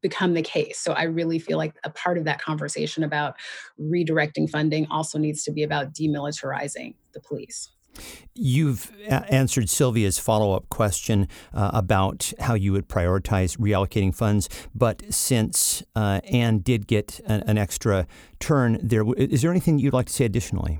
become 0.00 0.34
the 0.34 0.42
case. 0.42 0.78
So 0.78 0.92
I 0.92 1.04
really 1.04 1.38
feel 1.38 1.58
like 1.58 1.74
a 1.84 1.90
part 1.90 2.18
of 2.18 2.24
that 2.24 2.40
conversation 2.40 3.02
about 3.02 3.34
redirecting 3.80 4.48
funding 4.48 4.86
also 4.90 5.18
needs 5.18 5.42
to 5.44 5.52
be 5.52 5.62
about 5.62 5.92
demilitarizing 5.92 6.94
the 7.14 7.20
police. 7.20 7.70
You've 8.34 8.90
answered 9.08 9.68
Sylvia's 9.68 10.18
follow 10.18 10.54
up 10.54 10.68
question 10.70 11.28
uh, 11.52 11.70
about 11.74 12.32
how 12.40 12.54
you 12.54 12.72
would 12.72 12.88
prioritize 12.88 13.58
reallocating 13.58 14.14
funds, 14.14 14.48
but 14.74 15.02
since 15.12 15.82
uh, 15.94 16.20
Anne 16.24 16.58
did 16.60 16.86
get 16.86 17.20
an, 17.26 17.42
an 17.42 17.58
extra 17.58 18.06
turn, 18.40 18.78
there 18.82 19.04
is 19.14 19.42
there 19.42 19.50
anything 19.50 19.78
you'd 19.78 19.92
like 19.92 20.06
to 20.06 20.12
say 20.12 20.24
additionally? 20.24 20.78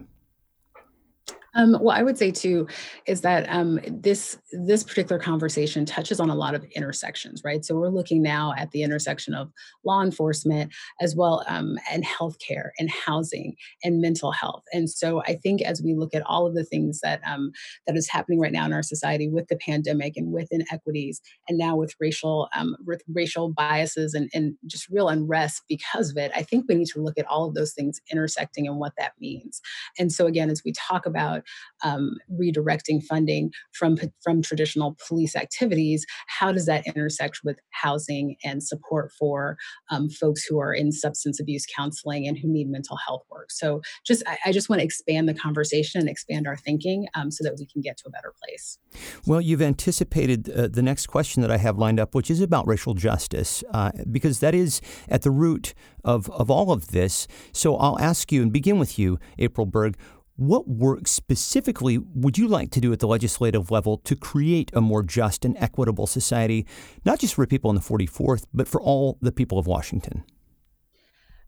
Um, 1.55 1.77
well, 1.81 1.97
I 1.97 2.03
would 2.03 2.17
say 2.17 2.31
too 2.31 2.67
is 3.07 3.21
that 3.23 3.47
um, 3.51 3.79
this 3.87 4.39
this 4.53 4.83
particular 4.83 5.19
conversation 5.19 5.85
touches 5.85 6.19
on 6.19 6.31
a 6.31 6.35
lot 6.35 6.55
of 6.55 6.65
intersections, 6.75 7.43
right? 7.45 7.63
So 7.65 7.75
we're 7.75 7.89
looking 7.91 8.23
now 8.23 8.55
at 8.57 8.71
the 8.71 8.83
intersection 8.83 9.35
of 9.35 9.51
law 9.85 10.03
enforcement 10.03 10.73
as 11.03 11.15
well 11.15 11.45
um, 11.49 11.77
and 11.91 12.05
healthcare 12.07 12.71
and 12.79 12.91
housing 12.91 13.55
and 13.85 14.01
mental 14.01 14.33
health. 14.33 14.63
And 14.73 14.89
so 14.89 15.23
I 15.27 15.35
think 15.35 15.61
as 15.63 15.83
we 15.83 15.95
look 15.95 16.15
at 16.15 16.23
all 16.25 16.47
of 16.47 16.55
the 16.55 16.65
things 16.65 17.01
that 17.03 17.21
um, 17.27 17.53
that 17.87 17.97
is 17.97 18.09
happening 18.09 18.41
right 18.41 18.53
now 18.53 18.65
in 18.65 18.73
our 18.73 18.83
society 18.83 19.29
with 19.29 19.49
the 19.49 19.57
pandemic 19.57 20.15
and 20.17 20.33
with 20.33 20.49
inequities, 20.51 21.21
and 21.49 21.59
now 21.59 21.77
with 21.77 21.95
racial 22.01 22.49
um, 22.57 22.77
with 22.87 23.03
racial 23.13 23.51
biases 23.51 24.15
and, 24.15 24.31
and 24.33 24.55
just 24.67 24.89
real 24.89 25.09
unrest 25.11 25.63
because 25.69 26.11
of 26.11 26.17
it, 26.17 26.33
I 26.35 26.43
think 26.45 26.65
we 26.67 26.77
need 26.77 26.89
to 26.89 27.03
look 27.03 27.19
at 27.19 27.27
all 27.27 27.47
of 27.47 27.55
those 27.55 27.75
things 27.75 28.01
intersecting 28.11 28.67
and 28.67 28.79
what 28.79 28.93
that 28.97 29.13
means. 29.21 29.61
And 29.99 30.11
so 30.11 30.27
again, 30.27 30.49
as 30.49 30.63
we 30.65 30.73
talk 30.73 31.05
about 31.05 31.42
um, 31.85 32.17
redirecting 32.33 33.03
funding 33.03 33.51
from 33.73 33.99
from 34.23 34.43
traditional 34.43 34.97
police 35.07 35.37
activities, 35.37 36.05
how 36.27 36.53
does 36.53 36.67
that 36.67 36.87
intersect 36.87 37.41
with 37.45 37.59
housing 37.71 38.37
and 38.45 38.63
support 38.63 39.13
for 39.19 39.57
um, 39.91 40.09
folks 40.09 40.45
who 40.45 40.61
are 40.61 40.73
in 40.73 40.93
substance 40.93 41.41
abuse 41.41 41.67
counseling 41.67 42.27
and 42.27 42.39
who 42.39 42.49
need 42.49 42.69
mental 42.69 42.97
health 42.97 43.25
work? 43.31 43.51
So, 43.51 43.81
just 44.07 44.23
I, 44.27 44.39
I 44.47 44.53
just 44.53 44.69
want 44.69 44.81
to 44.81 44.85
expand 44.85 45.29
the 45.29 45.35
conversation 45.35 46.01
and 46.01 46.09
expand 46.09 46.47
our 46.47 46.57
thinking 46.57 47.07
um, 47.15 47.31
so 47.31 47.45
that 47.45 47.57
we 47.59 47.67
can 47.67 47.83
get 47.83 47.97
to 47.99 48.05
a 48.09 48.11
better 48.11 48.33
place. 48.43 48.79
Well, 49.27 49.41
you've 49.41 49.63
anticipated 49.63 50.51
uh, 50.51 50.69
the 50.69 50.83
next 50.83 51.07
question 51.07 51.43
that 51.43 51.51
I 51.51 51.59
have 51.59 51.79
lined 51.79 52.01
up, 52.01 52.15
which 52.15 52.31
is 52.31 52.41
about 52.41 52.67
racial 52.67 52.95
justice, 52.95 53.65
uh, 53.73 53.93
because 54.11 54.41
that 54.41 54.55
is 54.55 54.81
at 55.09 55.23
the 55.23 55.31
root 55.31 55.75
of, 56.05 56.31
of 56.31 56.51
all 56.51 56.73
of 56.73 56.89
this. 56.89 57.27
So 57.53 57.77
I'll 57.77 57.99
ask 57.99 58.33
you 58.33 58.43
and 58.43 58.53
begin 58.53 58.79
with 58.79 58.99
you, 58.99 59.19
April 59.39 59.67
Berg. 59.67 59.97
What 60.43 60.67
work 60.67 61.07
specifically 61.07 61.99
would 61.99 62.37
you 62.37 62.49
like 62.49 62.73
to 62.73 62.81
do 62.81 62.93
at 62.93 62.99
the 62.99 63.07
legislative 63.07 63.71
level 63.71 63.99
to 63.99 64.17
create 64.17 64.73
a 64.75 64.81
more 64.81 65.05
just 65.05 65.45
and 65.45 65.57
equitable 65.57 66.09
society, 66.09 66.67
not 67.05 67.21
just 67.21 67.35
for 67.35 67.47
people 67.47 67.71
in 67.71 67.77
the 67.77 67.81
44th, 67.81 68.47
but 68.53 68.67
for 68.67 68.83
all 68.83 69.19
the 69.23 69.31
people 69.31 69.57
of 69.57 69.69
Washington? 69.69 70.25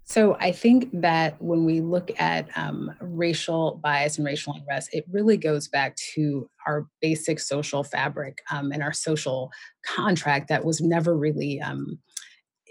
So 0.05 0.37
I 0.39 0.53
think 0.53 0.91
that 0.93 1.43
when 1.43 1.65
we 1.65 1.81
look 1.81 2.13
at 2.21 2.47
um, 2.57 2.95
racial 3.01 3.81
bias 3.83 4.17
and 4.17 4.25
racial 4.25 4.55
unrest, 4.55 4.91
it 4.93 5.05
really 5.11 5.39
goes 5.39 5.67
back 5.67 5.97
to 6.15 6.49
our 6.65 6.87
basic 7.01 7.41
social 7.41 7.83
fabric 7.83 8.43
um, 8.53 8.71
and 8.71 8.81
our 8.81 8.93
social 8.93 9.51
contract 9.85 10.47
that 10.51 10.65
was 10.65 10.81
never 10.81 11.17
really 11.17 11.61
um, 11.61 11.99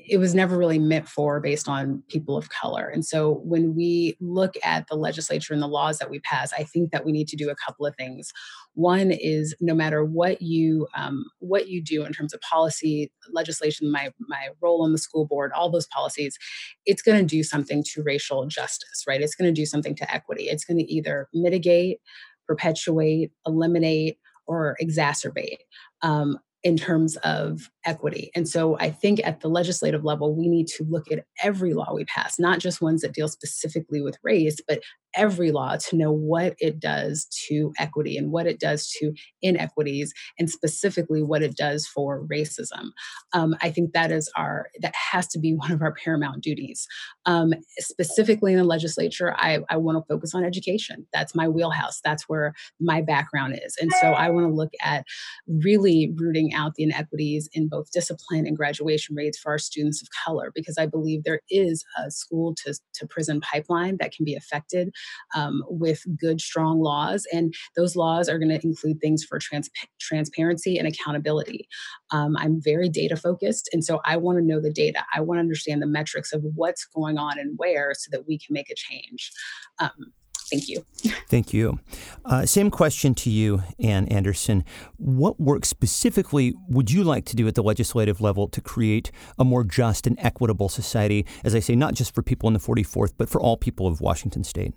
it 0.06 0.18
was 0.18 0.36
never 0.36 0.58
really 0.58 0.80
meant 0.80 1.08
for 1.08 1.40
based 1.40 1.70
on 1.70 2.04
people 2.10 2.36
of 2.36 2.50
color. 2.50 2.88
And 2.88 3.06
so 3.06 3.42
when 3.44 3.76
we 3.76 4.18
look 4.20 4.56
at 4.64 4.88
the 4.88 4.96
legislature 4.96 5.54
and 5.54 5.62
the 5.62 5.68
laws 5.68 5.98
that 6.00 6.10
we 6.10 6.20
pass, 6.20 6.52
I 6.54 6.64
think 6.64 6.92
that 6.92 7.06
we 7.06 7.12
need 7.12 7.28
to 7.30 7.36
do 7.36 7.50
a 7.50 7.56
couple 7.56 7.86
of 7.86 7.96
things. 7.96 8.32
One 8.74 9.12
is 9.12 9.56
no 9.62 9.74
matter 9.74 10.04
what 10.04 10.42
you 10.42 10.88
um, 10.96 11.26
what 11.40 11.68
you 11.68 11.82
do 11.82 12.04
in 12.04 12.12
terms 12.12 12.34
of 12.34 12.42
policy, 12.42 13.12
legislation, 13.32 13.92
my 13.92 14.12
my 14.20 14.50
role 14.62 14.84
on 14.84 14.92
the 14.92 14.98
school 14.98 15.26
board, 15.26 15.52
all 15.54 15.70
those 15.70 15.88
policies, 15.88 16.38
it's 16.86 17.02
going 17.02 17.20
to 17.20 17.26
do 17.26 17.44
something 17.44 17.84
to 17.94 18.04
racial 18.04 18.46
justice, 18.46 19.04
right? 19.08 19.22
It's 19.22 19.36
going 19.36 19.54
to 19.54 19.62
do 19.62 19.66
something 19.66 19.96
to 19.96 20.14
equity. 20.14 20.44
It's 20.44 20.66
going 20.66 20.80
to 20.80 20.92
either 20.92 21.30
mitigate, 21.34 22.00
perpetuate, 22.48 23.32
eliminate, 23.46 24.18
or 24.48 24.76
exacerbate. 24.82 25.60
Um, 26.02 26.40
in 26.64 26.78
terms 26.78 27.18
of 27.18 27.70
equity. 27.86 28.32
And 28.34 28.48
so 28.48 28.78
I 28.80 28.90
think 28.90 29.20
at 29.24 29.42
the 29.42 29.50
legislative 29.50 30.04
level, 30.06 30.34
we 30.36 30.48
need 30.48 30.68
to 30.68 30.86
look 30.90 31.12
at 31.12 31.26
every 31.44 31.74
law 31.74 31.94
we 31.94 32.06
pass, 32.06 32.40
not 32.40 32.60
just 32.60 32.82
ones 32.82 33.02
that 33.02 33.14
deal 33.14 33.28
specifically 33.28 34.02
with 34.02 34.18
race, 34.24 34.60
but 34.68 34.82
every 35.16 35.52
law 35.52 35.76
to 35.78 35.96
know 35.96 36.12
what 36.12 36.56
it 36.60 36.80
does 36.80 37.26
to 37.48 37.72
equity 37.80 38.18
and 38.18 38.32
what 38.32 38.48
it 38.48 38.60
does 38.60 38.90
to 38.90 39.14
inequities 39.42 40.14
and 40.40 40.50
specifically 40.50 41.22
what 41.22 41.44
it 41.44 41.56
does 41.56 41.88
for 41.88 42.26
racism. 42.28 42.92
Um, 43.34 43.56
i 43.62 43.70
think 43.70 43.94
that 43.94 44.12
is 44.12 44.32
our 44.36 44.68
that 44.82 44.94
has 44.96 45.28
to 45.30 45.40
be 45.40 45.54
one 45.64 45.72
of 45.72 45.82
our 45.82 45.94
paramount 45.94 46.44
duties. 46.44 46.88
Um, 47.26 47.54
specifically 47.80 48.54
in 48.54 48.58
the 48.58 48.64
legislature 48.64 49.34
i, 49.38 49.60
I 49.70 49.78
want 49.78 49.98
to 49.98 50.14
focus 50.14 50.34
on 50.36 50.44
education. 50.44 51.08
That's 51.14 51.36
my 51.36 51.48
wheelhouse. 51.48 52.02
That's 52.04 52.28
where 52.28 52.54
my 52.80 53.02
background 53.02 53.60
is. 53.64 53.78
And 53.80 53.92
so 54.02 54.08
i 54.08 54.30
want 54.30 54.48
to 54.48 54.54
look 54.54 54.72
at 54.82 55.06
really 55.48 56.12
rooting 56.16 56.54
out 56.54 56.76
the 56.76 56.84
inequities 56.84 57.50
in 57.54 57.68
both 57.68 57.92
discipline 57.92 58.46
and 58.46 58.58
graduation 58.58 59.16
rates 59.16 59.38
for 59.38 59.52
our 59.52 59.58
students 59.58 60.02
of 60.02 60.08
color 60.26 60.52
because 60.54 60.78
i 60.78 60.86
believe 60.86 61.24
there 61.24 61.42
is 61.50 61.84
a 62.04 62.12
school 62.12 62.56
to, 62.56 62.74
to 62.94 63.08
prison 63.08 63.42
pipeline 63.42 63.98
that 64.00 64.12
can 64.12 64.26
be 64.26 64.36
affected 64.36 64.94
um, 65.36 65.64
with 65.68 66.04
good, 66.20 66.42
strong 66.42 66.82
laws. 66.82 67.26
And 67.32 67.54
those 67.76 67.96
laws 67.96 68.30
are 68.30 68.38
going 68.38 68.50
to 68.50 68.66
include 68.66 69.00
things 69.00 69.24
for 69.24 69.40
trans- 69.40 69.70
transparency 70.00 70.78
and 70.78 70.88
accountability. 70.88 71.68
Um, 72.12 72.36
I'm 72.38 72.62
very 72.62 72.90
data 72.90 73.16
focused. 73.16 73.70
And 73.74 73.84
so 73.84 74.00
I 74.06 74.18
want 74.18 74.38
to 74.38 74.44
know 74.44 74.62
the 74.62 74.72
data. 74.72 75.04
I 75.14 75.22
want 75.22 75.38
to 75.38 75.42
understand 75.42 75.82
the 75.82 75.88
metrics 75.88 76.34
of 76.34 76.44
what's 76.56 76.86
going 76.86 77.18
on 77.18 77.40
and 77.40 77.54
where 77.58 77.94
so 77.94 78.10
that 78.12 78.28
we 78.28 78.38
can 78.38 78.54
make 78.54 78.70
a 78.70 78.76
change. 78.76 79.32
Um, 79.80 80.14
Thank 80.50 80.70
you. 80.70 80.86
Thank 81.30 81.54
you. 81.54 81.80
Uh, 82.26 82.46
same 82.46 82.70
question 82.70 83.16
to 83.16 83.30
you, 83.32 83.64
Anne 83.80 84.08
Anderson. 84.10 84.64
What 84.98 85.40
work 85.40 85.66
specifically 85.66 86.54
would 86.70 86.92
you 86.92 87.04
like 87.04 87.26
to 87.26 87.36
do 87.36 87.48
at 87.48 87.56
the 87.56 87.64
legislative 87.64 88.22
level 88.22 88.48
to 88.50 88.62
create 88.62 89.12
a 89.40 89.44
more 89.44 89.64
just 89.64 90.06
and 90.06 90.16
equitable 90.20 90.70
society, 90.70 91.26
as 91.44 91.56
I 91.56 91.60
say, 91.60 91.76
not 91.76 91.96
just 91.96 92.14
for 92.14 92.22
people 92.22 92.48
in 92.48 92.54
the 92.54 92.60
44th, 92.60 93.14
but 93.18 93.30
for 93.30 93.42
all 93.42 93.58
people 93.58 93.88
of 93.88 94.00
Washington 94.00 94.44
state? 94.44 94.74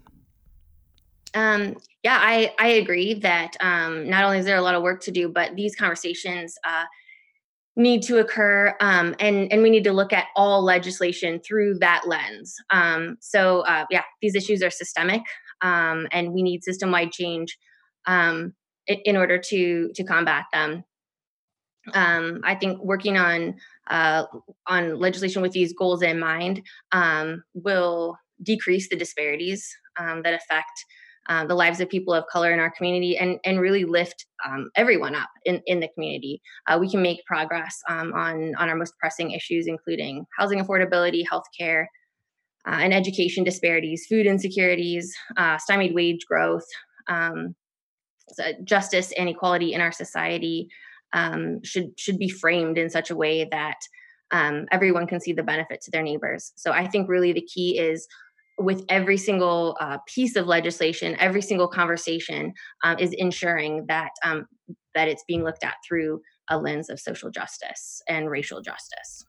Um, 1.36 1.76
yeah, 2.02 2.18
I, 2.18 2.54
I 2.58 2.68
agree 2.68 3.12
that 3.14 3.56
um, 3.60 4.08
not 4.08 4.24
only 4.24 4.38
is 4.38 4.46
there 4.46 4.56
a 4.56 4.62
lot 4.62 4.74
of 4.74 4.82
work 4.82 5.02
to 5.02 5.10
do, 5.10 5.28
but 5.28 5.54
these 5.54 5.76
conversations 5.76 6.56
uh, 6.64 6.84
need 7.76 8.02
to 8.04 8.18
occur, 8.18 8.74
um, 8.80 9.14
and 9.20 9.52
and 9.52 9.62
we 9.62 9.68
need 9.68 9.84
to 9.84 9.92
look 9.92 10.14
at 10.14 10.28
all 10.34 10.64
legislation 10.64 11.38
through 11.46 11.78
that 11.80 12.04
lens. 12.06 12.56
Um, 12.70 13.18
so 13.20 13.60
uh, 13.60 13.84
yeah, 13.90 14.02
these 14.22 14.34
issues 14.34 14.62
are 14.62 14.70
systemic, 14.70 15.20
um, 15.60 16.08
and 16.10 16.32
we 16.32 16.42
need 16.42 16.64
system 16.64 16.90
wide 16.90 17.12
change 17.12 17.58
um, 18.06 18.54
in, 18.86 19.18
order 19.18 19.36
to 19.36 19.90
to 19.94 20.04
combat 20.04 20.44
them. 20.54 20.84
I 21.92 22.56
think 22.58 22.82
working 22.82 23.18
on 23.18 23.56
uh, 23.90 24.24
on 24.66 24.98
legislation 24.98 25.42
with 25.42 25.52
these 25.52 25.74
goals 25.74 26.00
in 26.00 26.18
mind 26.18 26.62
will 27.52 28.16
decrease 28.42 28.88
the 28.88 28.96
disparities 28.96 29.70
that 29.98 30.32
affect 30.32 30.84
uh, 31.28 31.44
the 31.44 31.54
lives 31.54 31.80
of 31.80 31.88
people 31.88 32.14
of 32.14 32.24
color 32.30 32.52
in 32.52 32.60
our 32.60 32.70
community 32.70 33.16
and, 33.16 33.38
and 33.44 33.60
really 33.60 33.84
lift 33.84 34.26
um, 34.46 34.70
everyone 34.76 35.14
up 35.14 35.28
in, 35.44 35.60
in 35.66 35.80
the 35.80 35.88
community. 35.88 36.40
Uh, 36.68 36.78
we 36.80 36.90
can 36.90 37.02
make 37.02 37.24
progress 37.26 37.80
um, 37.88 38.12
on, 38.14 38.54
on 38.56 38.68
our 38.68 38.76
most 38.76 38.94
pressing 38.98 39.32
issues, 39.32 39.66
including 39.66 40.24
housing 40.38 40.60
affordability, 40.60 41.22
healthcare, 41.30 41.86
uh, 42.68 42.78
and 42.80 42.92
education 42.92 43.44
disparities, 43.44 44.06
food 44.08 44.26
insecurities, 44.26 45.14
uh, 45.36 45.58
stymied 45.58 45.94
wage 45.94 46.24
growth, 46.28 46.64
um, 47.08 47.54
justice 48.64 49.12
and 49.16 49.28
equality 49.28 49.72
in 49.72 49.80
our 49.80 49.92
society 49.92 50.68
um, 51.12 51.62
should 51.62 51.98
should 51.98 52.18
be 52.18 52.28
framed 52.28 52.78
in 52.78 52.90
such 52.90 53.10
a 53.10 53.16
way 53.16 53.46
that 53.50 53.78
um, 54.32 54.66
everyone 54.72 55.06
can 55.06 55.20
see 55.20 55.32
the 55.32 55.42
benefit 55.42 55.80
to 55.82 55.90
their 55.90 56.02
neighbors. 56.02 56.52
So 56.56 56.72
I 56.72 56.86
think 56.86 57.08
really 57.08 57.32
the 57.32 57.46
key 57.46 57.78
is 57.78 58.08
with 58.58 58.84
every 58.88 59.16
single 59.18 59.76
uh, 59.80 59.98
piece 60.06 60.36
of 60.36 60.46
legislation, 60.46 61.16
every 61.18 61.42
single 61.42 61.68
conversation 61.68 62.52
um, 62.84 62.98
is 62.98 63.12
ensuring 63.12 63.84
that 63.88 64.10
um, 64.24 64.46
that 64.94 65.08
it's 65.08 65.24
being 65.28 65.44
looked 65.44 65.62
at 65.62 65.74
through 65.86 66.20
a 66.48 66.58
lens 66.58 66.88
of 66.88 66.98
social 66.98 67.30
justice 67.30 68.02
and 68.08 68.30
racial 68.30 68.62
justice. 68.62 69.24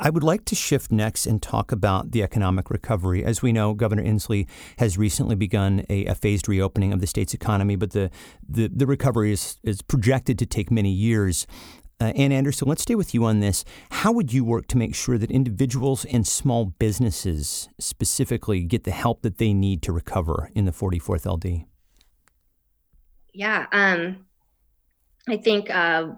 I 0.00 0.10
would 0.10 0.22
like 0.22 0.44
to 0.44 0.54
shift 0.54 0.92
next 0.92 1.26
and 1.26 1.42
talk 1.42 1.72
about 1.72 2.12
the 2.12 2.22
economic 2.22 2.70
recovery. 2.70 3.24
As 3.24 3.42
we 3.42 3.52
know, 3.52 3.74
Governor 3.74 4.04
Inslee 4.04 4.46
has 4.78 4.96
recently 4.96 5.34
begun 5.34 5.84
a, 5.88 6.06
a 6.06 6.14
phased 6.14 6.48
reopening 6.48 6.92
of 6.92 7.00
the 7.00 7.08
state's 7.08 7.34
economy, 7.34 7.74
but 7.74 7.90
the, 7.90 8.10
the, 8.48 8.68
the 8.68 8.86
recovery 8.86 9.32
is, 9.32 9.58
is 9.64 9.82
projected 9.82 10.38
to 10.38 10.46
take 10.46 10.70
many 10.70 10.92
years. 10.92 11.48
Uh, 12.00 12.12
Anne 12.14 12.30
Anderson, 12.30 12.68
let's 12.68 12.82
stay 12.82 12.94
with 12.94 13.12
you 13.12 13.24
on 13.24 13.40
this. 13.40 13.64
How 13.90 14.12
would 14.12 14.32
you 14.32 14.44
work 14.44 14.68
to 14.68 14.76
make 14.76 14.94
sure 14.94 15.18
that 15.18 15.32
individuals 15.32 16.04
and 16.04 16.24
small 16.24 16.66
businesses 16.66 17.68
specifically 17.80 18.62
get 18.62 18.84
the 18.84 18.92
help 18.92 19.22
that 19.22 19.38
they 19.38 19.52
need 19.52 19.82
to 19.82 19.92
recover 19.92 20.50
in 20.54 20.64
the 20.64 20.70
44th 20.70 21.26
LD? 21.26 21.64
Yeah, 23.34 23.66
um, 23.72 24.26
I 25.28 25.38
think 25.38 25.70
uh, 25.70 26.10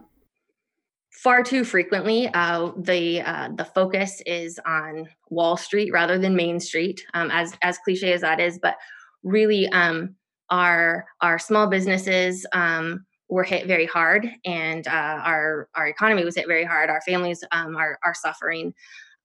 far 1.12 1.42
too 1.42 1.64
frequently 1.64 2.28
uh, 2.28 2.72
the 2.76 3.22
uh, 3.22 3.48
the 3.54 3.64
focus 3.64 4.22
is 4.26 4.60
on 4.66 5.08
Wall 5.30 5.56
Street 5.56 5.92
rather 5.92 6.18
than 6.18 6.36
Main 6.36 6.60
Street, 6.60 7.04
um, 7.14 7.30
as 7.30 7.54
as 7.62 7.78
cliche 7.78 8.12
as 8.12 8.20
that 8.20 8.40
is. 8.40 8.58
But 8.60 8.76
really, 9.22 9.66
um, 9.68 10.14
our 10.50 11.06
our 11.20 11.38
small 11.38 11.66
businesses 11.66 12.46
um, 12.52 13.04
were 13.30 13.44
hit 13.44 13.66
very 13.66 13.86
hard, 13.86 14.28
and 14.44 14.86
uh, 14.86 15.20
our 15.24 15.68
our 15.74 15.86
economy 15.86 16.24
was 16.24 16.36
hit 16.36 16.46
very 16.46 16.64
hard. 16.64 16.90
Our 16.90 17.00
families 17.02 17.42
um, 17.52 17.76
are 17.76 17.98
are 18.04 18.14
suffering. 18.14 18.74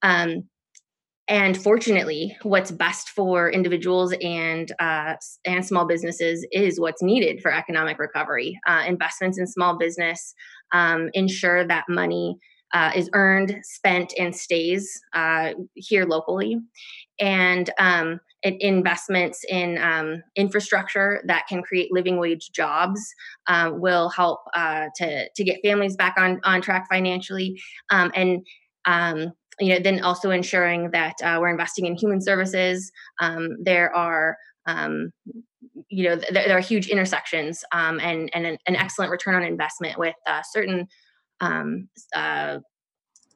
Um, 0.02 0.44
and 1.28 1.58
fortunately, 1.58 2.38
what's 2.44 2.70
best 2.70 3.10
for 3.10 3.50
individuals 3.50 4.14
and 4.22 4.72
uh, 4.80 5.16
and 5.46 5.66
small 5.66 5.86
businesses 5.86 6.46
is 6.52 6.80
what's 6.80 7.02
needed 7.02 7.42
for 7.42 7.52
economic 7.52 7.98
recovery. 7.98 8.60
Uh, 8.68 8.84
investments 8.88 9.40
in 9.40 9.48
small 9.48 9.76
business 9.78 10.36
um, 10.72 11.10
ensure 11.14 11.66
that 11.66 11.86
money 11.90 12.38
uh, 12.76 12.92
is 12.96 13.10
earned, 13.14 13.58
spent, 13.64 14.14
and 14.20 14.36
stays 14.36 15.02
uh, 15.14 15.54
here 15.74 16.06
locally. 16.06 16.60
And 17.20 17.72
um, 17.80 18.20
investments 18.46 19.44
in 19.50 19.78
um, 19.80 20.22
infrastructure 20.36 21.22
that 21.26 21.48
can 21.48 21.62
create 21.62 21.92
living 21.92 22.18
wage 22.18 22.52
jobs 22.52 23.02
uh, 23.48 23.72
will 23.74 24.10
help 24.10 24.42
uh, 24.54 24.86
to 24.96 25.30
to 25.36 25.44
get 25.44 25.60
families 25.64 25.96
back 25.96 26.16
on 26.18 26.40
on 26.44 26.62
track 26.62 26.88
financially. 26.90 27.60
Um, 27.90 28.12
and 28.16 28.46
um, 28.86 29.32
you 29.60 29.70
know, 29.70 29.80
then 29.80 30.02
also 30.02 30.32
ensuring 30.32 30.92
that 30.92 31.16
uh, 31.24 31.38
we're 31.40 31.50
investing 31.50 31.86
in 31.86 31.96
human 31.96 32.22
services. 32.22 32.92
Um, 33.20 33.58
there 33.64 33.96
are 33.96 34.38
um, 34.68 35.12
you 35.90 36.10
know, 36.10 36.18
th- 36.18 36.32
there 36.32 36.58
are 36.58 36.62
huge 36.62 36.88
intersections 36.88 37.64
um, 37.72 38.00
and, 38.00 38.30
and 38.34 38.46
an, 38.46 38.58
an, 38.68 38.76
excellent 38.76 39.12
return 39.12 39.36
on 39.36 39.44
investment 39.44 40.00
with 40.00 40.16
uh, 40.26 40.42
certain 40.52 40.88
um, 41.42 41.88
uh, 42.16 42.58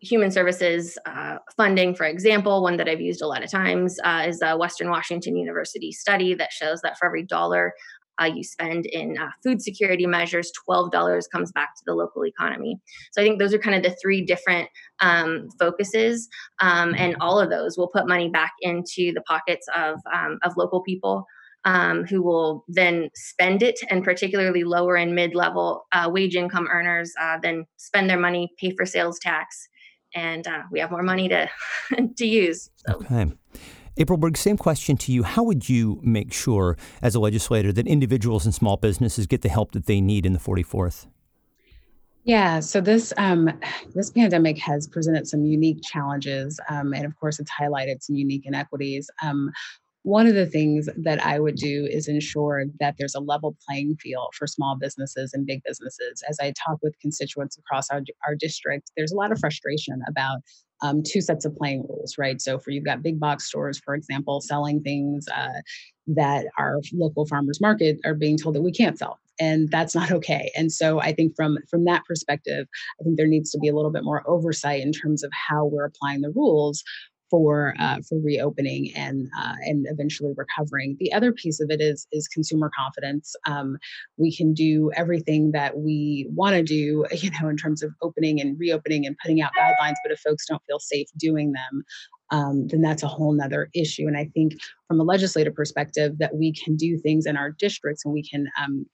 human 0.02 0.32
services 0.32 0.97
uh, 1.06 1.38
funding. 1.58 1.93
For 1.93 2.06
example, 2.06 2.64
one 2.64 2.78
that 2.78 2.88
I've 2.88 3.02
used 3.02 3.22
a 3.22 3.28
lot 3.28 3.43
of 3.43 3.52
times 3.52 4.00
uh, 4.04 4.26
is 4.28 4.41
a 4.41 4.58
Western 4.58 4.89
Washington 4.89 5.36
University 5.36 5.91
study 5.91 6.34
that 6.36 6.52
shows 6.52 6.82
that 6.82 6.97
for 6.97 7.06
every 7.06 7.24
dollar 7.24 7.74
uh, 8.22 8.26
you 8.26 8.43
spend 8.43 8.86
in 8.86 9.18
uh, 9.18 9.30
food 9.43 9.62
security 9.62 10.06
measures, 10.06 10.52
$12 10.70 11.24
comes 11.32 11.52
back 11.52 11.76
to 11.76 11.84
the 11.86 11.93
local 11.93 12.26
economy. 12.26 12.78
So 13.12 13.22
I 13.22 13.26
think 13.26 13.39
those 13.39 13.54
are 13.54 13.60
kind 13.60 13.76
of 13.76 13.84
the 13.84 13.95
three 14.02 14.26
different 14.26 14.70
um, 15.00 15.47
focuses. 15.58 16.28
Um, 16.60 16.93
and 16.97 17.16
all 17.22 17.39
of 17.39 17.50
those 17.50 17.78
will 17.78 17.88
put 17.88 18.08
money 18.08 18.30
back 18.30 18.52
into 18.62 19.14
the 19.14 19.24
pockets 19.28 19.66
of, 19.76 20.00
um, 20.14 20.38
of 20.43 20.58
local 20.58 20.82
people 20.82 21.26
um, 21.66 22.06
who 22.06 22.22
will 22.22 22.64
then 22.68 23.10
spend 23.16 23.62
it, 23.62 23.80
and 23.89 24.04
particularly 24.04 24.64
lower 24.64 24.95
and 24.95 25.14
mid 25.14 25.36
level 25.36 25.86
uh, 25.91 26.10
wage 26.12 26.36
income 26.36 26.68
earners 26.72 27.12
uh, 27.22 27.38
then 27.41 27.66
spend 27.78 28.10
their 28.10 28.20
money, 28.20 28.50
pay 28.58 28.74
for 28.76 28.86
sales 28.86 29.20
tax, 29.20 29.68
and 30.16 30.47
uh, 30.47 30.64
we 30.72 30.80
have 30.80 30.91
more 30.91 31.03
money 31.03 31.28
to 31.30 31.49
to 32.18 32.26
use. 32.26 32.70
So. 32.76 32.95
Okay. 32.95 33.32
April 33.97 34.18
Berg, 34.18 34.38
same 34.38 34.55
question 34.55 34.95
to 34.97 35.12
you. 35.12 35.24
How 35.24 35.43
would 35.43 35.68
you 35.68 35.99
make 36.01 36.32
sure, 36.32 36.78
as 37.01 37.16
a 37.16 37.20
legislator, 37.20 37.74
that 37.74 37.86
individuals 37.86 38.45
and 38.45 38.55
small 38.55 38.78
businesses 38.78 39.28
get 39.28 39.41
the 39.41 39.49
help 39.49 39.74
that 39.74 39.88
they 39.88 39.99
need 39.99 40.26
in 40.26 40.32
the 40.32 40.39
44th? 40.39 41.07
Yeah, 42.24 42.60
so 42.60 42.80
this 42.80 43.12
um, 43.18 43.49
this 43.95 44.12
pandemic 44.12 44.57
has 44.60 44.88
presented 44.88 45.28
some 45.28 45.45
unique 45.45 45.82
challenges, 45.82 46.60
um, 46.70 46.93
and 46.93 47.05
of 47.05 47.20
course, 47.20 47.39
it's 47.39 47.49
highlighted 47.51 48.03
some 48.03 48.16
unique 48.16 48.45
inequities. 48.45 49.10
Um, 49.24 49.51
one 50.04 50.28
of 50.28 50.36
the 50.36 50.45
things 50.45 50.88
that 50.95 51.24
I 51.24 51.39
would 51.39 51.56
do 51.56 51.88
is 51.89 52.08
ensure 52.08 52.64
that 52.80 52.95
there's 52.97 53.16
a 53.16 53.20
level 53.20 53.58
playing 53.68 53.97
field 54.00 54.34
for 54.34 54.47
small 54.47 54.78
businesses 54.80 55.34
and 55.34 55.45
big 55.45 55.62
businesses. 55.66 56.24
As 56.28 56.38
I 56.39 56.54
talk 56.66 56.80
with 56.82 56.97
constituents 57.02 57.58
across 57.58 57.89
our, 57.89 58.02
our 58.26 58.36
district, 58.36 58.91
there's 58.95 59.12
a 59.12 59.16
lot 59.16 59.32
of 59.32 59.39
frustration 59.39 60.02
about 60.08 60.39
um, 60.82 61.02
two 61.06 61.22
sets 61.22 61.45
of 61.45 61.56
playing 61.56 61.86
rules, 61.89 62.16
right? 62.18 62.41
So, 62.41 62.58
for 62.58 62.72
you've 62.72 62.86
got 62.86 63.04
big 63.04 63.20
box 63.20 63.45
stores, 63.45 63.80
for 63.84 63.95
example, 63.95 64.41
selling 64.41 64.82
things 64.82 65.26
uh, 65.28 65.62
that 66.08 66.45
our 66.58 66.80
local 66.93 67.26
farmers 67.26 67.60
market 67.60 67.97
are 68.06 68.14
being 68.14 68.38
told 68.38 68.56
that 68.56 68.62
we 68.62 68.72
can't 68.72 68.97
sell, 68.97 69.20
and 69.39 69.70
that's 69.70 69.93
not 69.93 70.12
okay. 70.12 70.52
And 70.56 70.72
so, 70.72 71.02
I 71.02 71.12
think 71.12 71.36
from 71.36 71.58
from 71.70 71.84
that 71.86 72.06
perspective, 72.06 72.66
I 73.00 73.04
think 73.04 73.18
there 73.18 73.28
needs 73.28 73.52
to 73.52 73.60
be 73.60 73.68
a 73.68 73.76
little 73.76 73.91
bit 73.91 74.06
more 74.06 74.24
oversight 74.26 74.82
in 74.82 74.93
terms 74.93 75.24
of 75.24 75.32
how 75.34 75.66
we're 75.66 75.86
applying 75.86 76.22
the 76.22 76.32
rules 76.32 76.82
for 77.30 77.74
uh, 77.80 77.98
for 78.08 78.20
reopening 78.20 78.92
and 78.96 79.28
uh, 79.38 79.56
and 79.62 79.86
eventually 79.90 80.34
recovering. 80.36 80.98
The 81.00 81.14
other 81.14 81.32
piece 81.32 81.60
of 81.60 81.70
it 81.70 81.82
is 81.82 82.08
is 82.12 82.28
consumer 82.28 82.72
confidence. 82.78 83.36
Um, 83.46 83.78
we 84.18 84.36
can 84.36 84.54
do 84.54 84.92
everything 84.96 85.52
that 85.52 85.78
we 85.78 86.28
want 86.34 86.56
to 86.56 86.64
do, 86.64 87.06
you 87.12 87.32
know, 87.42 87.50
in 87.50 87.58
terms 87.58 87.84
of 87.84 87.92
opening 88.02 88.40
and 88.42 88.60
reopening 88.60 89.06
and 89.06 89.18
putting 89.22 89.42
out 89.42 89.52
guidelines. 89.58 89.96
But 90.04 90.12
if 90.12 90.20
folks 90.20 90.46
don't 90.48 90.64
feel 90.68 90.80
safe 90.80 91.08
doing 91.18 91.54
them, 91.54 91.84
um, 92.32 92.68
then 92.68 92.82
that's 92.82 93.04
a 93.04 93.08
whole 93.08 93.34
nother 93.34 93.70
issue. 93.74 94.08
And 94.08 94.18
I 94.18 94.26
think 94.34 94.54
from 94.88 95.00
a 95.00 95.04
legislative 95.04 95.56
perspective, 95.56 96.18
that 96.20 96.36
we 96.36 96.54
can 96.54 96.76
do 96.76 96.98
things 96.98 97.26
in 97.26 97.38
our 97.38 97.52
districts 97.52 98.06
and 98.06 98.14
we 98.14 98.24
can 98.24 98.48
um, 98.62 98.86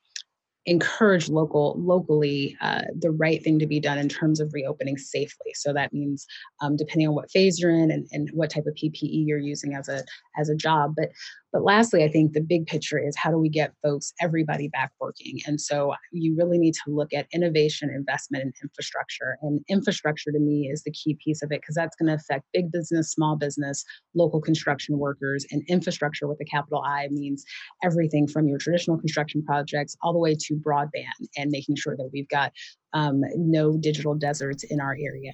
encourage 0.66 1.30
local 1.30 1.76
locally 1.78 2.58
uh, 2.62 2.82
the 3.00 3.12
right 3.12 3.44
thing 3.44 3.60
to 3.60 3.68
be 3.68 3.80
done 3.80 3.98
in 3.98 4.10
terms 4.10 4.40
of 4.40 4.52
reopening 4.54 4.98
safely. 4.98 5.54
So 5.54 5.74
that 5.74 5.94
means 5.94 6.26
um, 6.62 6.76
depending 6.76 7.08
on 7.08 7.16
what 7.16 7.30
phase 7.30 7.60
you're 7.60 7.72
in 7.72 7.92
and, 7.92 8.08
and 8.12 8.30
what 8.34 8.50
type 8.50 8.66
of 8.66 8.74
PPE 8.74 9.26
you're 9.26 9.40
using 9.40 9.76
as 9.76 9.88
a 9.88 10.04
as 10.38 10.50
a 10.50 10.56
job. 10.56 10.94
But 10.98 11.10
but 11.56 11.64
lastly, 11.64 12.04
I 12.04 12.10
think 12.10 12.34
the 12.34 12.42
big 12.42 12.66
picture 12.66 13.00
is 13.00 13.16
how 13.16 13.32
do 13.32 13.38
we 13.38 13.48
get 13.48 13.72
folks, 13.82 14.12
everybody 14.20 14.68
back 14.68 14.92
working? 15.00 15.40
And 15.48 15.62
so 15.62 15.94
you 16.12 16.36
really 16.38 16.58
need 16.58 16.74
to 16.74 16.92
look 16.92 17.14
at 17.14 17.28
innovation, 17.34 17.90
investment, 17.90 18.44
and 18.44 18.54
infrastructure. 18.62 19.38
And 19.42 19.62
infrastructure 19.70 20.34
to 20.34 20.40
me 20.40 20.70
is 20.70 20.84
the 20.84 20.92
key 20.92 21.18
piece 21.24 21.42
of 21.42 21.54
it 21.54 21.62
because 21.62 21.76
that's 21.76 21.96
going 21.96 22.10
to 22.10 22.16
affect 22.16 22.44
big 22.52 22.74
business, 22.74 23.10
small 23.10 23.38
business, 23.38 23.86
local 24.16 24.42
construction 24.42 25.00
workers. 25.00 25.46
And 25.50 25.64
infrastructure 25.70 26.28
with 26.28 26.42
a 26.42 26.44
capital 26.44 26.84
I 26.86 27.08
means 27.10 27.46
everything 27.82 28.28
from 28.28 28.50
your 28.50 28.58
traditional 28.58 28.98
construction 28.98 29.42
projects 29.42 29.96
all 30.04 30.12
the 30.12 30.20
way 30.20 30.36
to 30.38 30.55
broadband 30.64 31.28
and 31.38 31.50
making 31.52 31.76
sure 31.76 31.96
that 31.98 32.10
we've 32.14 32.30
got 32.30 32.52
um, 32.94 33.22
no 33.36 33.78
digital 33.78 34.16
deserts 34.16 34.64
in 34.64 34.80
our 34.80 34.96
area. 35.00 35.34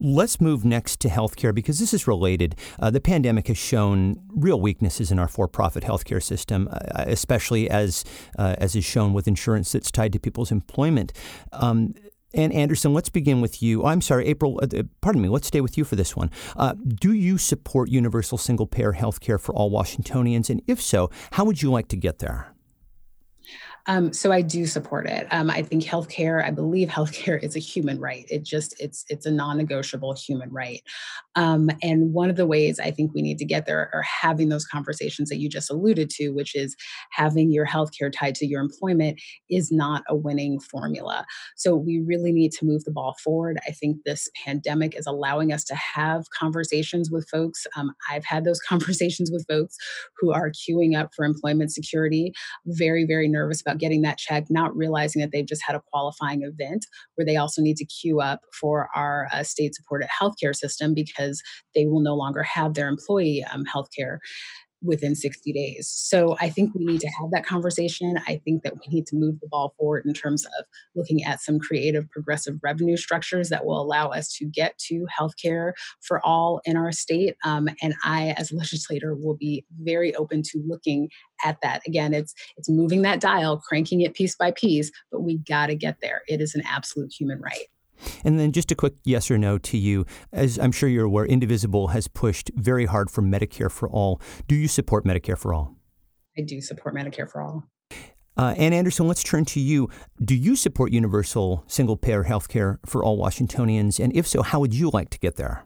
Let's 0.00 0.40
move 0.40 0.64
next 0.64 1.00
to 1.00 1.08
healthcare 1.08 1.54
because 1.54 1.78
this 1.78 1.94
is 1.94 2.06
related. 2.06 2.56
Uh, 2.78 2.90
the 2.90 3.00
pandemic 3.00 3.48
has 3.48 3.56
shown 3.56 4.16
real 4.28 4.60
weaknesses 4.60 5.10
in 5.10 5.18
our 5.18 5.28
for-profit 5.28 5.82
healthcare 5.84 6.22
system, 6.22 6.68
uh, 6.70 7.04
especially 7.06 7.70
as 7.70 8.04
uh, 8.38 8.56
as 8.58 8.76
is 8.76 8.84
shown 8.84 9.14
with 9.14 9.26
insurance 9.26 9.72
that's 9.72 9.90
tied 9.90 10.12
to 10.12 10.18
people's 10.18 10.50
employment. 10.50 11.12
Um, 11.52 11.94
Anne 12.34 12.52
Anderson, 12.52 12.92
let's 12.92 13.08
begin 13.08 13.40
with 13.40 13.62
you. 13.62 13.84
I'm 13.84 14.00
sorry, 14.00 14.26
April. 14.26 14.58
Uh, 14.60 14.82
pardon 15.00 15.22
me. 15.22 15.28
Let's 15.28 15.46
stay 15.46 15.60
with 15.60 15.78
you 15.78 15.84
for 15.84 15.96
this 15.96 16.16
one. 16.16 16.30
Uh, 16.56 16.74
do 16.74 17.12
you 17.12 17.38
support 17.38 17.88
universal 17.88 18.36
single-payer 18.36 18.94
healthcare 18.94 19.40
for 19.40 19.54
all 19.54 19.70
Washingtonians? 19.70 20.50
And 20.50 20.60
if 20.66 20.82
so, 20.82 21.10
how 21.32 21.44
would 21.44 21.62
you 21.62 21.70
like 21.70 21.88
to 21.88 21.96
get 21.96 22.18
there? 22.18 22.53
Um, 23.86 24.12
so 24.12 24.32
I 24.32 24.40
do 24.40 24.66
support 24.66 25.06
it. 25.06 25.26
Um, 25.30 25.50
I 25.50 25.62
think 25.62 25.84
healthcare. 25.84 26.44
I 26.44 26.50
believe 26.50 26.88
healthcare 26.88 27.38
is 27.42 27.56
a 27.56 27.60
human 27.60 28.00
right. 28.00 28.24
It 28.30 28.42
just 28.42 28.74
it's 28.80 29.04
it's 29.08 29.26
a 29.26 29.30
non-negotiable 29.30 30.14
human 30.14 30.50
right. 30.50 30.82
Um, 31.36 31.70
and 31.82 32.12
one 32.12 32.30
of 32.30 32.36
the 32.36 32.46
ways 32.46 32.78
I 32.78 32.90
think 32.90 33.12
we 33.12 33.22
need 33.22 33.38
to 33.38 33.44
get 33.44 33.66
there 33.66 33.90
are 33.92 34.02
having 34.02 34.48
those 34.48 34.66
conversations 34.66 35.28
that 35.28 35.38
you 35.38 35.48
just 35.48 35.70
alluded 35.70 36.10
to, 36.10 36.30
which 36.30 36.54
is 36.54 36.76
having 37.10 37.50
your 37.50 37.66
healthcare 37.66 38.12
tied 38.12 38.34
to 38.36 38.46
your 38.46 38.60
employment 38.60 39.20
is 39.50 39.70
not 39.70 40.02
a 40.08 40.16
winning 40.16 40.60
formula. 40.60 41.26
So 41.56 41.74
we 41.74 42.02
really 42.06 42.32
need 42.32 42.52
to 42.52 42.64
move 42.64 42.84
the 42.84 42.92
ball 42.92 43.16
forward. 43.22 43.58
I 43.66 43.72
think 43.72 43.98
this 44.04 44.28
pandemic 44.44 44.96
is 44.96 45.06
allowing 45.06 45.52
us 45.52 45.64
to 45.64 45.74
have 45.74 46.30
conversations 46.30 47.10
with 47.10 47.28
folks. 47.28 47.66
Um, 47.76 47.92
I've 48.10 48.24
had 48.24 48.44
those 48.44 48.60
conversations 48.68 49.30
with 49.30 49.46
folks 49.48 49.76
who 50.18 50.32
are 50.32 50.50
queuing 50.50 50.98
up 50.98 51.10
for 51.14 51.24
employment 51.24 51.72
security, 51.72 52.32
very 52.66 53.04
very 53.04 53.28
nervous 53.28 53.60
about 53.60 53.73
about 53.74 53.80
getting 53.80 54.02
that 54.02 54.18
check, 54.18 54.44
not 54.50 54.74
realizing 54.76 55.20
that 55.20 55.30
they've 55.32 55.46
just 55.46 55.62
had 55.66 55.76
a 55.76 55.82
qualifying 55.92 56.42
event 56.42 56.86
where 57.14 57.24
they 57.24 57.36
also 57.36 57.60
need 57.60 57.76
to 57.76 57.84
queue 57.84 58.20
up 58.20 58.40
for 58.58 58.88
our 58.94 59.28
uh, 59.32 59.42
state 59.42 59.74
supported 59.74 60.08
healthcare 60.08 60.54
system 60.54 60.94
because 60.94 61.42
they 61.74 61.86
will 61.86 62.00
no 62.00 62.14
longer 62.14 62.42
have 62.42 62.74
their 62.74 62.88
employee 62.88 63.44
um, 63.52 63.64
healthcare 63.64 64.18
within 64.84 65.14
60 65.14 65.52
days. 65.52 65.88
So 65.88 66.36
I 66.40 66.50
think 66.50 66.74
we 66.74 66.84
need 66.84 67.00
to 67.00 67.08
have 67.20 67.30
that 67.32 67.46
conversation. 67.46 68.18
I 68.26 68.40
think 68.44 68.62
that 68.62 68.74
we 68.74 68.92
need 68.92 69.06
to 69.08 69.16
move 69.16 69.40
the 69.40 69.48
ball 69.48 69.74
forward 69.78 70.04
in 70.06 70.12
terms 70.12 70.44
of 70.44 70.64
looking 70.94 71.24
at 71.24 71.40
some 71.40 71.58
creative 71.58 72.08
progressive 72.10 72.58
revenue 72.62 72.96
structures 72.96 73.48
that 73.48 73.64
will 73.64 73.80
allow 73.80 74.08
us 74.08 74.32
to 74.36 74.44
get 74.44 74.78
to 74.78 75.06
healthcare 75.18 75.72
for 76.00 76.24
all 76.24 76.60
in 76.64 76.76
our 76.76 76.92
state. 76.92 77.36
Um, 77.44 77.68
and 77.82 77.94
I, 78.04 78.34
as 78.36 78.52
a 78.52 78.56
legislator, 78.64 79.14
will 79.14 79.36
be 79.36 79.64
very 79.82 80.14
open 80.14 80.42
to 80.42 80.62
looking 80.66 81.08
at 81.44 81.58
that. 81.62 81.82
Again, 81.86 82.14
it's 82.14 82.34
it's 82.56 82.68
moving 82.68 83.02
that 83.02 83.20
dial, 83.20 83.58
cranking 83.58 84.02
it 84.02 84.14
piece 84.14 84.36
by 84.36 84.50
piece, 84.50 84.90
but 85.10 85.20
we 85.20 85.38
got 85.38 85.66
to 85.66 85.74
get 85.74 85.98
there. 86.00 86.22
It 86.28 86.40
is 86.40 86.54
an 86.54 86.62
absolute 86.66 87.12
human 87.12 87.40
right. 87.40 87.66
And 88.24 88.38
then 88.38 88.52
just 88.52 88.70
a 88.70 88.74
quick 88.74 88.94
yes 89.04 89.30
or 89.30 89.38
no 89.38 89.58
to 89.58 89.76
you. 89.76 90.06
As 90.32 90.58
I'm 90.58 90.72
sure 90.72 90.88
you're 90.88 91.06
aware, 91.06 91.24
Indivisible 91.24 91.88
has 91.88 92.08
pushed 92.08 92.50
very 92.54 92.86
hard 92.86 93.10
for 93.10 93.22
Medicare 93.22 93.70
for 93.70 93.88
all. 93.88 94.20
Do 94.48 94.54
you 94.54 94.68
support 94.68 95.04
Medicare 95.04 95.38
for 95.38 95.54
all? 95.54 95.76
I 96.36 96.42
do 96.42 96.60
support 96.60 96.94
Medicare 96.94 97.30
for 97.30 97.40
all. 97.40 97.64
Uh, 98.36 98.54
Anne 98.56 98.72
Anderson, 98.72 99.06
let's 99.06 99.22
turn 99.22 99.44
to 99.44 99.60
you. 99.60 99.88
Do 100.22 100.34
you 100.34 100.56
support 100.56 100.92
universal 100.92 101.64
single 101.68 101.96
payer 101.96 102.24
health 102.24 102.48
care 102.48 102.80
for 102.84 103.04
all 103.04 103.16
Washingtonians? 103.16 104.00
And 104.00 104.14
if 104.16 104.26
so, 104.26 104.42
how 104.42 104.58
would 104.58 104.74
you 104.74 104.90
like 104.90 105.10
to 105.10 105.18
get 105.18 105.36
there? 105.36 105.64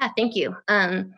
Yeah, 0.00 0.10
thank 0.16 0.36
you. 0.36 0.56
Um, 0.68 1.14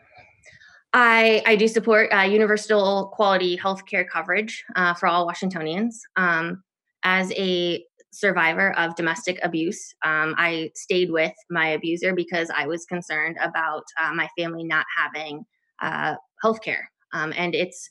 I, 0.93 1.43
I 1.45 1.55
do 1.55 1.67
support 1.67 2.11
uh, 2.11 2.21
universal 2.21 3.11
quality 3.13 3.57
healthcare 3.57 4.07
coverage 4.07 4.63
uh, 4.75 4.95
for 4.95 5.07
all 5.07 5.27
Washingtonians. 5.27 6.01
Um, 6.15 6.63
as 7.03 7.31
a 7.33 7.83
survivor 8.19 8.77
of 8.77 8.95
domestic 8.95 9.39
abuse, 9.43 9.93
um, 10.03 10.33
I 10.37 10.71
stayed 10.75 11.11
with 11.11 11.33
my 11.49 11.67
abuser 11.67 12.13
because 12.13 12.49
I 12.55 12.67
was 12.67 12.85
concerned 12.85 13.37
about 13.41 13.83
uh, 14.01 14.13
my 14.13 14.27
family 14.37 14.63
not 14.63 14.85
having 14.97 15.45
uh, 15.81 16.15
healthcare. 16.43 16.85
Um, 17.13 17.33
and 17.37 17.53
it's 17.53 17.89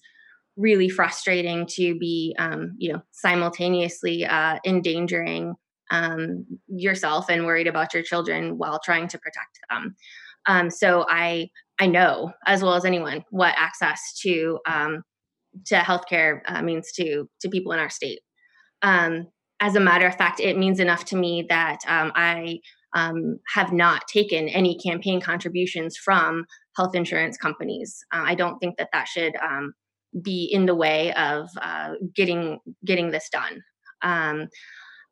really 0.56 0.88
frustrating 0.88 1.66
to 1.66 1.98
be, 1.98 2.34
um, 2.38 2.74
you 2.78 2.92
know, 2.92 3.02
simultaneously 3.12 4.24
uh, 4.24 4.58
endangering 4.64 5.54
um, 5.90 6.44
yourself 6.66 7.26
and 7.28 7.46
worried 7.46 7.66
about 7.68 7.94
your 7.94 8.02
children 8.02 8.58
while 8.58 8.80
trying 8.84 9.06
to 9.08 9.18
protect 9.18 9.60
them. 9.70 9.94
Um, 10.46 10.70
so 10.70 11.04
I 11.08 11.50
I 11.78 11.86
know 11.86 12.32
as 12.46 12.62
well 12.62 12.74
as 12.74 12.84
anyone 12.84 13.24
what 13.30 13.54
access 13.56 14.18
to 14.22 14.58
um, 14.66 15.02
to 15.66 15.76
healthcare 15.76 16.40
uh, 16.46 16.62
means 16.62 16.90
to 16.92 17.28
to 17.40 17.48
people 17.48 17.72
in 17.72 17.78
our 17.78 17.90
state. 17.90 18.20
Um, 18.82 19.28
as 19.60 19.74
a 19.74 19.80
matter 19.80 20.06
of 20.06 20.14
fact, 20.16 20.40
it 20.40 20.58
means 20.58 20.80
enough 20.80 21.04
to 21.06 21.16
me 21.16 21.46
that 21.48 21.78
um, 21.86 22.12
I 22.14 22.60
um, 22.94 23.38
have 23.54 23.72
not 23.72 24.06
taken 24.08 24.48
any 24.48 24.78
campaign 24.78 25.20
contributions 25.20 25.96
from 25.96 26.44
health 26.76 26.94
insurance 26.94 27.36
companies. 27.36 28.04
Uh, 28.12 28.24
I 28.24 28.34
don't 28.34 28.58
think 28.58 28.76
that 28.76 28.88
that 28.92 29.08
should 29.08 29.34
um, 29.36 29.74
be 30.22 30.48
in 30.50 30.66
the 30.66 30.74
way 30.74 31.12
of 31.14 31.48
uh, 31.60 31.92
getting 32.14 32.58
getting 32.84 33.10
this 33.10 33.28
done. 33.30 33.62
Um, 34.02 34.48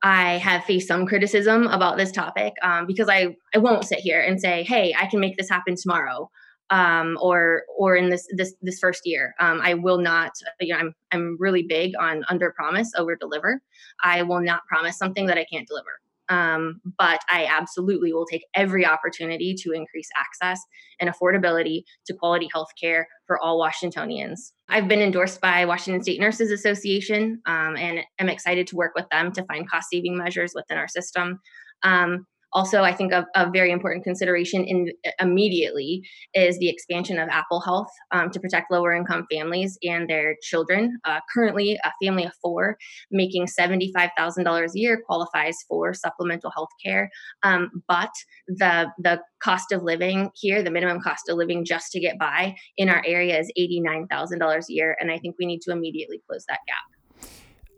I 0.02 0.36
have 0.38 0.64
faced 0.64 0.88
some 0.88 1.06
criticism 1.06 1.66
about 1.66 1.96
this 1.96 2.12
topic 2.12 2.52
um, 2.62 2.86
because 2.86 3.08
I, 3.08 3.36
I 3.54 3.58
won't 3.58 3.84
sit 3.84 4.00
here 4.00 4.20
and 4.20 4.38
say, 4.38 4.62
hey, 4.62 4.94
I 4.98 5.06
can 5.06 5.18
make 5.18 5.38
this 5.38 5.48
happen 5.48 5.76
tomorrow 5.80 6.30
um, 6.70 7.18
or 7.20 7.62
or 7.78 7.96
in 7.96 8.10
this 8.10 8.26
this 8.36 8.54
this 8.62 8.78
first 8.78 9.02
year. 9.04 9.34
Um, 9.40 9.60
I 9.62 9.74
will 9.74 9.98
not. 9.98 10.32
You 10.60 10.74
know, 10.74 10.80
I'm 10.80 10.94
I'm 11.12 11.36
really 11.38 11.62
big 11.62 11.92
on 11.98 12.24
under 12.28 12.52
promise, 12.52 12.90
over 12.96 13.16
deliver. 13.16 13.60
I 14.02 14.22
will 14.22 14.40
not 14.40 14.66
promise 14.66 14.96
something 14.96 15.26
that 15.26 15.38
I 15.38 15.46
can't 15.50 15.68
deliver. 15.68 16.00
Um, 16.30 16.80
but 16.96 17.20
I 17.28 17.46
absolutely 17.46 18.14
will 18.14 18.24
take 18.24 18.46
every 18.54 18.86
opportunity 18.86 19.54
to 19.56 19.72
increase 19.72 20.08
access 20.18 20.58
and 20.98 21.10
affordability 21.10 21.82
to 22.06 22.14
quality 22.14 22.48
health 22.52 22.70
care 22.80 23.06
for 23.26 23.38
all 23.38 23.58
Washingtonians. 23.58 24.54
I've 24.70 24.88
been 24.88 25.02
endorsed 25.02 25.42
by 25.42 25.66
Washington 25.66 26.02
State 26.02 26.20
Nurses 26.20 26.50
Association 26.50 27.42
um, 27.44 27.76
and 27.76 28.00
am 28.18 28.30
excited 28.30 28.66
to 28.68 28.76
work 28.76 28.92
with 28.94 29.06
them 29.10 29.32
to 29.32 29.44
find 29.44 29.68
cost 29.68 29.90
saving 29.90 30.16
measures 30.16 30.52
within 30.54 30.78
our 30.78 30.88
system. 30.88 31.40
Um, 31.82 32.26
also, 32.54 32.82
I 32.82 32.92
think 32.92 33.12
a, 33.12 33.26
a 33.34 33.50
very 33.50 33.72
important 33.72 34.04
consideration 34.04 34.64
in 34.64 34.92
immediately 35.20 36.02
is 36.34 36.56
the 36.58 36.68
expansion 36.68 37.18
of 37.18 37.28
Apple 37.28 37.60
Health 37.60 37.90
um, 38.12 38.30
to 38.30 38.38
protect 38.38 38.70
lower 38.70 38.92
income 38.92 39.26
families 39.30 39.76
and 39.82 40.08
their 40.08 40.36
children. 40.40 40.96
Uh, 41.04 41.18
currently, 41.34 41.76
a 41.84 41.92
family 42.02 42.24
of 42.24 42.32
four 42.40 42.76
making 43.10 43.46
$75,000 43.46 44.74
a 44.74 44.78
year 44.78 45.02
qualifies 45.04 45.56
for 45.68 45.92
supplemental 45.92 46.52
health 46.52 46.70
care. 46.84 47.10
Um, 47.42 47.70
but 47.88 48.12
the, 48.46 48.86
the 48.98 49.20
cost 49.42 49.72
of 49.72 49.82
living 49.82 50.30
here, 50.34 50.62
the 50.62 50.70
minimum 50.70 51.00
cost 51.00 51.28
of 51.28 51.36
living 51.36 51.64
just 51.64 51.90
to 51.90 52.00
get 52.00 52.18
by 52.20 52.54
in 52.76 52.88
our 52.88 53.02
area 53.04 53.38
is 53.38 53.52
$89,000 53.58 54.40
a 54.40 54.60
year. 54.68 54.96
And 55.00 55.10
I 55.10 55.18
think 55.18 55.34
we 55.40 55.46
need 55.46 55.60
to 55.62 55.72
immediately 55.72 56.22
close 56.28 56.44
that 56.48 56.60
gap. 56.68 56.93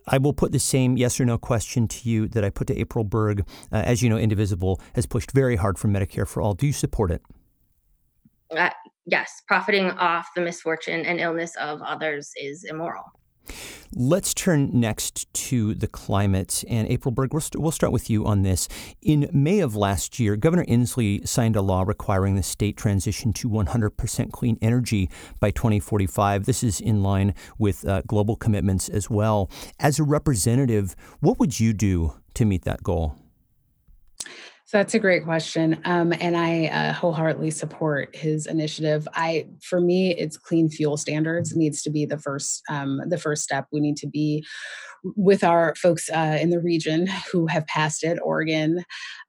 I 0.07 0.17
will 0.17 0.33
put 0.33 0.51
the 0.51 0.59
same 0.59 0.97
yes 0.97 1.19
or 1.19 1.25
no 1.25 1.37
question 1.37 1.87
to 1.87 2.09
you 2.09 2.27
that 2.29 2.43
I 2.43 2.49
put 2.49 2.67
to 2.67 2.79
April 2.79 3.03
Berg. 3.03 3.45
Uh, 3.71 3.77
as 3.77 4.01
you 4.01 4.09
know, 4.09 4.17
Indivisible 4.17 4.81
has 4.95 5.05
pushed 5.05 5.31
very 5.31 5.55
hard 5.55 5.77
for 5.77 5.87
Medicare 5.87 6.27
for 6.27 6.41
all. 6.41 6.53
Do 6.53 6.65
you 6.65 6.73
support 6.73 7.11
it? 7.11 7.21
Uh, 8.55 8.69
yes, 9.05 9.41
profiting 9.47 9.91
off 9.91 10.27
the 10.35 10.41
misfortune 10.41 11.05
and 11.05 11.19
illness 11.19 11.55
of 11.57 11.81
others 11.81 12.31
is 12.37 12.63
immoral. 12.63 13.03
Let's 13.93 14.33
turn 14.33 14.71
next 14.73 15.31
to 15.33 15.73
the 15.73 15.87
climate. 15.87 16.63
And 16.69 16.87
April 16.87 17.11
Berg, 17.11 17.33
we'll, 17.33 17.41
st- 17.41 17.61
we'll 17.61 17.71
start 17.71 17.91
with 17.91 18.09
you 18.09 18.25
on 18.25 18.43
this. 18.43 18.67
In 19.01 19.29
May 19.33 19.59
of 19.59 19.75
last 19.75 20.19
year, 20.19 20.35
Governor 20.35 20.65
Inslee 20.65 21.27
signed 21.27 21.55
a 21.55 21.61
law 21.61 21.83
requiring 21.83 22.35
the 22.35 22.43
state 22.43 22.77
transition 22.77 23.33
to 23.33 23.49
100% 23.49 24.31
clean 24.31 24.57
energy 24.61 25.09
by 25.39 25.51
2045. 25.51 26.45
This 26.45 26.63
is 26.63 26.79
in 26.79 27.03
line 27.03 27.33
with 27.57 27.87
uh, 27.87 28.01
global 28.07 28.35
commitments 28.35 28.89
as 28.89 29.09
well. 29.09 29.49
As 29.79 29.99
a 29.99 30.03
representative, 30.03 30.95
what 31.19 31.39
would 31.39 31.59
you 31.59 31.73
do 31.73 32.13
to 32.33 32.45
meet 32.45 32.65
that 32.65 32.83
goal? 32.83 33.15
So 34.67 34.77
that's 34.79 34.93
a 34.93 34.99
great 34.99 35.23
question, 35.23 35.79
um, 35.85 36.13
and 36.19 36.35
I 36.35 36.65
uh, 36.65 36.91
wholeheartedly 36.91 37.51
support 37.51 38.13
his 38.13 38.45
initiative. 38.45 39.07
I, 39.13 39.47
for 39.61 39.79
me, 39.79 40.13
it's 40.13 40.35
clean 40.35 40.67
fuel 40.69 40.97
standards 40.97 41.55
needs 41.55 41.81
to 41.83 41.89
be 41.89 42.05
the 42.05 42.17
first 42.17 42.63
um, 42.69 42.99
the 43.07 43.17
first 43.17 43.43
step. 43.43 43.67
We 43.71 43.79
need 43.79 43.95
to 43.95 44.07
be 44.07 44.45
with 45.15 45.41
our 45.41 45.73
folks 45.75 46.09
uh, 46.09 46.37
in 46.41 46.49
the 46.49 46.59
region 46.59 47.07
who 47.31 47.47
have 47.47 47.65
passed 47.67 48.03
it, 48.03 48.19
Oregon, 48.21 48.83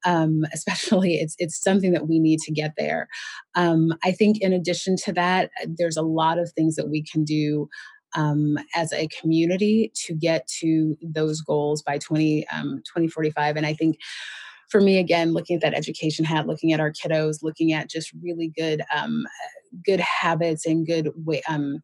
um, 0.04 0.42
especially. 0.52 1.14
It's 1.14 1.36
it's 1.38 1.60
something 1.60 1.92
that 1.92 2.08
we 2.08 2.18
need 2.18 2.40
to 2.40 2.52
get 2.52 2.72
there. 2.76 3.06
Um, 3.54 3.92
I 4.04 4.10
think, 4.10 4.40
in 4.40 4.52
addition 4.52 4.96
to 5.04 5.12
that, 5.12 5.52
there's 5.68 5.96
a 5.96 6.02
lot 6.02 6.40
of 6.40 6.50
things 6.50 6.74
that 6.74 6.88
we 6.88 7.04
can 7.04 7.22
do 7.22 7.68
um, 8.16 8.58
as 8.74 8.92
a 8.92 9.06
community 9.06 9.92
to 10.06 10.14
get 10.14 10.48
to 10.58 10.96
those 11.00 11.42
goals 11.42 11.80
by 11.80 11.98
20, 11.98 12.44
um, 12.48 12.82
2045. 12.92 13.56
And 13.56 13.66
I 13.66 13.74
think 13.74 13.98
for 14.68 14.80
me 14.80 14.98
again 14.98 15.32
looking 15.32 15.56
at 15.56 15.62
that 15.62 15.74
education 15.74 16.24
hat 16.24 16.46
looking 16.46 16.72
at 16.72 16.80
our 16.80 16.92
kiddos 16.92 17.42
looking 17.42 17.72
at 17.72 17.88
just 17.88 18.12
really 18.22 18.48
good 18.48 18.82
um, 18.94 19.26
good 19.84 20.00
habits 20.00 20.66
and 20.66 20.86
good 20.86 21.10
way 21.24 21.42
um, 21.48 21.82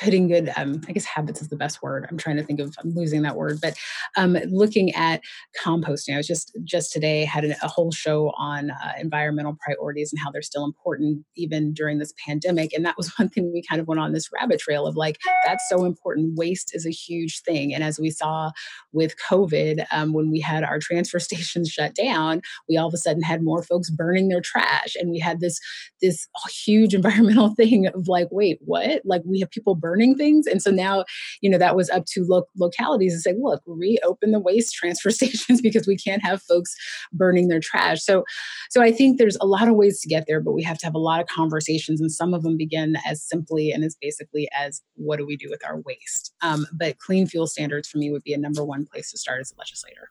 putting 0.00 0.28
good 0.28 0.52
um, 0.56 0.80
i 0.88 0.92
guess 0.92 1.04
habits 1.04 1.40
is 1.40 1.48
the 1.48 1.56
best 1.56 1.82
word. 1.82 2.06
I'm 2.10 2.18
trying 2.18 2.36
to 2.36 2.42
think 2.42 2.60
of 2.60 2.74
i'm 2.82 2.94
losing 2.94 3.22
that 3.22 3.36
word 3.36 3.58
but 3.60 3.76
um, 4.16 4.36
looking 4.48 4.94
at 4.94 5.20
composting. 5.64 6.14
I 6.14 6.18
was 6.18 6.26
just 6.26 6.56
just 6.64 6.92
today 6.92 7.24
had 7.24 7.44
a, 7.44 7.56
a 7.62 7.68
whole 7.68 7.90
show 7.90 8.32
on 8.36 8.70
uh, 8.70 8.92
environmental 9.00 9.56
priorities 9.60 10.12
and 10.12 10.20
how 10.20 10.30
they're 10.30 10.42
still 10.42 10.64
important 10.64 11.24
even 11.36 11.72
during 11.72 11.98
this 11.98 12.12
pandemic 12.24 12.72
and 12.72 12.84
that 12.84 12.96
was 12.96 13.12
one 13.18 13.28
thing 13.28 13.52
we 13.52 13.62
kind 13.62 13.80
of 13.80 13.88
went 13.88 14.00
on 14.00 14.12
this 14.12 14.28
rabbit 14.32 14.60
trail 14.60 14.86
of 14.86 14.96
like 14.96 15.18
that's 15.44 15.64
so 15.68 15.84
important. 15.84 16.36
Waste 16.36 16.74
is 16.74 16.86
a 16.86 16.90
huge 16.90 17.42
thing 17.42 17.74
and 17.74 17.82
as 17.82 17.98
we 17.98 18.10
saw 18.10 18.50
with 18.92 19.14
covid 19.18 19.86
um, 19.92 20.12
when 20.12 20.30
we 20.30 20.40
had 20.40 20.64
our 20.64 20.78
transfer 20.78 21.18
stations 21.26 21.70
shut 21.70 21.94
down 21.94 22.42
we 22.68 22.76
all 22.76 22.88
of 22.88 22.94
a 22.94 22.98
sudden 22.98 23.22
had 23.22 23.42
more 23.42 23.62
folks 23.62 23.90
burning 23.90 24.28
their 24.28 24.40
trash 24.40 24.94
and 24.96 25.10
we 25.10 25.18
had 25.18 25.40
this 25.40 25.58
this 26.00 26.28
huge 26.64 26.94
environmental 27.00 27.54
thing 27.54 27.86
of 27.86 28.08
like 28.08 28.28
wait 28.30 28.58
what? 28.64 29.02
Like 29.04 29.22
we 29.24 29.45
have 29.46 29.50
people 29.50 29.74
burning 29.74 30.16
things. 30.16 30.46
And 30.46 30.60
so 30.60 30.70
now, 30.70 31.04
you 31.40 31.50
know, 31.50 31.58
that 31.58 31.76
was 31.76 31.90
up 31.90 32.04
to 32.06 32.24
lo- 32.28 32.46
localities 32.56 33.14
to 33.14 33.20
say, 33.20 33.34
look, 33.38 33.62
reopen 33.66 34.32
the 34.32 34.40
waste 34.40 34.74
transfer 34.74 35.10
stations 35.16 35.60
because 35.60 35.86
we 35.86 35.96
can't 35.96 36.22
have 36.22 36.42
folks 36.42 36.74
burning 37.12 37.48
their 37.48 37.60
trash. 37.60 38.02
So, 38.02 38.24
so 38.70 38.82
I 38.82 38.92
think 38.92 39.18
there's 39.18 39.38
a 39.40 39.46
lot 39.46 39.68
of 39.68 39.74
ways 39.74 40.00
to 40.00 40.08
get 40.08 40.24
there, 40.26 40.40
but 40.40 40.52
we 40.52 40.62
have 40.62 40.78
to 40.78 40.86
have 40.86 40.94
a 40.94 40.98
lot 40.98 41.20
of 41.20 41.26
conversations, 41.28 42.00
and 42.00 42.10
some 42.10 42.34
of 42.34 42.42
them 42.42 42.56
begin 42.56 42.96
as 43.06 43.22
simply 43.22 43.70
and 43.70 43.84
as 43.84 43.96
basically 44.00 44.48
as 44.56 44.82
what 44.94 45.18
do 45.18 45.26
we 45.26 45.36
do 45.36 45.48
with 45.50 45.64
our 45.64 45.80
waste. 45.80 46.34
Um, 46.42 46.66
but 46.72 46.98
clean 46.98 47.26
fuel 47.26 47.46
standards 47.46 47.88
for 47.88 47.98
me 47.98 48.10
would 48.10 48.22
be 48.22 48.34
a 48.34 48.38
number 48.38 48.64
one 48.64 48.86
place 48.86 49.10
to 49.12 49.18
start 49.18 49.40
as 49.40 49.52
a 49.52 49.58
legislator. 49.58 50.10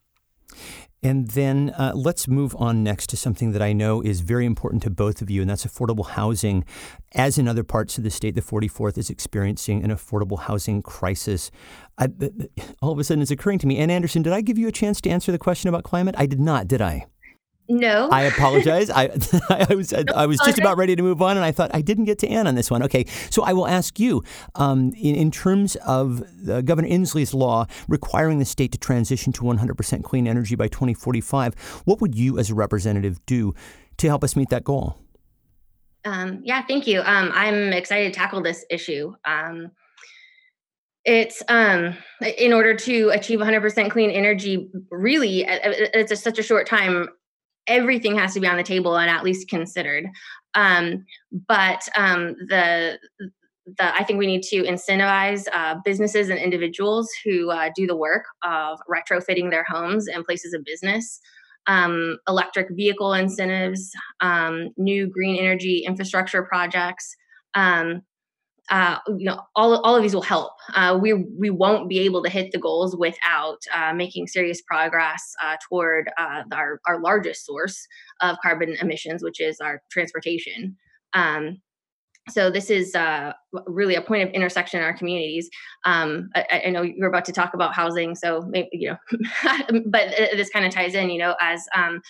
And 1.03 1.27
then 1.29 1.69
uh, 1.77 1.91
let's 1.93 2.27
move 2.27 2.55
on 2.57 2.83
next 2.83 3.11
to 3.11 3.17
something 3.17 3.51
that 3.51 3.61
I 3.61 3.73
know 3.73 4.01
is 4.01 4.21
very 4.21 4.45
important 4.45 4.81
to 4.83 4.89
both 4.89 5.21
of 5.21 5.29
you, 5.29 5.41
and 5.41 5.49
that's 5.49 5.63
affordable 5.63 6.07
housing. 6.07 6.65
As 7.13 7.37
in 7.37 7.47
other 7.47 7.63
parts 7.63 7.99
of 7.99 8.03
the 8.03 8.09
state, 8.09 8.33
the 8.33 8.41
44th 8.41 8.97
is 8.97 9.11
experiencing 9.11 9.83
an 9.83 9.91
affordable 9.91 10.39
housing 10.39 10.81
crisis. 10.81 11.51
I, 11.99 12.07
all 12.81 12.91
of 12.91 12.97
a 12.97 13.03
sudden, 13.03 13.21
it's 13.21 13.29
occurring 13.29 13.59
to 13.59 13.67
me, 13.67 13.77
Anne 13.77 13.91
Anderson, 13.91 14.23
did 14.23 14.33
I 14.33 14.41
give 14.41 14.57
you 14.57 14.67
a 14.67 14.71
chance 14.71 14.99
to 15.01 15.09
answer 15.11 15.31
the 15.31 15.37
question 15.37 15.69
about 15.69 15.83
climate? 15.83 16.15
I 16.17 16.25
did 16.25 16.39
not, 16.39 16.67
did 16.67 16.81
I? 16.81 17.05
No. 17.67 18.09
I 18.09 18.23
apologize. 18.23 18.89
I, 18.89 19.05
I 19.49 19.73
was 19.73 19.93
I 19.93 20.25
was 20.25 20.39
just 20.39 20.59
about 20.59 20.77
ready 20.77 20.95
to 20.95 21.01
move 21.01 21.21
on, 21.21 21.35
and 21.35 21.45
I 21.45 21.51
thought 21.51 21.71
I 21.73 21.81
didn't 21.81 22.05
get 22.05 22.19
to 22.19 22.27
Anne 22.27 22.47
on 22.47 22.55
this 22.55 22.69
one. 22.69 22.83
Okay, 22.83 23.05
so 23.29 23.43
I 23.43 23.53
will 23.53 23.67
ask 23.67 23.99
you 23.99 24.23
um, 24.55 24.93
in, 24.95 25.15
in, 25.15 25.31
terms 25.31 25.75
of 25.77 26.23
uh, 26.49 26.61
Governor 26.61 26.87
Inslee's 26.87 27.33
law 27.33 27.65
requiring 27.87 28.39
the 28.39 28.45
state 28.45 28.71
to 28.73 28.77
transition 28.77 29.33
to 29.33 29.41
100% 29.41 30.03
clean 30.03 30.27
energy 30.27 30.55
by 30.55 30.67
2045. 30.67 31.55
What 31.85 32.01
would 32.01 32.15
you, 32.15 32.37
as 32.37 32.51
a 32.51 32.55
representative, 32.55 33.25
do 33.25 33.53
to 33.97 34.07
help 34.07 34.23
us 34.23 34.35
meet 34.35 34.49
that 34.49 34.63
goal? 34.63 34.97
Um, 36.03 36.41
yeah, 36.43 36.63
thank 36.67 36.85
you. 36.85 37.01
Um, 37.01 37.31
I'm 37.33 37.73
excited 37.73 38.13
to 38.13 38.17
tackle 38.17 38.43
this 38.43 38.63
issue 38.69 39.15
um, 39.25 39.71
it's 41.05 41.43
um 41.49 41.95
in 42.39 42.51
order 42.51 42.75
to 42.75 43.09
achieve 43.09 43.39
100% 43.39 43.91
clean 43.91 44.09
energy 44.09 44.69
really 44.89 45.45
it's 45.47 46.11
a, 46.11 46.15
such 46.15 46.39
a 46.39 46.43
short 46.43 46.67
time 46.67 47.07
everything 47.67 48.17
has 48.17 48.33
to 48.33 48.39
be 48.39 48.47
on 48.47 48.57
the 48.57 48.63
table 48.63 48.97
and 48.97 49.09
at 49.09 49.23
least 49.23 49.49
considered. 49.49 50.05
Um, 50.53 51.05
but 51.47 51.87
um, 51.97 52.35
the 52.47 52.99
the, 53.65 53.95
I 53.95 54.03
think 54.03 54.19
we 54.19 54.27
need 54.27 54.43
to 54.43 54.63
incentivize 54.63 55.47
uh, 55.51 55.75
businesses 55.83 56.29
and 56.29 56.37
individuals 56.37 57.09
who 57.23 57.49
uh, 57.49 57.69
do 57.75 57.87
the 57.87 57.95
work 57.95 58.23
of 58.43 58.79
retrofitting 58.87 59.49
their 59.49 59.65
homes 59.67 60.07
and 60.07 60.23
places 60.23 60.53
of 60.53 60.63
business, 60.63 61.19
um, 61.67 62.17
electric 62.27 62.67
vehicle 62.75 63.13
incentives, 63.13 63.89
um, 64.21 64.69
new 64.77 65.07
green 65.07 65.35
energy 65.37 65.83
infrastructure 65.85 66.43
projects, 66.43 67.15
um, 67.55 68.01
uh, 68.69 68.97
you 69.07 69.25
know, 69.25 69.39
all, 69.55 69.79
all 69.81 69.95
of 69.95 70.01
these 70.01 70.15
will 70.15 70.21
help. 70.21 70.53
Uh, 70.73 70.97
we 70.99 71.13
we 71.13 71.49
won't 71.49 71.87
be 71.87 71.99
able 71.99 72.23
to 72.23 72.29
hit 72.29 72.51
the 72.51 72.57
goals 72.57 72.95
without 72.95 73.59
uh, 73.73 73.93
making 73.93 74.27
serious 74.27 74.61
progress 74.61 75.33
uh, 75.43 75.55
toward 75.67 76.09
uh, 76.17 76.43
our 76.51 76.79
our 76.87 76.99
largest 76.99 77.45
source 77.45 77.87
of 78.21 78.37
carbon 78.41 78.75
emissions, 78.81 79.23
which 79.23 79.39
is 79.39 79.59
our 79.59 79.81
transportation. 79.91 80.75
Um, 81.13 81.61
so 82.27 82.49
this 82.49 82.71
is 82.71 82.95
really 83.67 83.93
a 83.93 84.01
point 84.01 84.27
of 84.27 84.33
intersection 84.33 84.79
in 84.79 84.85
our 84.85 84.97
communities. 84.97 85.47
Um, 85.85 86.29
I, 86.33 86.63
I, 86.65 86.69
know 86.71 86.81
you're 86.81 87.07
about 87.07 87.25
to 87.25 87.31
talk 87.31 87.53
about 87.53 87.75
housing, 87.75 88.15
so 88.15 88.41
maybe 88.49 88.69
you 88.71 88.89
know, 88.89 88.97
but 89.85 90.09
this 90.33 90.49
kind 90.49 90.65
of 90.65 90.73
ties 90.73 90.95
in. 90.95 91.11
You 91.11 91.19
know, 91.19 91.35
as 91.39 91.67
um, 91.75 92.01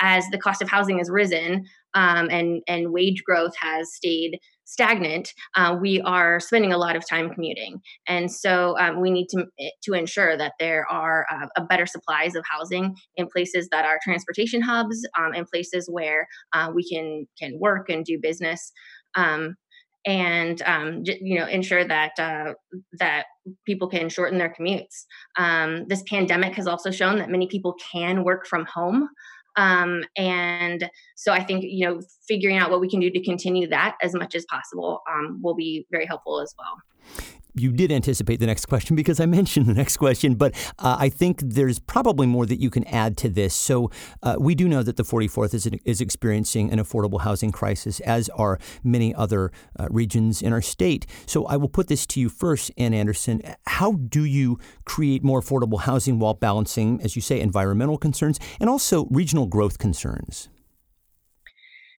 as 0.00 0.24
the 0.32 0.38
cost 0.38 0.62
of 0.62 0.68
housing 0.68 0.98
has 0.98 1.08
risen 1.08 1.64
um, 1.94 2.28
and 2.30 2.62
and 2.66 2.92
wage 2.92 3.22
growth 3.24 3.54
has 3.56 3.94
stayed 3.94 4.38
stagnant, 4.72 5.32
uh, 5.54 5.76
we 5.80 6.00
are 6.00 6.40
spending 6.40 6.72
a 6.72 6.78
lot 6.78 6.96
of 6.96 7.08
time 7.08 7.30
commuting, 7.30 7.80
and 8.06 8.30
so 8.30 8.76
um, 8.78 9.00
we 9.00 9.10
need 9.10 9.28
to 9.30 9.46
to 9.84 9.92
ensure 9.92 10.36
that 10.36 10.54
there 10.58 10.86
are 10.90 11.26
uh, 11.30 11.46
a 11.56 11.64
better 11.64 11.86
supplies 11.86 12.34
of 12.34 12.44
housing 12.48 12.94
in 13.16 13.26
places 13.28 13.68
that 13.70 13.84
are 13.84 13.98
transportation 14.02 14.62
hubs, 14.62 15.06
um, 15.18 15.34
in 15.34 15.44
places 15.44 15.88
where 15.90 16.26
uh, 16.52 16.70
we 16.74 16.88
can 16.88 17.26
can 17.40 17.58
work 17.58 17.88
and 17.88 18.04
do 18.04 18.18
business 18.20 18.72
um, 19.14 19.56
and 20.04 20.62
um, 20.62 21.02
you 21.04 21.38
know 21.38 21.46
ensure 21.46 21.84
that 21.86 22.12
uh, 22.18 22.54
that 22.98 23.26
people 23.66 23.88
can 23.88 24.08
shorten 24.08 24.38
their 24.38 24.52
commutes. 24.58 25.04
Um, 25.36 25.86
this 25.88 26.02
pandemic 26.08 26.54
has 26.54 26.66
also 26.66 26.90
shown 26.90 27.18
that 27.18 27.30
many 27.30 27.46
people 27.46 27.76
can 27.92 28.24
work 28.24 28.46
from 28.46 28.66
home. 28.66 29.08
Um, 29.56 30.04
and 30.16 30.90
so 31.16 31.32
I 31.32 31.42
think 31.42 31.64
you 31.64 31.86
know 31.86 32.00
figuring 32.26 32.56
out 32.56 32.70
what 32.70 32.80
we 32.80 32.88
can 32.88 33.00
do 33.00 33.10
to 33.10 33.22
continue 33.22 33.68
that 33.68 33.96
as 34.02 34.14
much 34.14 34.34
as 34.34 34.44
possible 34.46 35.02
um, 35.10 35.40
will 35.42 35.54
be 35.54 35.86
very 35.90 36.06
helpful 36.06 36.40
as 36.40 36.54
well 36.58 37.32
you 37.54 37.72
did 37.72 37.92
anticipate 37.92 38.40
the 38.40 38.46
next 38.46 38.66
question 38.66 38.96
because 38.96 39.20
I 39.20 39.26
mentioned 39.32 39.66
the 39.66 39.74
next 39.74 39.96
question, 39.96 40.34
but 40.34 40.54
uh, 40.78 40.96
I 40.98 41.08
think 41.08 41.40
there's 41.40 41.78
probably 41.78 42.26
more 42.26 42.46
that 42.46 42.60
you 42.60 42.70
can 42.70 42.84
add 42.84 43.16
to 43.18 43.28
this. 43.28 43.54
So 43.54 43.90
uh, 44.22 44.36
we 44.38 44.54
do 44.54 44.68
know 44.68 44.82
that 44.82 44.96
the 44.96 45.02
44th 45.02 45.54
is, 45.54 45.68
is 45.84 46.00
experiencing 46.00 46.70
an 46.72 46.78
affordable 46.78 47.20
housing 47.22 47.52
crisis, 47.52 48.00
as 48.00 48.28
are 48.30 48.58
many 48.82 49.14
other 49.14 49.52
uh, 49.78 49.88
regions 49.90 50.42
in 50.42 50.52
our 50.52 50.62
state. 50.62 51.06
So 51.26 51.46
I 51.46 51.56
will 51.56 51.68
put 51.68 51.88
this 51.88 52.06
to 52.08 52.20
you 52.20 52.28
first, 52.28 52.70
Anne 52.76 52.94
Anderson. 52.94 53.42
How 53.66 53.92
do 53.92 54.24
you 54.24 54.58
create 54.84 55.22
more 55.22 55.40
affordable 55.40 55.80
housing 55.80 56.18
while 56.18 56.34
balancing, 56.34 57.00
as 57.02 57.16
you 57.16 57.22
say, 57.22 57.40
environmental 57.40 57.98
concerns 57.98 58.38
and 58.60 58.68
also 58.68 59.06
regional 59.10 59.46
growth 59.46 59.78
concerns? 59.78 60.48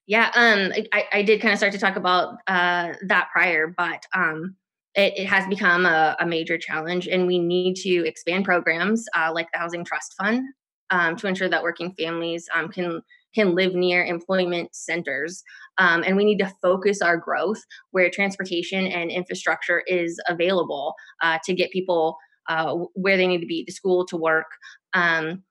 Yeah, 0.06 0.30
um, 0.34 0.72
I, 0.92 1.04
I, 1.12 1.22
did 1.22 1.40
kind 1.40 1.52
of 1.52 1.58
start 1.58 1.72
to 1.72 1.78
talk 1.78 1.96
about 1.96 2.36
uh, 2.46 2.92
that 3.06 3.30
prior, 3.32 3.66
but 3.66 4.04
um, 4.12 4.54
it, 4.94 5.18
it 5.18 5.26
has 5.26 5.46
become 5.48 5.86
a, 5.86 6.16
a, 6.20 6.26
major 6.26 6.56
challenge, 6.56 7.08
and 7.08 7.26
we 7.26 7.38
need 7.38 7.74
to 7.76 8.06
expand 8.06 8.44
programs 8.44 9.04
uh, 9.16 9.32
like 9.32 9.48
the 9.52 9.58
Housing 9.58 9.84
Trust 9.84 10.14
Fund 10.18 10.44
um, 10.90 11.16
to 11.16 11.26
ensure 11.26 11.48
that 11.48 11.62
working 11.62 11.94
families 11.98 12.48
um, 12.54 12.68
can 12.68 13.02
can 13.34 13.54
live 13.54 13.74
near 13.74 14.04
employment 14.04 14.74
centers. 14.74 15.42
Um, 15.78 16.04
and 16.06 16.16
we 16.16 16.24
need 16.24 16.38
to 16.38 16.52
focus 16.62 17.02
our 17.02 17.16
growth 17.16 17.60
where 17.90 18.08
transportation 18.08 18.86
and 18.86 19.10
infrastructure 19.10 19.82
is 19.88 20.20
available 20.28 20.94
uh, 21.20 21.38
to 21.44 21.52
get 21.52 21.72
people 21.72 22.16
uh, 22.48 22.74
where 22.94 23.16
they 23.16 23.26
need 23.26 23.40
to 23.40 23.46
be 23.46 23.64
to 23.64 23.72
school, 23.72 24.06
to 24.06 24.16
work. 24.16 24.46
Um, 24.92 25.42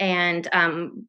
and 0.00 0.48
um, 0.52 1.06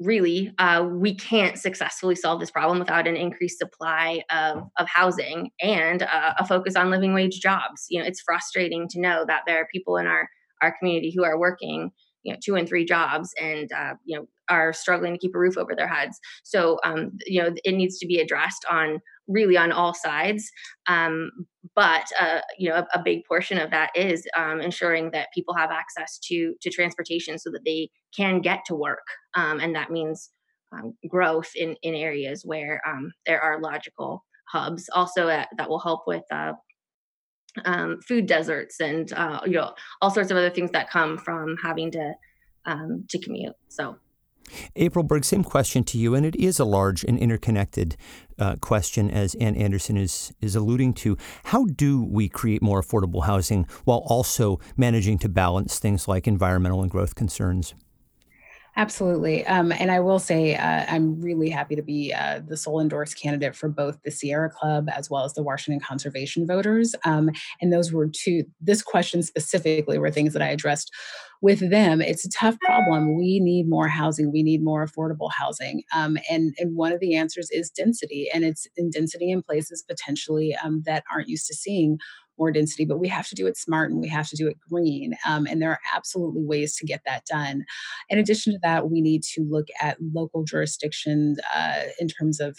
really 0.00 0.52
uh, 0.58 0.86
we 0.90 1.14
can't 1.14 1.58
successfully 1.58 2.14
solve 2.14 2.40
this 2.40 2.50
problem 2.50 2.78
without 2.78 3.06
an 3.06 3.16
increased 3.16 3.58
supply 3.58 4.22
of, 4.30 4.64
of 4.76 4.88
housing 4.88 5.50
and 5.60 6.02
uh, 6.02 6.34
a 6.38 6.46
focus 6.46 6.76
on 6.76 6.90
living 6.90 7.14
wage 7.14 7.40
jobs. 7.40 7.86
You 7.88 8.00
know 8.00 8.06
it's 8.06 8.20
frustrating 8.20 8.88
to 8.88 9.00
know 9.00 9.24
that 9.26 9.42
there 9.46 9.58
are 9.60 9.68
people 9.72 9.96
in 9.96 10.06
our 10.06 10.28
our 10.60 10.74
community 10.78 11.12
who 11.14 11.24
are 11.24 11.38
working 11.38 11.90
you 12.22 12.32
know 12.32 12.38
two 12.44 12.56
and 12.56 12.68
three 12.68 12.84
jobs 12.84 13.32
and 13.40 13.70
uh, 13.72 13.94
you 14.04 14.16
know 14.16 14.26
are 14.48 14.72
struggling 14.72 15.12
to 15.12 15.18
keep 15.18 15.34
a 15.34 15.38
roof 15.38 15.58
over 15.58 15.74
their 15.74 15.88
heads. 15.88 16.18
So 16.44 16.78
um, 16.84 17.12
you 17.26 17.42
know 17.42 17.54
it 17.64 17.74
needs 17.74 17.98
to 17.98 18.06
be 18.06 18.18
addressed 18.18 18.64
on 18.70 19.00
really 19.26 19.56
on 19.56 19.72
all 19.72 19.94
sides. 19.94 20.50
Um, 20.86 21.30
but 21.74 22.06
uh, 22.20 22.40
you 22.58 22.68
know 22.68 22.76
a, 22.76 22.98
a, 22.98 23.02
big 23.02 23.24
portion 23.24 23.58
of 23.58 23.70
that 23.70 23.90
is 23.94 24.26
um, 24.36 24.60
ensuring 24.60 25.10
that 25.12 25.28
people 25.34 25.54
have 25.54 25.70
access 25.70 26.18
to 26.24 26.54
to 26.60 26.70
transportation 26.70 27.38
so 27.38 27.50
that 27.50 27.64
they 27.64 27.90
can 28.16 28.40
get 28.40 28.60
to 28.66 28.74
work. 28.74 29.06
Um, 29.34 29.60
and 29.60 29.74
that 29.74 29.90
means 29.90 30.30
um, 30.72 30.94
growth 31.08 31.50
in 31.54 31.76
in 31.82 31.94
areas 31.94 32.42
where 32.44 32.80
um, 32.86 33.12
there 33.26 33.40
are 33.40 33.60
logical 33.60 34.24
hubs. 34.48 34.88
Also 34.94 35.28
uh, 35.28 35.44
that 35.56 35.68
will 35.68 35.78
help 35.78 36.02
with 36.06 36.24
uh, 36.32 36.52
um, 37.64 38.00
food 38.06 38.26
deserts 38.26 38.80
and 38.80 39.12
uh, 39.12 39.40
you 39.44 39.52
know 39.52 39.74
all 40.00 40.10
sorts 40.10 40.30
of 40.30 40.36
other 40.36 40.50
things 40.50 40.70
that 40.72 40.90
come 40.90 41.18
from 41.18 41.56
having 41.62 41.90
to 41.90 42.12
um, 42.66 43.04
to 43.08 43.18
commute 43.18 43.54
so 43.68 43.96
April 44.76 45.04
Berg, 45.04 45.24
same 45.24 45.44
question 45.44 45.84
to 45.84 45.98
you, 45.98 46.14
and 46.14 46.24
it 46.24 46.36
is 46.36 46.58
a 46.58 46.64
large 46.64 47.04
and 47.04 47.18
interconnected 47.18 47.96
uh, 48.38 48.56
question, 48.56 49.10
as 49.10 49.34
Anne 49.36 49.56
Anderson 49.56 49.96
is 49.96 50.32
is 50.40 50.56
alluding 50.56 50.94
to. 50.94 51.16
How 51.44 51.64
do 51.66 52.02
we 52.02 52.28
create 52.28 52.62
more 52.62 52.80
affordable 52.80 53.24
housing 53.24 53.66
while 53.84 54.02
also 54.06 54.58
managing 54.76 55.18
to 55.18 55.28
balance 55.28 55.78
things 55.78 56.08
like 56.08 56.26
environmental 56.26 56.82
and 56.82 56.90
growth 56.90 57.14
concerns? 57.14 57.74
Absolutely. 58.78 59.44
Um, 59.44 59.72
and 59.72 59.90
I 59.90 59.98
will 59.98 60.20
say, 60.20 60.54
uh, 60.54 60.84
I'm 60.88 61.20
really 61.20 61.50
happy 61.50 61.74
to 61.74 61.82
be 61.82 62.14
uh, 62.14 62.40
the 62.46 62.56
sole 62.56 62.80
endorsed 62.80 63.20
candidate 63.20 63.56
for 63.56 63.68
both 63.68 64.00
the 64.04 64.12
Sierra 64.12 64.48
Club 64.48 64.88
as 64.94 65.10
well 65.10 65.24
as 65.24 65.34
the 65.34 65.42
Washington 65.42 65.80
Conservation 65.84 66.46
Voters. 66.46 66.94
Um, 67.04 67.30
and 67.60 67.72
those 67.72 67.92
were 67.92 68.06
two, 68.06 68.44
this 68.60 68.80
question 68.80 69.24
specifically 69.24 69.98
were 69.98 70.12
things 70.12 70.32
that 70.32 70.42
I 70.42 70.50
addressed 70.50 70.92
with 71.42 71.70
them. 71.70 72.00
It's 72.00 72.24
a 72.24 72.30
tough 72.30 72.56
problem. 72.60 73.16
We 73.18 73.40
need 73.40 73.68
more 73.68 73.88
housing, 73.88 74.30
we 74.30 74.44
need 74.44 74.62
more 74.62 74.86
affordable 74.86 75.32
housing. 75.36 75.82
Um, 75.92 76.16
and, 76.30 76.54
and 76.58 76.76
one 76.76 76.92
of 76.92 77.00
the 77.00 77.16
answers 77.16 77.50
is 77.50 77.70
density, 77.70 78.28
and 78.32 78.44
it's 78.44 78.68
in 78.76 78.90
density 78.90 79.32
in 79.32 79.42
places 79.42 79.82
potentially 79.88 80.56
um, 80.64 80.82
that 80.86 81.02
aren't 81.12 81.28
used 81.28 81.48
to 81.48 81.54
seeing 81.54 81.98
more 82.38 82.52
density, 82.52 82.84
but 82.84 82.98
we 82.98 83.08
have 83.08 83.28
to 83.28 83.34
do 83.34 83.46
it 83.46 83.56
smart 83.56 83.90
and 83.90 84.00
we 84.00 84.08
have 84.08 84.28
to 84.28 84.36
do 84.36 84.48
it 84.48 84.56
green. 84.70 85.14
Um, 85.26 85.46
and 85.46 85.60
there 85.60 85.70
are 85.70 85.80
absolutely 85.94 86.42
ways 86.44 86.76
to 86.76 86.86
get 86.86 87.02
that 87.06 87.24
done. 87.26 87.64
In 88.08 88.18
addition 88.18 88.52
to 88.52 88.58
that, 88.62 88.90
we 88.90 89.00
need 89.00 89.22
to 89.34 89.46
look 89.48 89.68
at 89.80 89.98
local 90.12 90.44
jurisdictions 90.44 91.38
uh, 91.54 91.82
in 92.00 92.08
terms 92.08 92.40
of 92.40 92.58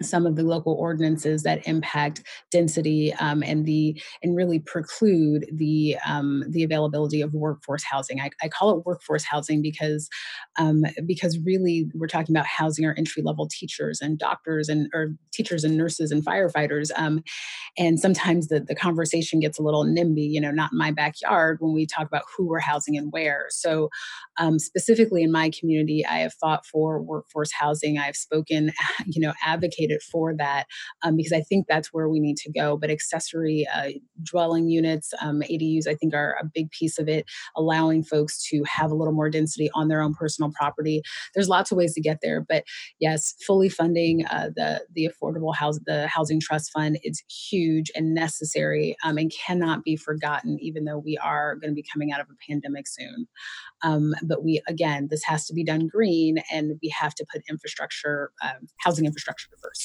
some 0.00 0.26
of 0.26 0.36
the 0.36 0.42
local 0.42 0.74
ordinances 0.74 1.42
that 1.42 1.66
impact 1.66 2.22
density 2.50 3.12
um, 3.14 3.42
and 3.42 3.66
the 3.66 4.00
and 4.22 4.36
really 4.36 4.60
preclude 4.60 5.46
the 5.52 5.96
um, 6.06 6.44
the 6.48 6.62
availability 6.62 7.20
of 7.20 7.34
workforce 7.34 7.82
housing. 7.82 8.20
I, 8.20 8.30
I, 8.42 8.48
call 8.48 8.78
it 8.78 8.86
workforce 8.86 9.24
housing 9.24 9.60
because 9.60 10.08
um, 10.58 10.84
because 11.06 11.38
really 11.44 11.86
we're 11.94 12.06
talking 12.06 12.34
about 12.34 12.46
housing 12.46 12.86
our 12.86 12.94
entry 12.96 13.22
level 13.22 13.48
teachers 13.48 14.00
and 14.00 14.18
doctors 14.18 14.68
and 14.68 14.88
or 14.94 15.08
teachers 15.32 15.64
and 15.64 15.76
nurses 15.76 16.12
and 16.12 16.24
firefighters. 16.24 16.90
Um, 16.96 17.22
and 17.76 17.98
sometimes 17.98 18.48
the 18.48 18.60
the 18.60 18.76
conversation 18.76 19.40
gets 19.40 19.58
a 19.58 19.62
little 19.62 19.84
NIMBY, 19.84 20.28
you 20.30 20.40
know, 20.40 20.52
not 20.52 20.72
in 20.72 20.78
my 20.78 20.92
backyard 20.92 21.58
when 21.60 21.74
we 21.74 21.86
talk 21.86 22.06
about 22.06 22.22
who 22.36 22.46
we're 22.46 22.60
housing 22.60 22.96
and 22.96 23.12
where. 23.12 23.46
So 23.50 23.88
um, 24.38 24.60
specifically 24.60 25.24
in 25.24 25.32
my 25.32 25.50
community, 25.58 26.04
I 26.06 26.18
have 26.18 26.34
fought 26.34 26.64
for 26.64 27.02
workforce 27.02 27.50
housing. 27.52 27.98
I've 27.98 28.16
spoken, 28.16 28.70
you 29.06 29.20
know, 29.20 29.32
advocated 29.44 29.87
advocated 29.88 30.02
for 30.02 30.34
that 30.36 30.66
um, 31.02 31.16
because 31.16 31.32
I 31.32 31.40
think 31.40 31.66
that's 31.68 31.88
where 31.92 32.08
we 32.08 32.20
need 32.20 32.36
to 32.38 32.52
go. 32.52 32.76
But 32.76 32.90
accessory 32.90 33.66
uh, 33.74 33.90
dwelling 34.22 34.68
units, 34.68 35.12
um, 35.20 35.40
ADUs, 35.40 35.86
I 35.86 35.94
think 35.94 36.14
are 36.14 36.36
a 36.40 36.44
big 36.44 36.70
piece 36.70 36.98
of 36.98 37.08
it, 37.08 37.26
allowing 37.56 38.04
folks 38.04 38.42
to 38.50 38.62
have 38.64 38.90
a 38.90 38.94
little 38.94 39.12
more 39.12 39.30
density 39.30 39.70
on 39.74 39.88
their 39.88 40.02
own 40.02 40.14
personal 40.14 40.50
property. 40.54 41.02
There's 41.34 41.48
lots 41.48 41.70
of 41.70 41.78
ways 41.78 41.94
to 41.94 42.00
get 42.00 42.18
there, 42.22 42.44
but 42.48 42.64
yes, 43.00 43.34
fully 43.46 43.68
funding 43.68 44.24
uh, 44.26 44.50
the 44.54 44.84
the 44.94 45.08
affordable 45.08 45.54
house, 45.54 45.78
the 45.86 46.06
housing 46.06 46.40
trust 46.40 46.70
fund 46.72 46.98
is 47.02 47.22
huge 47.50 47.90
and 47.94 48.14
necessary 48.14 48.96
um, 49.04 49.18
and 49.18 49.32
cannot 49.32 49.84
be 49.84 49.96
forgotten. 49.96 50.58
Even 50.60 50.84
though 50.84 50.98
we 50.98 51.16
are 51.18 51.56
going 51.56 51.70
to 51.70 51.74
be 51.74 51.84
coming 51.92 52.12
out 52.12 52.20
of 52.20 52.26
a 52.30 52.50
pandemic 52.50 52.86
soon, 52.86 53.26
um, 53.82 54.14
but 54.22 54.44
we 54.44 54.60
again, 54.66 55.08
this 55.10 55.22
has 55.24 55.46
to 55.46 55.54
be 55.54 55.64
done 55.64 55.86
green, 55.86 56.38
and 56.52 56.78
we 56.82 56.88
have 56.98 57.14
to 57.14 57.26
put 57.32 57.42
infrastructure, 57.48 58.30
um, 58.42 58.68
housing 58.78 59.06
infrastructure 59.06 59.48
first. 59.62 59.77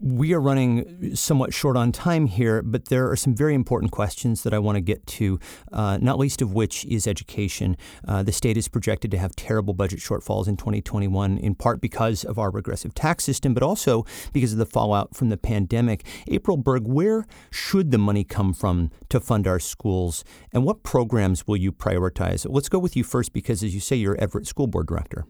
We 0.00 0.34
are 0.34 0.40
running 0.40 1.14
somewhat 1.16 1.54
short 1.54 1.78
on 1.78 1.90
time 1.90 2.26
here, 2.26 2.62
but 2.62 2.86
there 2.86 3.10
are 3.10 3.16
some 3.16 3.34
very 3.34 3.54
important 3.54 3.90
questions 3.90 4.42
that 4.42 4.52
I 4.52 4.58
want 4.58 4.76
to 4.76 4.82
get 4.82 5.06
to, 5.06 5.38
uh, 5.72 5.98
not 5.98 6.18
least 6.18 6.42
of 6.42 6.52
which 6.52 6.84
is 6.84 7.06
education. 7.06 7.76
Uh, 8.06 8.22
the 8.22 8.32
state 8.32 8.58
is 8.58 8.68
projected 8.68 9.10
to 9.12 9.18
have 9.18 9.34
terrible 9.34 9.72
budget 9.72 10.00
shortfalls 10.00 10.46
in 10.46 10.58
2021, 10.58 11.38
in 11.38 11.54
part 11.54 11.80
because 11.80 12.22
of 12.22 12.38
our 12.38 12.50
regressive 12.50 12.92
tax 12.92 13.24
system, 13.24 13.54
but 13.54 13.62
also 13.62 14.04
because 14.32 14.52
of 14.52 14.58
the 14.58 14.66
fallout 14.66 15.16
from 15.16 15.30
the 15.30 15.38
pandemic. 15.38 16.04
April 16.26 16.58
Berg, 16.58 16.86
where 16.86 17.24
should 17.50 17.90
the 17.90 17.98
money 17.98 18.24
come 18.24 18.52
from 18.52 18.90
to 19.08 19.20
fund 19.20 19.46
our 19.46 19.60
schools, 19.60 20.22
and 20.52 20.64
what 20.64 20.82
programs 20.82 21.46
will 21.46 21.56
you 21.56 21.72
prioritize? 21.72 22.44
Let's 22.46 22.68
go 22.68 22.78
with 22.78 22.94
you 22.94 23.04
first 23.04 23.32
because, 23.32 23.62
as 23.62 23.72
you 23.74 23.80
say, 23.80 23.96
you're 23.96 24.20
Everett 24.20 24.46
School 24.46 24.66
Board 24.66 24.88
Director. 24.88 25.24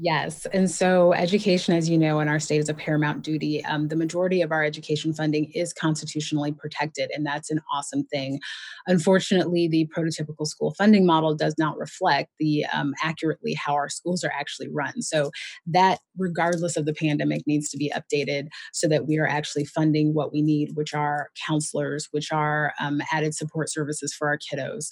Yes. 0.00 0.46
And 0.54 0.70
so, 0.70 1.12
education, 1.12 1.74
as 1.74 1.90
you 1.90 1.98
know, 1.98 2.20
in 2.20 2.28
our 2.28 2.40
state 2.40 2.60
is 2.60 2.68
a 2.70 2.74
paramount 2.74 3.22
duty. 3.22 3.62
Um, 3.64 3.88
the 3.88 3.96
majority 3.96 4.40
of 4.40 4.50
our 4.50 4.64
education 4.64 5.12
funding 5.12 5.50
is 5.54 5.74
constitutionally 5.74 6.52
protected, 6.52 7.10
and 7.14 7.26
that's 7.26 7.50
an 7.50 7.60
awesome 7.74 8.04
thing. 8.04 8.40
Unfortunately, 8.86 9.68
the 9.68 9.88
prototypical 9.94 10.46
school 10.46 10.72
funding 10.78 11.04
model 11.04 11.34
does 11.34 11.56
not 11.58 11.76
reflect 11.76 12.30
the 12.38 12.64
um, 12.72 12.94
accurately 13.02 13.52
how 13.52 13.74
our 13.74 13.90
schools 13.90 14.24
are 14.24 14.32
actually 14.32 14.68
run. 14.70 15.02
So, 15.02 15.30
that, 15.66 15.98
regardless 16.16 16.78
of 16.78 16.86
the 16.86 16.94
pandemic, 16.94 17.42
needs 17.46 17.68
to 17.70 17.76
be 17.76 17.92
updated 17.94 18.46
so 18.72 18.88
that 18.88 19.06
we 19.06 19.18
are 19.18 19.26
actually 19.28 19.66
funding 19.66 20.14
what 20.14 20.32
we 20.32 20.40
need, 20.40 20.70
which 20.74 20.94
are 20.94 21.28
counselors, 21.46 22.08
which 22.12 22.32
are 22.32 22.72
um, 22.80 23.02
added 23.12 23.34
support 23.34 23.68
services 23.70 24.14
for 24.14 24.28
our 24.28 24.38
kiddos. 24.38 24.90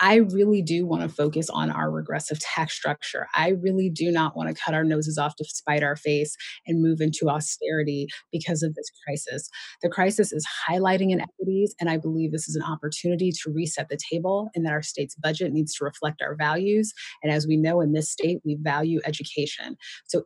I 0.00 0.16
really 0.16 0.62
do 0.62 0.86
want 0.86 1.02
to 1.02 1.08
focus 1.08 1.50
on 1.50 1.70
our 1.70 1.90
regressive 1.90 2.38
tax 2.40 2.74
structure. 2.74 3.26
I 3.34 3.50
really 3.50 3.90
do 3.90 4.10
not 4.10 4.36
want 4.36 4.48
to 4.48 4.62
cut 4.62 4.74
our 4.74 4.84
noses 4.84 5.18
off 5.18 5.36
to 5.36 5.44
spite 5.44 5.82
our 5.82 5.96
face 5.96 6.34
and 6.66 6.82
move 6.82 7.00
into 7.00 7.28
austerity 7.28 8.06
because 8.32 8.62
of 8.62 8.74
this 8.74 8.90
crisis. 9.06 9.48
The 9.82 9.90
crisis 9.90 10.32
is 10.32 10.46
highlighting 10.68 11.10
inequities, 11.10 11.74
and 11.80 11.90
I 11.90 11.98
believe 11.98 12.32
this 12.32 12.48
is 12.48 12.56
an 12.56 12.62
opportunity 12.62 13.30
to 13.30 13.52
reset 13.52 13.88
the 13.88 13.98
table 14.10 14.48
and 14.54 14.64
that 14.64 14.72
our 14.72 14.82
state's 14.82 15.14
budget 15.16 15.52
needs 15.52 15.74
to 15.74 15.84
reflect 15.84 16.22
our 16.22 16.34
values. 16.34 16.92
And 17.22 17.32
as 17.32 17.46
we 17.46 17.56
know 17.56 17.80
in 17.80 17.92
this 17.92 18.10
state, 18.10 18.38
we 18.44 18.56
value 18.60 19.00
education. 19.04 19.76
So 20.06 20.24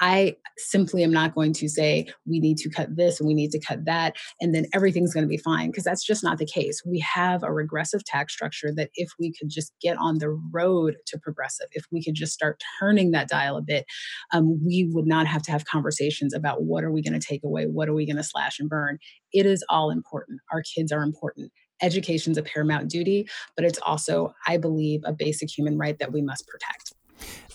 I 0.00 0.36
simply 0.56 1.02
am 1.02 1.12
not 1.12 1.34
going 1.34 1.52
to 1.54 1.68
say 1.68 2.06
we 2.26 2.40
need 2.40 2.58
to 2.58 2.70
cut 2.70 2.96
this 2.96 3.20
and 3.20 3.26
we 3.26 3.34
need 3.34 3.50
to 3.52 3.60
cut 3.60 3.84
that 3.84 4.16
and 4.40 4.54
then 4.54 4.66
everything's 4.72 5.12
going 5.12 5.24
to 5.24 5.28
be 5.28 5.36
fine 5.36 5.70
because 5.70 5.84
that's 5.84 6.04
just 6.04 6.22
not 6.22 6.38
the 6.38 6.46
case. 6.46 6.82
We 6.84 7.00
have 7.00 7.42
a 7.42 7.52
regressive 7.52 8.04
tax 8.04 8.32
structure 8.32 8.72
that 8.76 8.90
if 8.94 9.10
we 9.18 9.32
could 9.32 9.50
just 9.50 9.72
get 9.80 9.96
on 9.98 10.18
the 10.18 10.30
road 10.30 10.96
to 11.06 11.18
progressive, 11.18 11.68
if 11.72 11.84
we 11.92 12.02
could 12.02 12.14
just 12.14 12.32
start 12.32 12.60
turning 12.80 13.12
that 13.12 13.28
dial 13.28 13.56
a 13.56 13.62
bit, 13.62 13.84
um, 14.32 14.60
we 14.64 14.88
would 14.92 15.06
not 15.06 15.26
have 15.26 15.42
to 15.42 15.52
have 15.52 15.64
conversations 15.64 16.34
about 16.34 16.64
what 16.64 16.84
are 16.84 16.92
we 16.92 17.02
going 17.02 17.18
to 17.18 17.26
take 17.26 17.44
away, 17.44 17.66
what 17.66 17.88
are 17.88 17.94
we 17.94 18.06
going 18.06 18.16
to 18.16 18.24
slash 18.24 18.58
and 18.58 18.68
burn. 18.68 18.98
It 19.32 19.46
is 19.46 19.64
all 19.68 19.90
important. 19.90 20.40
Our 20.52 20.62
kids 20.62 20.92
are 20.92 21.02
important 21.02 21.50
Education 21.82 22.32
is 22.32 22.38
a 22.38 22.42
paramount 22.42 22.88
duty, 22.88 23.28
but 23.56 23.64
it's 23.64 23.78
also, 23.80 24.34
I 24.46 24.56
believe, 24.56 25.02
a 25.04 25.12
basic 25.12 25.50
human 25.50 25.76
right 25.76 25.98
that 25.98 26.12
we 26.12 26.22
must 26.22 26.46
protect. 26.46 26.93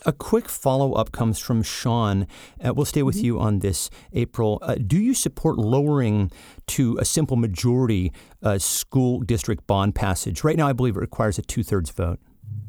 A 0.05 0.13
quick 0.13 0.47
follow 0.47 0.93
up 0.93 1.11
comes 1.11 1.39
from 1.39 1.61
Sean. 1.61 2.25
Uh, 2.63 2.73
we'll 2.73 2.85
stay 2.85 3.03
with 3.03 3.17
mm-hmm. 3.17 3.25
you 3.25 3.39
on 3.39 3.59
this, 3.59 3.89
April. 4.13 4.59
Uh, 4.61 4.75
do 4.75 4.97
you 4.97 5.13
support 5.13 5.57
lowering 5.57 6.31
to 6.67 6.97
a 6.99 7.05
simple 7.05 7.35
majority 7.35 8.13
uh, 8.41 8.57
school 8.57 9.19
district 9.19 9.67
bond 9.67 9.95
passage? 9.95 10.43
Right 10.43 10.55
now, 10.55 10.67
I 10.67 10.73
believe 10.73 10.95
it 10.95 11.01
requires 11.01 11.37
a 11.37 11.41
two 11.41 11.63
thirds 11.63 11.89
vote. 11.89 12.19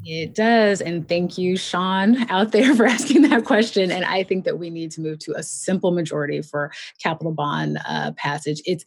It 0.04 0.34
does. 0.34 0.80
And 0.80 1.06
thank 1.08 1.36
you, 1.36 1.56
Sean, 1.56 2.28
out 2.30 2.52
there 2.52 2.74
for 2.74 2.86
asking 2.96 3.22
that 3.22 3.44
question. 3.44 3.90
And 3.90 4.04
I 4.04 4.22
think 4.22 4.44
that 4.44 4.58
we 4.58 4.70
need 4.70 4.90
to 4.92 5.00
move 5.00 5.18
to 5.20 5.34
a 5.36 5.42
simple 5.42 5.90
majority 5.90 6.42
for 6.42 6.72
capital 7.02 7.32
bond 7.32 7.78
uh, 7.86 8.12
passage. 8.16 8.62
It's 8.64 8.84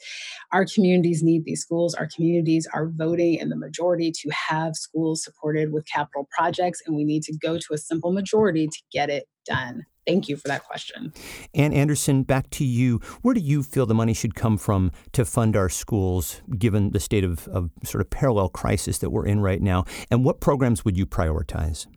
our 0.51 0.65
communities 0.65 1.21
need 1.21 1.45
these 1.45 1.61
schools. 1.61 1.93
Our 1.93 2.07
communities 2.07 2.67
are 2.73 2.87
voting 2.87 3.35
in 3.35 3.49
the 3.49 3.55
majority 3.55 4.11
to 4.11 4.29
have 4.29 4.75
schools 4.75 5.23
supported 5.23 5.71
with 5.71 5.85
capital 5.85 6.27
projects. 6.35 6.81
And 6.85 6.95
we 6.95 7.03
need 7.03 7.23
to 7.23 7.37
go 7.37 7.57
to 7.57 7.73
a 7.73 7.77
simple 7.77 8.11
majority 8.11 8.67
to 8.67 8.81
get 8.91 9.09
it 9.09 9.25
done. 9.45 9.85
Thank 10.05 10.27
you 10.27 10.35
for 10.35 10.47
that 10.49 10.63
question. 10.65 11.13
Anne 11.53 11.71
Anderson, 11.71 12.23
back 12.23 12.49
to 12.51 12.65
you. 12.65 12.97
Where 13.21 13.33
do 13.33 13.39
you 13.39 13.63
feel 13.63 13.85
the 13.85 13.93
money 13.93 14.13
should 14.13 14.35
come 14.35 14.57
from 14.57 14.91
to 15.13 15.23
fund 15.23 15.55
our 15.55 15.69
schools, 15.69 16.41
given 16.57 16.91
the 16.91 16.99
state 16.99 17.23
of, 17.23 17.47
of 17.47 17.69
sort 17.83 18.01
of 18.01 18.09
parallel 18.09 18.49
crisis 18.49 18.97
that 18.97 19.11
we're 19.11 19.25
in 19.25 19.39
right 19.39 19.61
now? 19.61 19.85
And 20.11 20.25
what 20.25 20.41
programs 20.41 20.83
would 20.83 20.97
you 20.97 21.02
prioritize? 21.05 21.87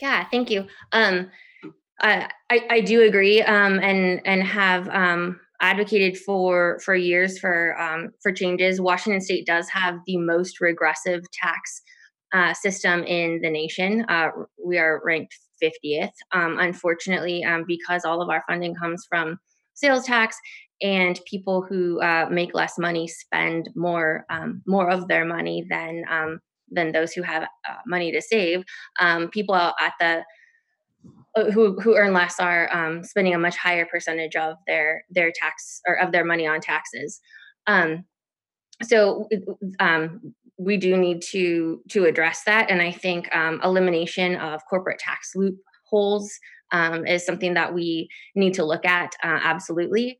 Yeah, 0.00 0.26
thank 0.30 0.50
you. 0.50 0.66
Um, 0.92 1.30
I, 2.00 2.28
I, 2.50 2.80
do 2.80 3.02
agree 3.02 3.42
um, 3.42 3.78
and 3.78 4.20
and 4.24 4.42
have 4.42 4.88
um, 4.88 5.38
advocated 5.60 6.18
for 6.18 6.80
for 6.84 6.96
years 6.96 7.38
for 7.38 7.80
um, 7.80 8.10
for 8.20 8.32
changes. 8.32 8.80
Washington 8.80 9.20
State 9.20 9.46
does 9.46 9.68
have 9.68 9.98
the 10.06 10.16
most 10.16 10.60
regressive 10.60 11.22
tax 11.32 11.82
uh, 12.32 12.52
system 12.54 13.04
in 13.04 13.40
the 13.42 13.50
nation. 13.50 14.04
Uh, 14.08 14.30
we 14.64 14.78
are 14.78 15.00
ranked 15.04 15.38
50th. 15.62 16.10
Um, 16.32 16.58
unfortunately, 16.58 17.44
um, 17.44 17.64
because 17.66 18.04
all 18.04 18.20
of 18.20 18.28
our 18.28 18.42
funding 18.48 18.74
comes 18.74 19.06
from 19.08 19.38
sales 19.74 20.04
tax, 20.04 20.36
and 20.80 21.20
people 21.26 21.62
who 21.62 22.00
uh, 22.00 22.26
make 22.30 22.54
less 22.54 22.78
money 22.78 23.06
spend 23.06 23.70
more 23.76 24.24
um, 24.30 24.62
more 24.66 24.90
of 24.90 25.08
their 25.08 25.24
money 25.24 25.64
than 25.70 26.02
um, 26.10 26.40
than 26.72 26.92
those 26.92 27.12
who 27.12 27.22
have 27.22 27.44
uh, 27.44 27.76
money 27.86 28.12
to 28.12 28.22
save. 28.22 28.64
Um, 29.00 29.28
people 29.28 29.54
at 29.54 29.92
the 30.00 30.24
uh, 31.34 31.50
who 31.50 31.80
who 31.80 31.96
earn 31.96 32.12
less 32.12 32.38
are 32.38 32.68
um, 32.72 33.02
spending 33.02 33.34
a 33.34 33.38
much 33.38 33.56
higher 33.56 33.86
percentage 33.86 34.36
of 34.36 34.56
their 34.66 35.04
their 35.10 35.32
tax 35.34 35.80
or 35.86 35.98
of 35.98 36.12
their 36.12 36.24
money 36.24 36.46
on 36.46 36.60
taxes. 36.60 37.20
Um, 37.66 38.04
so 38.82 39.28
um, 39.80 40.34
we 40.58 40.76
do 40.76 40.96
need 40.96 41.22
to 41.22 41.80
to 41.88 42.04
address 42.04 42.42
that 42.44 42.70
and 42.70 42.82
i 42.82 42.90
think 42.90 43.34
um, 43.34 43.60
elimination 43.64 44.36
of 44.36 44.60
corporate 44.68 44.98
tax 44.98 45.32
loopholes 45.34 46.30
um, 46.72 47.06
is 47.06 47.24
something 47.24 47.54
that 47.54 47.74
we 47.74 48.08
need 48.34 48.54
to 48.54 48.64
look 48.64 48.84
at 48.84 49.14
uh, 49.24 49.38
absolutely 49.42 50.18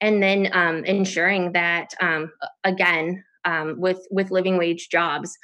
and 0.00 0.22
then 0.22 0.48
um, 0.52 0.84
ensuring 0.84 1.52
that 1.52 1.92
um, 2.00 2.30
again 2.64 3.22
um, 3.44 3.80
with 3.80 4.06
with 4.10 4.30
living 4.30 4.58
wage 4.58 4.88
jobs 4.88 5.36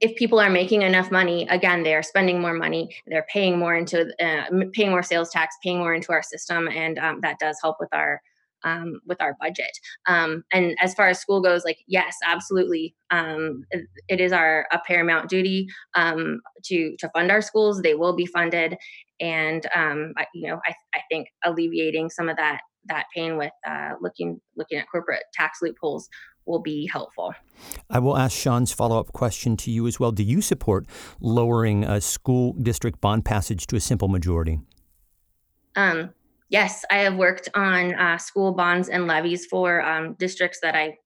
if 0.00 0.14
people 0.16 0.38
are 0.38 0.50
making 0.50 0.82
enough 0.82 1.10
money 1.10 1.48
again 1.48 1.82
they 1.82 1.94
are 1.94 2.02
spending 2.02 2.40
more 2.40 2.54
money 2.54 2.88
they're 3.08 3.26
paying 3.32 3.58
more 3.58 3.74
into 3.74 4.06
uh, 4.24 4.44
paying 4.72 4.90
more 4.90 5.02
sales 5.02 5.30
tax 5.30 5.56
paying 5.64 5.78
more 5.78 5.94
into 5.94 6.12
our 6.12 6.22
system 6.22 6.68
and 6.68 6.96
that 7.22 7.38
does 7.40 7.58
help 7.62 7.76
with 7.80 7.92
our 7.92 8.20
um, 8.64 9.00
with 9.06 9.20
our 9.20 9.36
budget. 9.40 9.70
Um, 10.06 10.44
and 10.52 10.76
as 10.80 10.94
far 10.94 11.08
as 11.08 11.18
school 11.18 11.40
goes, 11.40 11.64
like 11.64 11.78
yes, 11.86 12.16
absolutely, 12.26 12.94
um, 13.10 13.64
it, 13.70 13.86
it 14.08 14.20
is 14.20 14.32
our 14.32 14.66
a 14.72 14.78
paramount 14.86 15.28
duty 15.28 15.66
um, 15.94 16.40
to 16.64 16.94
to 16.98 17.08
fund 17.10 17.30
our 17.30 17.42
schools. 17.42 17.82
They 17.82 17.94
will 17.94 18.14
be 18.14 18.26
funded, 18.26 18.76
and 19.20 19.66
um, 19.74 20.12
I, 20.16 20.26
you 20.34 20.48
know, 20.48 20.60
I, 20.66 20.74
I 20.94 21.00
think 21.10 21.28
alleviating 21.44 22.10
some 22.10 22.28
of 22.28 22.36
that 22.36 22.60
that 22.86 23.06
pain 23.14 23.36
with 23.36 23.52
uh, 23.66 23.94
looking 24.00 24.40
looking 24.56 24.78
at 24.78 24.86
corporate 24.90 25.22
tax 25.32 25.58
loopholes 25.62 26.08
will 26.46 26.60
be 26.60 26.88
helpful. 26.92 27.32
I 27.88 27.98
will 27.98 28.16
ask 28.16 28.36
Sean's 28.36 28.72
follow 28.72 28.98
up 28.98 29.12
question 29.12 29.56
to 29.58 29.70
you 29.70 29.86
as 29.86 30.00
well. 30.00 30.12
Do 30.12 30.22
you 30.22 30.40
support 30.40 30.86
lowering 31.20 31.84
a 31.84 32.00
school 32.00 32.54
district 32.54 33.00
bond 33.00 33.24
passage 33.24 33.66
to 33.68 33.76
a 33.76 33.80
simple 33.80 34.08
majority? 34.08 34.60
Um, 35.76 36.10
yes, 36.48 36.84
I 36.90 36.98
have 36.98 37.16
worked 37.16 37.48
on 37.54 37.94
uh, 37.94 38.18
school 38.18 38.52
bonds 38.52 38.88
and 38.88 39.06
levies 39.06 39.46
for 39.46 39.82
um, 39.82 40.14
districts 40.18 40.58
that 40.62 40.74
I 40.74 40.96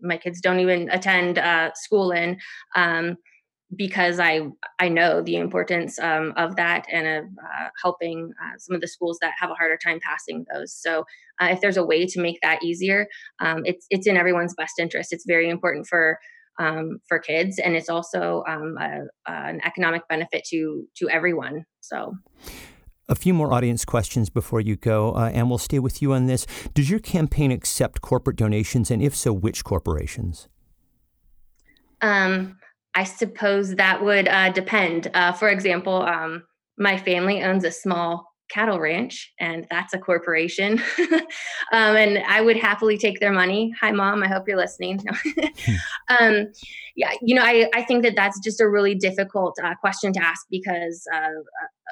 my 0.00 0.16
kids 0.16 0.40
don't 0.40 0.60
even 0.60 0.88
attend 0.90 1.38
uh, 1.38 1.70
school 1.74 2.10
in. 2.10 2.38
Um, 2.74 3.18
because 3.76 4.18
I 4.18 4.48
I 4.78 4.88
know 4.88 5.22
the 5.22 5.36
importance 5.36 5.98
um, 5.98 6.32
of 6.36 6.56
that 6.56 6.86
and 6.90 7.06
of 7.06 7.24
uh, 7.24 7.68
helping 7.82 8.32
uh, 8.42 8.58
some 8.58 8.74
of 8.74 8.80
the 8.80 8.88
schools 8.88 9.18
that 9.20 9.34
have 9.38 9.50
a 9.50 9.54
harder 9.54 9.78
time 9.82 10.00
passing 10.02 10.46
those. 10.52 10.72
So 10.72 11.04
uh, 11.40 11.48
if 11.50 11.60
there's 11.60 11.76
a 11.76 11.84
way 11.84 12.06
to 12.06 12.20
make 12.20 12.38
that 12.42 12.62
easier, 12.62 13.06
um, 13.40 13.62
it's 13.64 13.86
it's 13.90 14.06
in 14.06 14.16
everyone's 14.16 14.54
best 14.54 14.78
interest. 14.78 15.12
It's 15.12 15.26
very 15.26 15.50
important 15.50 15.86
for 15.86 16.18
um, 16.58 16.98
for 17.06 17.18
kids, 17.18 17.58
and 17.58 17.76
it's 17.76 17.88
also 17.88 18.42
um, 18.48 18.76
a, 18.80 19.02
an 19.26 19.60
economic 19.64 20.08
benefit 20.08 20.44
to 20.50 20.86
to 20.96 21.08
everyone. 21.10 21.64
So. 21.80 22.14
A 23.10 23.14
few 23.14 23.32
more 23.32 23.54
audience 23.54 23.86
questions 23.86 24.28
before 24.28 24.60
you 24.60 24.76
go, 24.76 25.14
uh, 25.14 25.30
and 25.32 25.48
we'll 25.48 25.56
stay 25.56 25.78
with 25.78 26.02
you 26.02 26.12
on 26.12 26.26
this. 26.26 26.46
Does 26.74 26.90
your 26.90 27.00
campaign 27.00 27.50
accept 27.50 28.02
corporate 28.02 28.36
donations, 28.36 28.90
and 28.90 29.02
if 29.02 29.16
so, 29.16 29.32
which 29.32 29.64
corporations? 29.64 30.46
Um, 32.02 32.58
I 32.98 33.04
suppose 33.04 33.76
that 33.76 34.02
would 34.02 34.26
uh, 34.26 34.50
depend. 34.50 35.08
Uh, 35.14 35.30
for 35.30 35.48
example, 35.48 36.02
um, 36.02 36.42
my 36.78 36.98
family 36.98 37.44
owns 37.44 37.62
a 37.62 37.70
small 37.70 38.26
cattle 38.50 38.80
ranch 38.80 39.32
and 39.38 39.68
that's 39.70 39.94
a 39.94 39.98
corporation. 39.98 40.82
Um, 41.70 41.96
and 41.96 42.18
i 42.26 42.40
would 42.40 42.56
happily 42.56 42.96
take 42.96 43.20
their 43.20 43.30
money. 43.30 43.74
Hi 43.78 43.92
mom 43.92 44.22
i 44.22 44.26
hope 44.26 44.48
you're 44.48 44.56
listening. 44.56 45.00
Um, 46.18 46.46
yeah 46.96 47.12
you 47.20 47.34
know 47.34 47.42
I, 47.42 47.68
I 47.74 47.82
think 47.82 48.02
that 48.04 48.16
that's 48.16 48.40
just 48.40 48.62
a 48.62 48.68
really 48.68 48.94
difficult 48.94 49.54
uh, 49.62 49.74
question 49.74 50.14
to 50.14 50.24
ask 50.24 50.46
because 50.50 51.06
uh, 51.14 51.36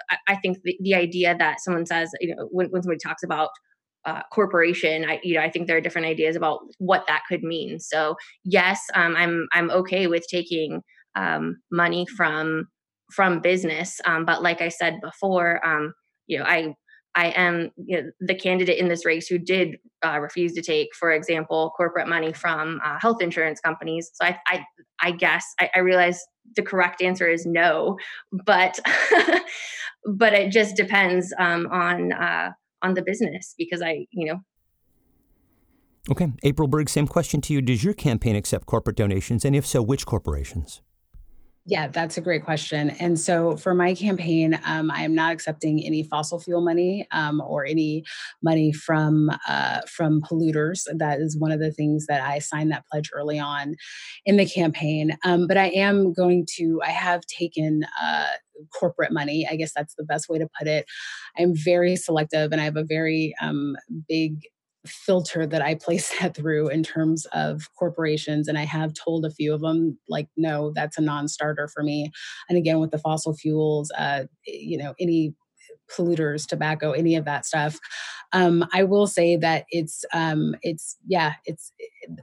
I, 0.09 0.17
I, 0.29 0.37
think 0.37 0.63
the, 0.63 0.75
the, 0.81 0.95
idea 0.95 1.37
that 1.37 1.61
someone 1.61 1.85
says 1.85 2.11
you 2.23 2.35
know 2.35 2.49
when, 2.51 2.69
when 2.71 2.83
somebody 2.83 2.99
talks 2.99 3.23
about 3.23 3.51
uh, 4.07 4.23
corporation 4.33 5.05
I, 5.05 5.21
you 5.23 5.35
know 5.35 5.43
i 5.43 5.51
think 5.51 5.67
there 5.67 5.77
are 5.77 5.83
different 5.83 6.07
ideas 6.07 6.37
about 6.37 6.61
what 6.79 7.07
that 7.07 7.25
could 7.29 7.43
mean. 7.43 7.79
So 7.79 8.17
yes 8.45 8.81
um, 8.95 9.15
i'm 9.15 9.47
i'm 9.53 9.71
okay 9.71 10.07
with 10.07 10.27
taking 10.29 10.83
um, 11.17 11.57
money 11.73 12.07
from 12.17 12.69
from 13.11 13.41
business 13.41 14.01
um, 14.05 14.25
but 14.25 14.43
like 14.43 14.61
i 14.61 14.69
said 14.69 15.01
before 15.01 15.65
um, 15.67 15.93
you 16.27 16.39
know, 16.39 16.45
I 16.45 16.75
I 17.17 17.29
am 17.29 17.71
you 17.77 18.03
know, 18.03 18.11
the 18.21 18.35
candidate 18.35 18.79
in 18.79 18.89
this 18.89 19.07
race 19.07 19.27
who 19.27 19.39
did 19.39 19.79
uh, 20.05 20.19
refuse 20.21 20.53
to 20.53 20.63
take, 20.63 20.95
for 20.95 21.11
example, 21.11 21.73
corporate 21.75 22.09
money 22.09 22.33
from 22.33 22.79
uh, 22.85 22.99
health 23.01 23.23
insurance 23.23 23.59
companies. 23.59 24.11
So 24.13 24.27
I, 24.27 24.39
I, 24.47 24.65
I 25.01 25.11
guess 25.13 25.43
I, 25.59 25.71
I, 25.75 25.79
realize 25.79 26.23
the 26.57 26.63
correct 26.63 27.01
answer 27.01 27.27
is 27.27 27.47
no, 27.47 27.97
but 28.45 28.79
but 30.07 30.35
it 30.35 30.53
just 30.53 30.77
depends 30.77 31.33
um, 31.39 31.67
on 31.69 32.13
uh, 32.13 32.51
on 32.83 32.93
the 32.93 33.03
business 33.03 33.55
because 33.57 33.81
I, 33.81 34.07
you 34.11 34.27
know. 34.27 34.41
Okay, 36.11 36.31
April 36.43 36.69
Berg, 36.69 36.91
same 36.91 37.09
question 37.09 37.41
to 37.41 37.55
you. 37.55 37.63
Does 37.63 37.83
your 37.83 37.95
campaign 37.95 38.37
accept 38.37 38.67
corporate 38.67 38.97
donations, 38.97 39.45
and 39.45 39.57
if 39.57 39.67
so, 39.67 39.83
which 39.83 40.05
corporations? 40.05 40.83
Yeah, 41.69 41.89
that's 41.89 42.17
a 42.17 42.21
great 42.21 42.45
question. 42.45 42.91
And 42.91 43.19
so 43.19 43.57
for 43.57 43.75
my 43.75 43.93
campaign, 43.93 44.57
um, 44.65 44.89
I 44.89 45.03
am 45.03 45.17
not 45.17 45.33
accepting 45.33 45.83
any 45.85 46.05
fossil 46.05 46.39
fuel 46.39 46.61
money 46.61 47.09
um, 47.11 47.43
or 47.45 47.67
any 47.67 48.05
money 48.41 48.73
from 48.73 49.33
uh, 49.49 49.81
from 49.89 50.21
polluters. 50.23 50.85
That 50.97 51.19
is 51.19 51.37
one 51.37 51.51
of 51.51 51.59
the 51.59 51.73
things 51.73 52.07
that 52.07 52.23
I 52.23 52.39
signed 52.39 52.71
that 52.71 52.85
pledge 52.91 53.11
early 53.13 53.41
on 53.41 53.75
in 54.25 54.37
the 54.37 54.47
campaign. 54.47 55.17
Um, 55.25 55.49
but 55.49 55.57
I 55.57 55.71
am 55.71 56.13
going 56.13 56.47
to. 56.57 56.81
I 56.85 56.91
have 56.91 57.23
taken. 57.27 57.85
Uh, 58.01 58.27
corporate 58.73 59.13
money 59.13 59.47
i 59.51 59.55
guess 59.55 59.71
that's 59.77 59.95
the 59.97 60.03
best 60.03 60.31
way 60.31 60.39
to 60.39 60.49
put 60.59 60.67
it 60.67 60.87
i'm 61.37 61.53
very 61.55 61.95
selective 61.95 62.53
and 62.53 62.59
i 62.61 62.65
have 62.65 62.79
a 62.79 62.85
very 62.85 63.35
um, 63.43 63.77
big 64.09 64.41
filter 64.89 65.47
that 65.47 65.63
I 65.63 65.75
place 65.75 66.13
that 66.21 66.37
through 66.37 66.69
in 66.69 66.83
terms 66.83 67.27
of 67.33 67.69
corporations. 67.79 68.49
And 68.49 68.59
I 68.59 68.65
have 68.65 68.95
told 68.95 69.25
a 69.25 69.31
few 69.31 69.55
of 69.55 69.61
them, 69.61 69.99
like, 70.09 70.29
no, 70.37 70.73
that's 70.75 70.99
a 70.99 71.03
non 71.03 71.29
starter 71.29 71.69
for 71.69 71.83
me. 71.83 72.11
And 72.49 72.59
again, 72.59 72.81
with 72.81 72.91
the 72.91 72.99
fossil 72.99 73.35
fuels, 73.35 73.91
uh, 73.97 74.25
you 74.47 74.79
know, 74.79 74.95
any 75.01 75.35
polluters, 75.91 76.47
tobacco, 76.47 76.93
any 76.93 77.17
of 77.17 77.25
that 77.25 77.47
stuff. 77.47 77.79
Um, 78.33 78.67
I 78.73 78.83
will 78.83 79.07
say 79.07 79.37
that 79.37 79.67
it's 79.71 80.05
um, 80.13 80.57
it's 80.63 80.97
yeah, 81.07 81.35
it's 81.45 81.73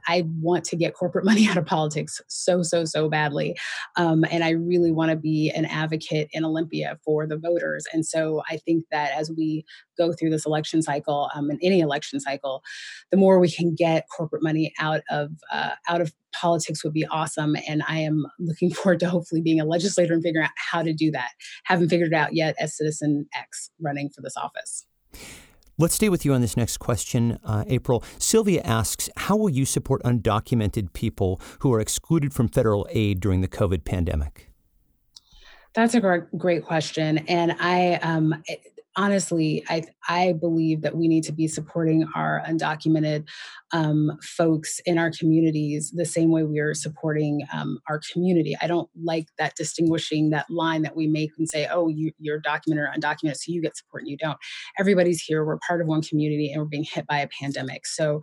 I 0.06 0.24
want 0.40 0.64
to 0.66 0.76
get 0.76 0.94
corporate 0.94 1.24
money 1.30 1.48
out 1.48 1.56
of 1.56 1.66
politics 1.66 2.20
so 2.28 2.62
so 2.62 2.84
so 2.84 3.08
badly, 3.08 3.56
um, 3.96 4.24
and 4.30 4.44
I 4.44 4.50
really 4.50 4.92
want 4.92 5.10
to 5.10 5.16
be 5.16 5.50
an 5.54 5.64
advocate 5.64 6.28
in 6.32 6.44
Olympia 6.44 6.98
for 7.04 7.26
the 7.26 7.38
voters. 7.38 7.86
And 7.92 8.04
so 8.04 8.42
I 8.50 8.58
think 8.58 8.84
that 8.90 9.12
as 9.18 9.30
we 9.36 9.64
go 9.96 10.12
through 10.12 10.30
this 10.30 10.46
election 10.46 10.82
cycle, 10.82 11.30
um, 11.34 11.50
in 11.50 11.58
any 11.62 11.80
election 11.80 12.20
cycle, 12.20 12.62
the 13.10 13.16
more 13.16 13.38
we 13.38 13.50
can 13.50 13.74
get 13.74 14.06
corporate 14.14 14.42
money 14.42 14.72
out 14.78 15.02
of 15.10 15.30
uh, 15.52 15.70
out 15.88 16.00
of 16.00 16.12
politics 16.34 16.82
would 16.84 16.92
be 16.92 17.06
awesome. 17.06 17.56
And 17.68 17.82
I 17.88 17.98
am 18.00 18.26
looking 18.38 18.70
forward 18.74 19.00
to 19.00 19.08
hopefully 19.08 19.40
being 19.40 19.60
a 19.60 19.64
legislator 19.64 20.14
and 20.14 20.22
figuring 20.22 20.44
out 20.44 20.52
how 20.56 20.82
to 20.82 20.92
do 20.92 21.10
that. 21.12 21.30
Haven't 21.64 21.88
figured 21.88 22.12
it 22.12 22.16
out 22.16 22.34
yet 22.34 22.54
as 22.58 22.76
Citizen 22.76 23.26
X 23.36 23.70
running 23.80 24.10
for 24.10 24.20
this 24.20 24.36
office. 24.36 24.86
Let's 25.76 25.96
stay 25.96 26.08
with 26.08 26.24
you 26.24 26.32
on 26.32 26.40
this 26.40 26.56
next 26.56 26.76
question, 26.76 27.40
uh, 27.44 27.64
April. 27.66 28.04
Sylvia 28.18 28.62
asks 28.62 29.10
How 29.16 29.36
will 29.36 29.50
you 29.50 29.64
support 29.64 30.02
undocumented 30.04 30.92
people 30.92 31.40
who 31.60 31.72
are 31.72 31.80
excluded 31.80 32.32
from 32.32 32.48
federal 32.48 32.86
aid 32.90 33.18
during 33.18 33.40
the 33.40 33.48
COVID 33.48 33.84
pandemic? 33.84 34.50
That's 35.74 35.94
a 35.94 36.00
great, 36.00 36.22
great 36.38 36.64
question. 36.64 37.18
And 37.26 37.56
I, 37.58 37.94
um, 37.94 38.40
honestly, 38.96 39.64
I 39.68 39.84
I 40.08 40.32
believe 40.32 40.82
that 40.82 40.96
we 40.96 41.08
need 41.08 41.24
to 41.24 41.32
be 41.32 41.48
supporting 41.48 42.06
our 42.14 42.42
undocumented 42.46 43.26
um, 43.72 44.16
folks 44.22 44.80
in 44.86 44.98
our 44.98 45.10
communities 45.10 45.90
the 45.90 46.04
same 46.04 46.30
way 46.30 46.44
we 46.44 46.60
are 46.60 46.74
supporting 46.74 47.46
um, 47.52 47.78
our 47.88 48.00
community. 48.12 48.56
I 48.60 48.66
don't 48.66 48.88
like 49.02 49.26
that 49.38 49.56
distinguishing 49.56 50.30
that 50.30 50.46
line 50.50 50.82
that 50.82 50.96
we 50.96 51.06
make 51.06 51.30
and 51.38 51.48
say, 51.48 51.66
"Oh, 51.70 51.88
you, 51.88 52.12
you're 52.18 52.38
documented 52.38 52.84
or 52.88 52.92
undocumented, 52.98 53.36
so 53.36 53.52
you 53.52 53.62
get 53.62 53.76
support 53.76 54.02
and 54.02 54.10
you 54.10 54.16
don't." 54.16 54.38
Everybody's 54.78 55.22
here. 55.22 55.44
We're 55.44 55.58
part 55.66 55.80
of 55.80 55.88
one 55.88 56.02
community, 56.02 56.52
and 56.52 56.62
we're 56.62 56.68
being 56.68 56.86
hit 56.88 57.06
by 57.06 57.18
a 57.18 57.28
pandemic. 57.40 57.86
So, 57.86 58.20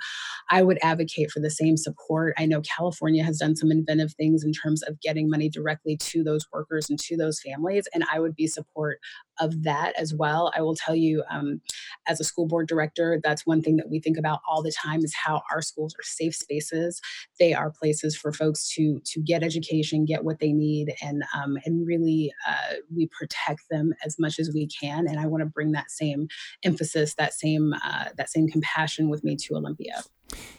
I 0.50 0.64
would 0.64 0.80
advocate 0.82 1.32
for 1.32 1.40
the 1.40 1.52
same 1.52 1.78
support. 1.78 2.34
I 2.38 2.46
know 2.46 2.62
California 2.62 3.24
has 3.24 3.40
done 3.40 3.56
some 3.56 3.72
inventive 3.72 4.14
things 4.14 4.44
in 4.44 4.54
terms 4.54 4.84
of 4.84 5.00
getting 5.02 5.30
money 5.30 5.50
directly 5.50 5.98
to 5.98 6.24
those 6.24 6.46
workers 6.54 6.90
and 6.90 7.00
to 7.00 7.18
those 7.18 7.42
families, 7.42 7.88
and 7.94 8.04
I 8.12 8.20
would 8.20 8.36
be 8.36 8.48
support 8.48 9.00
of 9.40 9.64
that 9.64 9.94
as 9.98 10.14
well. 10.14 10.52
I 10.56 10.61
will 10.62 10.76
tell 10.76 10.96
you, 10.96 11.24
um, 11.30 11.62
as 12.08 12.20
a 12.20 12.24
school 12.24 12.48
board 12.48 12.68
director, 12.68 13.20
that's 13.24 13.46
one 13.46 13.62
thing 13.62 13.78
that 13.78 13.90
we 13.90 14.00
think 14.00 14.18
about 14.18 14.40
all 14.50 14.62
the 14.62 14.72
time 14.72 15.04
is 15.04 15.14
how 15.16 15.42
our 15.52 15.62
schools 15.62 15.94
are 15.96 16.04
safe 16.04 16.36
spaces. 16.36 17.02
They 17.40 17.54
are 17.54 17.72
places 17.72 18.16
for 18.16 18.32
folks 18.32 18.74
to 18.76 19.00
to 19.06 19.22
get 19.22 19.44
education, 19.44 20.06
get 20.06 20.24
what 20.24 20.40
they 20.40 20.52
need, 20.52 20.94
and 21.02 21.24
um, 21.36 21.58
and 21.66 21.86
really 21.86 22.34
uh, 22.48 22.76
we 22.96 23.08
protect 23.08 23.62
them 23.70 23.94
as 24.06 24.18
much 24.20 24.40
as 24.40 24.52
we 24.54 24.68
can. 24.68 25.08
And 25.08 25.20
I 25.20 25.28
want 25.28 25.42
to 25.42 25.50
bring 25.50 25.72
that 25.72 25.92
same 25.92 26.28
emphasis, 26.64 27.16
that 27.16 27.34
same 27.34 27.74
uh, 27.84 28.06
that 28.18 28.30
same 28.30 28.48
compassion 28.48 29.10
with 29.10 29.24
me 29.24 29.36
to 29.38 29.56
Olympia. 29.56 30.04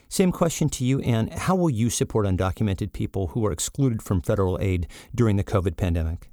Same 0.09 0.33
question 0.33 0.69
to 0.71 0.85
you, 0.85 1.01
Anne. 1.01 1.29
How 1.29 1.55
will 1.55 1.71
you 1.71 1.89
support 1.89 2.27
undocumented 2.27 2.93
people 2.93 3.29
who 3.29 3.47
are 3.47 3.53
excluded 3.53 4.03
from 4.03 4.21
federal 4.21 4.59
aid 4.61 4.87
during 5.15 5.37
the 5.37 5.45
COVID 5.45 5.77
pandemic? 5.79 6.32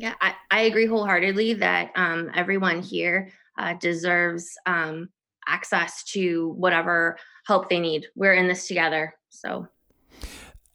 Yeah, 0.00 0.14
I, 0.20 0.34
I 0.48 0.60
agree 0.62 0.86
wholeheartedly 0.86 1.54
that 1.54 1.90
um, 1.96 2.30
everyone 2.32 2.82
here 2.82 3.32
uh, 3.58 3.74
deserves 3.74 4.56
um, 4.64 5.08
access 5.44 6.04
to 6.12 6.50
whatever 6.56 7.18
help 7.48 7.68
they 7.68 7.80
need. 7.80 8.06
We're 8.14 8.34
in 8.34 8.46
this 8.46 8.68
together. 8.68 9.14
So 9.28 9.66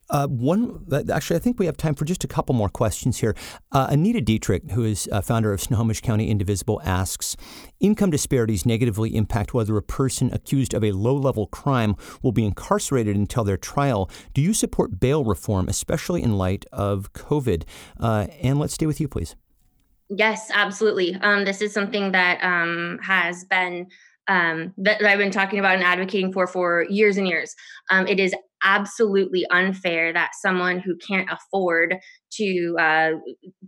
uh, 0.10 0.28
one, 0.28 0.86
actually, 1.12 1.38
I 1.38 1.40
think 1.40 1.60
we 1.60 1.66
have 1.66 1.78
time 1.78 1.96
for 1.96 2.06
just 2.06 2.24
a 2.24 2.28
couple 2.28 2.54
more 2.56 2.70
questions 2.70 3.20
here. 3.20 3.36
Uh, 3.72 3.88
Anita 3.90 4.22
Dietrich, 4.22 4.72
who 4.72 4.84
is 4.84 5.10
uh, 5.12 5.22
founder 5.22 5.54
of 5.54 5.62
Snohomish 5.62 6.02
County 6.02 6.30
Indivisible, 6.30 6.82
asks 6.84 7.36
Income 7.80 8.12
disparities 8.12 8.66
negatively 8.66 9.16
impact 9.16 9.54
whether 9.54 9.76
a 9.76 9.82
person 9.82 10.34
accused 10.34 10.74
of 10.74 10.84
a 10.84 10.94
low 10.94 11.16
level 11.16 11.48
crime 11.48 11.96
will 12.22 12.32
be 12.32 12.46
incarcerated 12.46 13.16
until 13.16 13.44
their 13.44 13.58
trial. 13.58 14.10
Do 14.34 14.42
you 14.42 14.54
support 14.54 15.00
bail 15.00 15.26
reform, 15.26 15.68
especially 15.68 16.24
in 16.24 16.38
light 16.38 16.66
of 16.72 17.12
COVID? 17.14 17.64
Uh, 18.00 18.28
and 18.42 18.60
let's 18.60 18.74
stay 18.74 18.86
with 18.86 19.02
you, 19.02 19.08
please. 19.08 19.36
Yes, 20.10 20.50
absolutely. 20.54 21.16
Um, 21.16 21.44
this 21.44 21.62
is 21.62 21.74
something 21.74 22.12
that 22.12 22.44
um, 22.44 23.00
has 23.02 23.44
been 23.46 23.88
um, 24.28 24.74
that 24.78 25.04
I've 25.04 25.18
been 25.18 25.32
talking 25.32 25.60
about 25.60 25.76
and 25.76 25.84
advocating 25.84 26.32
for 26.32 26.48
for 26.48 26.86
years 26.90 27.18
and 27.18 27.28
years. 27.28 27.56
Um, 27.90 28.08
it 28.08 28.20
is 28.20 28.34
absolutely 28.64 29.46
unfair 29.52 30.14
that 30.14 30.32
someone 30.40 30.80
who 30.80 30.96
can't 30.98 31.30
afford 31.32 31.98
to 32.32 32.76
uh, 32.80 33.12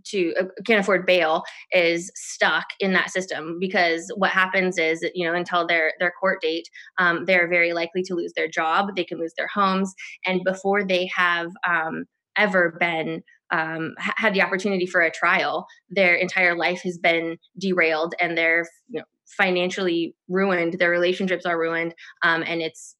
to 0.04 0.34
uh, 0.40 0.44
can't 0.66 0.80
afford 0.80 1.06
bail 1.06 1.42
is 1.72 2.10
stuck 2.14 2.66
in 2.80 2.92
that 2.92 3.10
system. 3.10 3.58
Because 3.60 4.10
what 4.16 4.30
happens 4.30 4.78
is 4.78 5.04
you 5.14 5.26
know 5.26 5.34
until 5.34 5.66
their 5.66 5.92
their 6.00 6.12
court 6.18 6.40
date 6.40 6.68
um, 6.98 7.24
they're 7.26 7.48
very 7.48 7.72
likely 7.72 8.02
to 8.02 8.14
lose 8.14 8.32
their 8.34 8.48
job 8.48 8.94
they 8.96 9.04
can 9.04 9.18
lose 9.18 9.34
their 9.36 9.48
homes 9.52 9.94
and 10.24 10.42
before 10.44 10.84
they 10.84 11.08
have 11.14 11.50
um, 11.68 12.04
ever 12.36 12.76
been 12.78 13.22
um, 13.52 13.94
had 13.98 14.34
the 14.34 14.42
opportunity 14.42 14.86
for 14.86 15.00
a 15.00 15.10
trial 15.10 15.66
their 15.88 16.14
entire 16.14 16.56
life 16.56 16.80
has 16.82 16.98
been 16.98 17.36
derailed 17.58 18.14
and 18.20 18.36
they're 18.36 18.64
you 18.88 18.98
know, 18.98 19.04
financially 19.38 20.14
ruined 20.28 20.74
their 20.78 20.90
relationships 20.90 21.46
are 21.46 21.58
ruined 21.58 21.94
um, 22.22 22.42
and 22.46 22.60
it's 22.60 22.95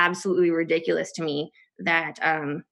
absolutely 0.00 0.50
ridiculous 0.50 1.12
to 1.12 1.22
me 1.22 1.52
that 1.78 2.18
um, 2.22 2.64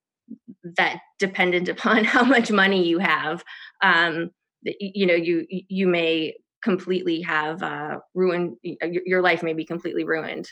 that 0.77 1.01
dependent 1.19 1.69
upon 1.69 2.05
how 2.15 2.25
much 2.25 2.51
money 2.51 2.87
you 2.87 2.99
have 2.99 3.45
um, 3.83 4.31
you 4.63 5.07
know 5.07 5.15
you 5.15 5.47
you 5.49 5.87
may 5.87 6.35
completely 6.63 7.21
have 7.21 7.63
uh, 7.63 7.99
ruined 8.15 8.57
your 8.63 9.23
life 9.23 9.43
may 9.43 9.53
be 9.53 9.65
completely 9.65 10.05
ruined. 10.05 10.49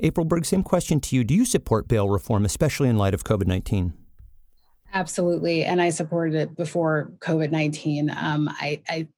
April 0.00 0.26
berg 0.26 0.44
same 0.44 0.62
question 0.62 1.00
to 1.00 1.16
you. 1.16 1.24
Do 1.24 1.34
you 1.34 1.44
support 1.44 1.88
bail 1.88 2.08
reform 2.10 2.44
especially 2.44 2.88
in 2.88 2.98
light 2.98 3.14
of 3.14 3.24
covid-19 3.24 3.92
absolutely 4.92 5.64
and 5.64 5.82
i 5.82 5.90
supported 5.90 6.34
it 6.36 6.56
before 6.56 7.12
covid-19 7.18 8.14
um, 8.16 8.48
I, 8.48 8.80
I 8.88 9.08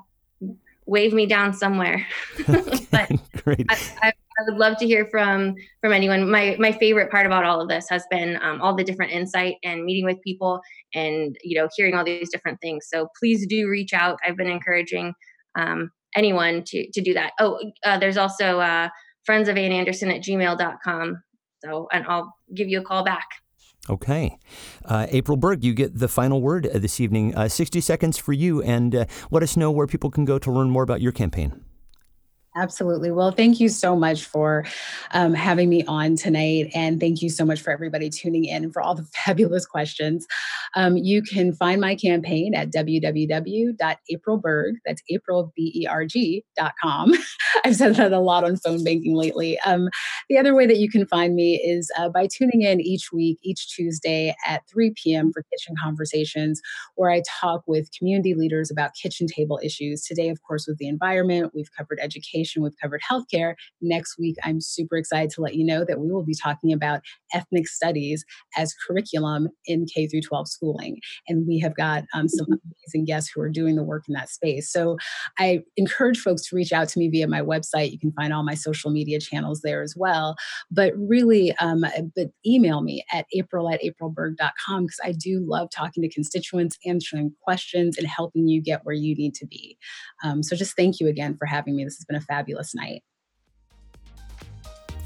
wave 0.85 1.11
me 1.11 1.25
down 1.25 1.53
somewhere. 1.53 2.07
but 2.47 3.11
Great. 3.43 3.65
I, 3.69 3.77
I, 4.01 4.13
I 4.37 4.43
would 4.49 4.57
love 4.57 4.77
to 4.77 4.85
hear 4.85 5.07
from 5.09 5.55
from 5.81 5.93
anyone. 5.93 6.29
My 6.29 6.55
my 6.59 6.71
favorite 6.71 7.11
part 7.11 7.25
about 7.25 7.45
all 7.45 7.61
of 7.61 7.69
this 7.69 7.87
has 7.89 8.03
been 8.09 8.37
um, 8.41 8.61
all 8.61 8.75
the 8.75 8.83
different 8.83 9.11
insight 9.11 9.55
and 9.63 9.83
meeting 9.85 10.05
with 10.05 10.21
people 10.21 10.61
and 10.93 11.35
you 11.43 11.59
know 11.59 11.69
hearing 11.75 11.95
all 11.95 12.03
these 12.03 12.29
different 12.31 12.59
things. 12.61 12.87
So 12.91 13.07
please 13.19 13.45
do 13.47 13.69
reach 13.69 13.93
out. 13.93 14.19
I've 14.25 14.37
been 14.37 14.49
encouraging 14.49 15.13
um, 15.57 15.91
anyone 16.15 16.63
to 16.67 16.89
to 16.91 17.01
do 17.01 17.13
that. 17.13 17.31
Oh, 17.39 17.59
uh, 17.85 17.97
there's 17.97 18.17
also 18.17 18.59
uh, 18.59 18.89
friends 19.23 19.49
of 19.49 19.57
Anne 19.57 19.71
Anderson 19.71 20.11
at 20.11 20.21
gmail.com. 20.21 21.23
So 21.63 21.87
and 21.91 22.05
I'll 22.07 22.35
give 22.53 22.67
you 22.67 22.79
a 22.79 22.83
call 22.83 23.03
back. 23.03 23.25
Okay. 23.89 24.37
Uh, 24.83 25.05
April 25.09 25.37
Berg, 25.37 25.63
you 25.63 25.73
get 25.73 25.99
the 25.99 26.07
final 26.07 26.41
word 26.41 26.67
this 26.73 26.99
evening. 26.99 27.35
Uh, 27.35 27.47
60 27.47 27.81
seconds 27.81 28.17
for 28.17 28.33
you, 28.33 28.61
and 28.63 28.95
uh, 28.95 29.05
let 29.29 29.43
us 29.43 29.55
know 29.55 29.69
where 29.69 29.85
people 29.85 30.09
can 30.09 30.25
go 30.25 30.39
to 30.39 30.51
learn 30.51 30.71
more 30.71 30.81
about 30.81 31.01
your 31.01 31.11
campaign. 31.11 31.64
Absolutely. 32.57 33.11
Well, 33.11 33.31
thank 33.31 33.59
you 33.59 33.67
so 33.67 33.97
much 33.97 34.23
for 34.23 34.63
um, 35.11 35.33
having 35.33 35.67
me 35.67 35.83
on 35.85 36.15
tonight. 36.15 36.71
And 36.73 37.01
thank 37.01 37.21
you 37.21 37.29
so 37.29 37.43
much 37.43 37.59
for 37.59 37.71
everybody 37.71 38.09
tuning 38.09 38.45
in 38.45 38.71
for 38.71 38.81
all 38.81 38.95
the 38.95 39.03
fabulous 39.25 39.65
questions. 39.65 40.25
Um, 40.73 40.95
you 40.95 41.21
can 41.21 41.51
find 41.51 41.81
my 41.81 41.95
campaign 41.95 42.55
at 42.55 42.71
www.aprilberg, 42.71 44.71
that's 44.85 45.01
April, 45.09 45.51
B-E-R-G.com. 45.55 47.13
I've 47.65 47.75
said 47.75 47.95
that 47.95 48.13
a 48.13 48.19
lot 48.19 48.45
on 48.45 48.55
phone 48.55 48.83
banking 48.85 49.15
lately. 49.15 49.59
Um, 49.59 49.89
the 50.29 50.37
other 50.37 50.55
way 50.55 50.65
that 50.65 50.77
you 50.77 50.89
can 50.89 51.05
find 51.05 51.35
me 51.35 51.55
is 51.55 51.91
uh, 51.97 52.07
by 52.09 52.27
tuning 52.27 52.61
in 52.61 52.79
each 52.79 53.11
week, 53.11 53.37
each 53.43 53.67
Tuesday 53.69 54.33
at 54.47 54.61
3 54.69 54.93
p.m. 54.95 55.31
for 55.33 55.43
Kitchen 55.51 55.75
Conversations, 55.83 56.61
where 56.95 57.09
I 57.09 57.21
talk 57.41 57.63
with 57.67 57.89
community 57.97 58.33
leaders 58.33 58.71
about 58.71 58.91
kitchen 58.95 59.27
table 59.27 59.59
issues. 59.61 60.03
Today, 60.03 60.29
of 60.29 60.41
course, 60.41 60.67
with 60.67 60.77
the 60.77 60.87
environment, 60.87 61.51
we've 61.53 61.71
covered 61.77 61.99
education 62.01 62.44
education, 62.45 62.63
we've 62.63 62.73
covered 62.81 63.01
healthcare. 63.09 63.55
Next 63.81 64.17
week, 64.17 64.35
I'm 64.43 64.61
super 64.61 64.97
excited 64.97 65.31
to 65.31 65.41
let 65.41 65.55
you 65.55 65.65
know 65.65 65.85
that 65.85 65.99
we 65.99 66.11
will 66.11 66.23
be 66.23 66.35
talking 66.35 66.71
about 66.71 67.01
ethnic 67.33 67.67
studies 67.67 68.23
as 68.57 68.73
curriculum 68.87 69.49
in 69.65 69.85
K 69.85 70.07
through 70.07 70.21
12 70.21 70.47
schooling. 70.47 70.97
And 71.27 71.45
we 71.47 71.59
have 71.59 71.75
got 71.75 72.03
um, 72.13 72.27
some 72.27 72.45
mm-hmm. 72.45 72.53
amazing 72.53 73.05
guests 73.05 73.31
who 73.33 73.41
are 73.41 73.49
doing 73.49 73.75
the 73.75 73.83
work 73.83 74.03
in 74.07 74.13
that 74.13 74.29
space. 74.29 74.71
So 74.71 74.97
I 75.39 75.61
encourage 75.77 76.19
folks 76.19 76.47
to 76.49 76.55
reach 76.55 76.71
out 76.71 76.87
to 76.89 76.99
me 76.99 77.09
via 77.09 77.27
my 77.27 77.41
website. 77.41 77.91
You 77.91 77.99
can 77.99 78.11
find 78.13 78.33
all 78.33 78.43
my 78.43 78.55
social 78.55 78.91
media 78.91 79.19
channels 79.19 79.61
there 79.61 79.81
as 79.81 79.95
well. 79.97 80.35
But 80.71 80.93
really, 80.97 81.53
um, 81.59 81.85
but 82.15 82.27
email 82.45 82.81
me 82.81 83.03
at 83.11 83.25
april 83.33 83.69
at 83.69 83.81
aprilberg.com 83.81 84.85
because 84.85 84.99
I 85.03 85.13
do 85.13 85.43
love 85.45 85.69
talking 85.75 86.03
to 86.03 86.09
constituents, 86.09 86.77
answering 86.85 87.33
questions, 87.41 87.97
and 87.97 88.07
helping 88.07 88.47
you 88.47 88.61
get 88.61 88.81
where 88.83 88.95
you 88.95 89.15
need 89.15 89.33
to 89.35 89.47
be. 89.47 89.77
Um, 90.23 90.43
so 90.43 90.55
just 90.55 90.75
thank 90.75 90.99
you 90.99 91.07
again 91.07 91.35
for 91.37 91.45
having 91.45 91.75
me. 91.75 91.83
This 91.83 91.97
has 91.97 92.05
been 92.05 92.15
a 92.15 92.21
fabulous 92.21 92.34
night. 92.75 93.03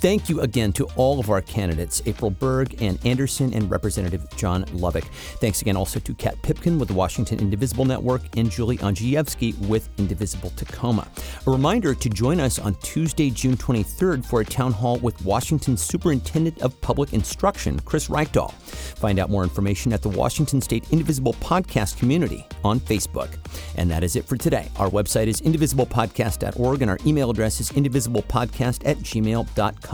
Thank 0.01 0.29
you 0.29 0.39
again 0.39 0.71
to 0.73 0.85
all 0.95 1.19
of 1.19 1.29
our 1.29 1.41
candidates, 1.41 2.01
April 2.05 2.31
Berg, 2.31 2.81
Anne 2.81 2.97
Anderson, 3.03 3.53
and 3.53 3.69
Representative 3.69 4.25
John 4.37 4.63
Lovick. 4.67 5.03
Thanks 5.41 5.61
again 5.61 5.75
also 5.75 5.99
to 5.99 6.13
Kat 6.13 6.41
Pipkin 6.41 6.79
with 6.79 6.87
the 6.87 6.93
Washington 6.93 7.37
Indivisible 7.39 7.83
Network 7.83 8.21
and 8.37 8.49
Julie 8.49 8.77
Andrzejewski 8.77 9.57
with 9.67 9.89
Indivisible 9.97 10.51
Tacoma. 10.51 11.05
A 11.45 11.51
reminder 11.51 11.93
to 11.93 12.09
join 12.09 12.39
us 12.39 12.59
on 12.59 12.75
Tuesday, 12.75 13.29
June 13.29 13.57
23rd 13.57 14.25
for 14.25 14.39
a 14.39 14.45
town 14.45 14.71
hall 14.71 14.97
with 14.99 15.21
Washington 15.25 15.75
Superintendent 15.75 16.61
of 16.61 16.79
Public 16.79 17.11
Instruction, 17.11 17.77
Chris 17.81 18.07
Reykdal. 18.07 18.53
Find 18.53 19.19
out 19.19 19.29
more 19.29 19.43
information 19.43 19.91
at 19.91 20.01
the 20.01 20.07
Washington 20.07 20.61
State 20.61 20.85
Indivisible 20.91 21.33
Podcast 21.33 21.97
Community 21.97 22.47
on 22.63 22.79
Facebook. 22.79 23.37
And 23.75 23.91
that 23.91 24.05
is 24.05 24.15
it 24.15 24.23
for 24.23 24.37
today. 24.37 24.69
Our 24.77 24.89
website 24.89 25.27
is 25.27 25.41
indivisiblepodcast.org 25.41 26.81
and 26.81 26.89
our 26.89 26.99
email 27.05 27.29
address 27.29 27.59
is 27.59 27.71
indivisiblepodcast 27.71 28.85
at 28.85 28.97
gmail.com. 28.99 29.88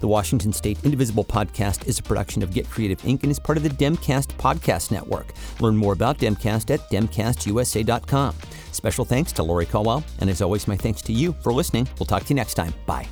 The 0.00 0.08
Washington 0.08 0.52
State 0.52 0.78
Indivisible 0.84 1.24
podcast 1.24 1.86
is 1.86 1.98
a 1.98 2.02
production 2.02 2.42
of 2.42 2.52
Get 2.52 2.68
Creative 2.68 3.00
Inc. 3.02 3.22
and 3.22 3.30
is 3.30 3.38
part 3.38 3.58
of 3.58 3.64
the 3.64 3.70
Demcast 3.70 4.28
Podcast 4.38 4.90
Network. 4.90 5.32
Learn 5.60 5.76
more 5.76 5.92
about 5.92 6.18
Demcast 6.18 6.72
at 6.72 6.80
demcastusa.com. 6.90 8.34
Special 8.72 9.04
thanks 9.04 9.32
to 9.32 9.42
Lori 9.42 9.66
Caldwell, 9.66 10.04
and 10.20 10.30
as 10.30 10.42
always, 10.42 10.68
my 10.68 10.76
thanks 10.76 11.02
to 11.02 11.12
you 11.12 11.32
for 11.42 11.52
listening. 11.52 11.88
We'll 11.98 12.06
talk 12.06 12.24
to 12.24 12.28
you 12.30 12.36
next 12.36 12.54
time. 12.54 12.72
Bye. 12.86 13.08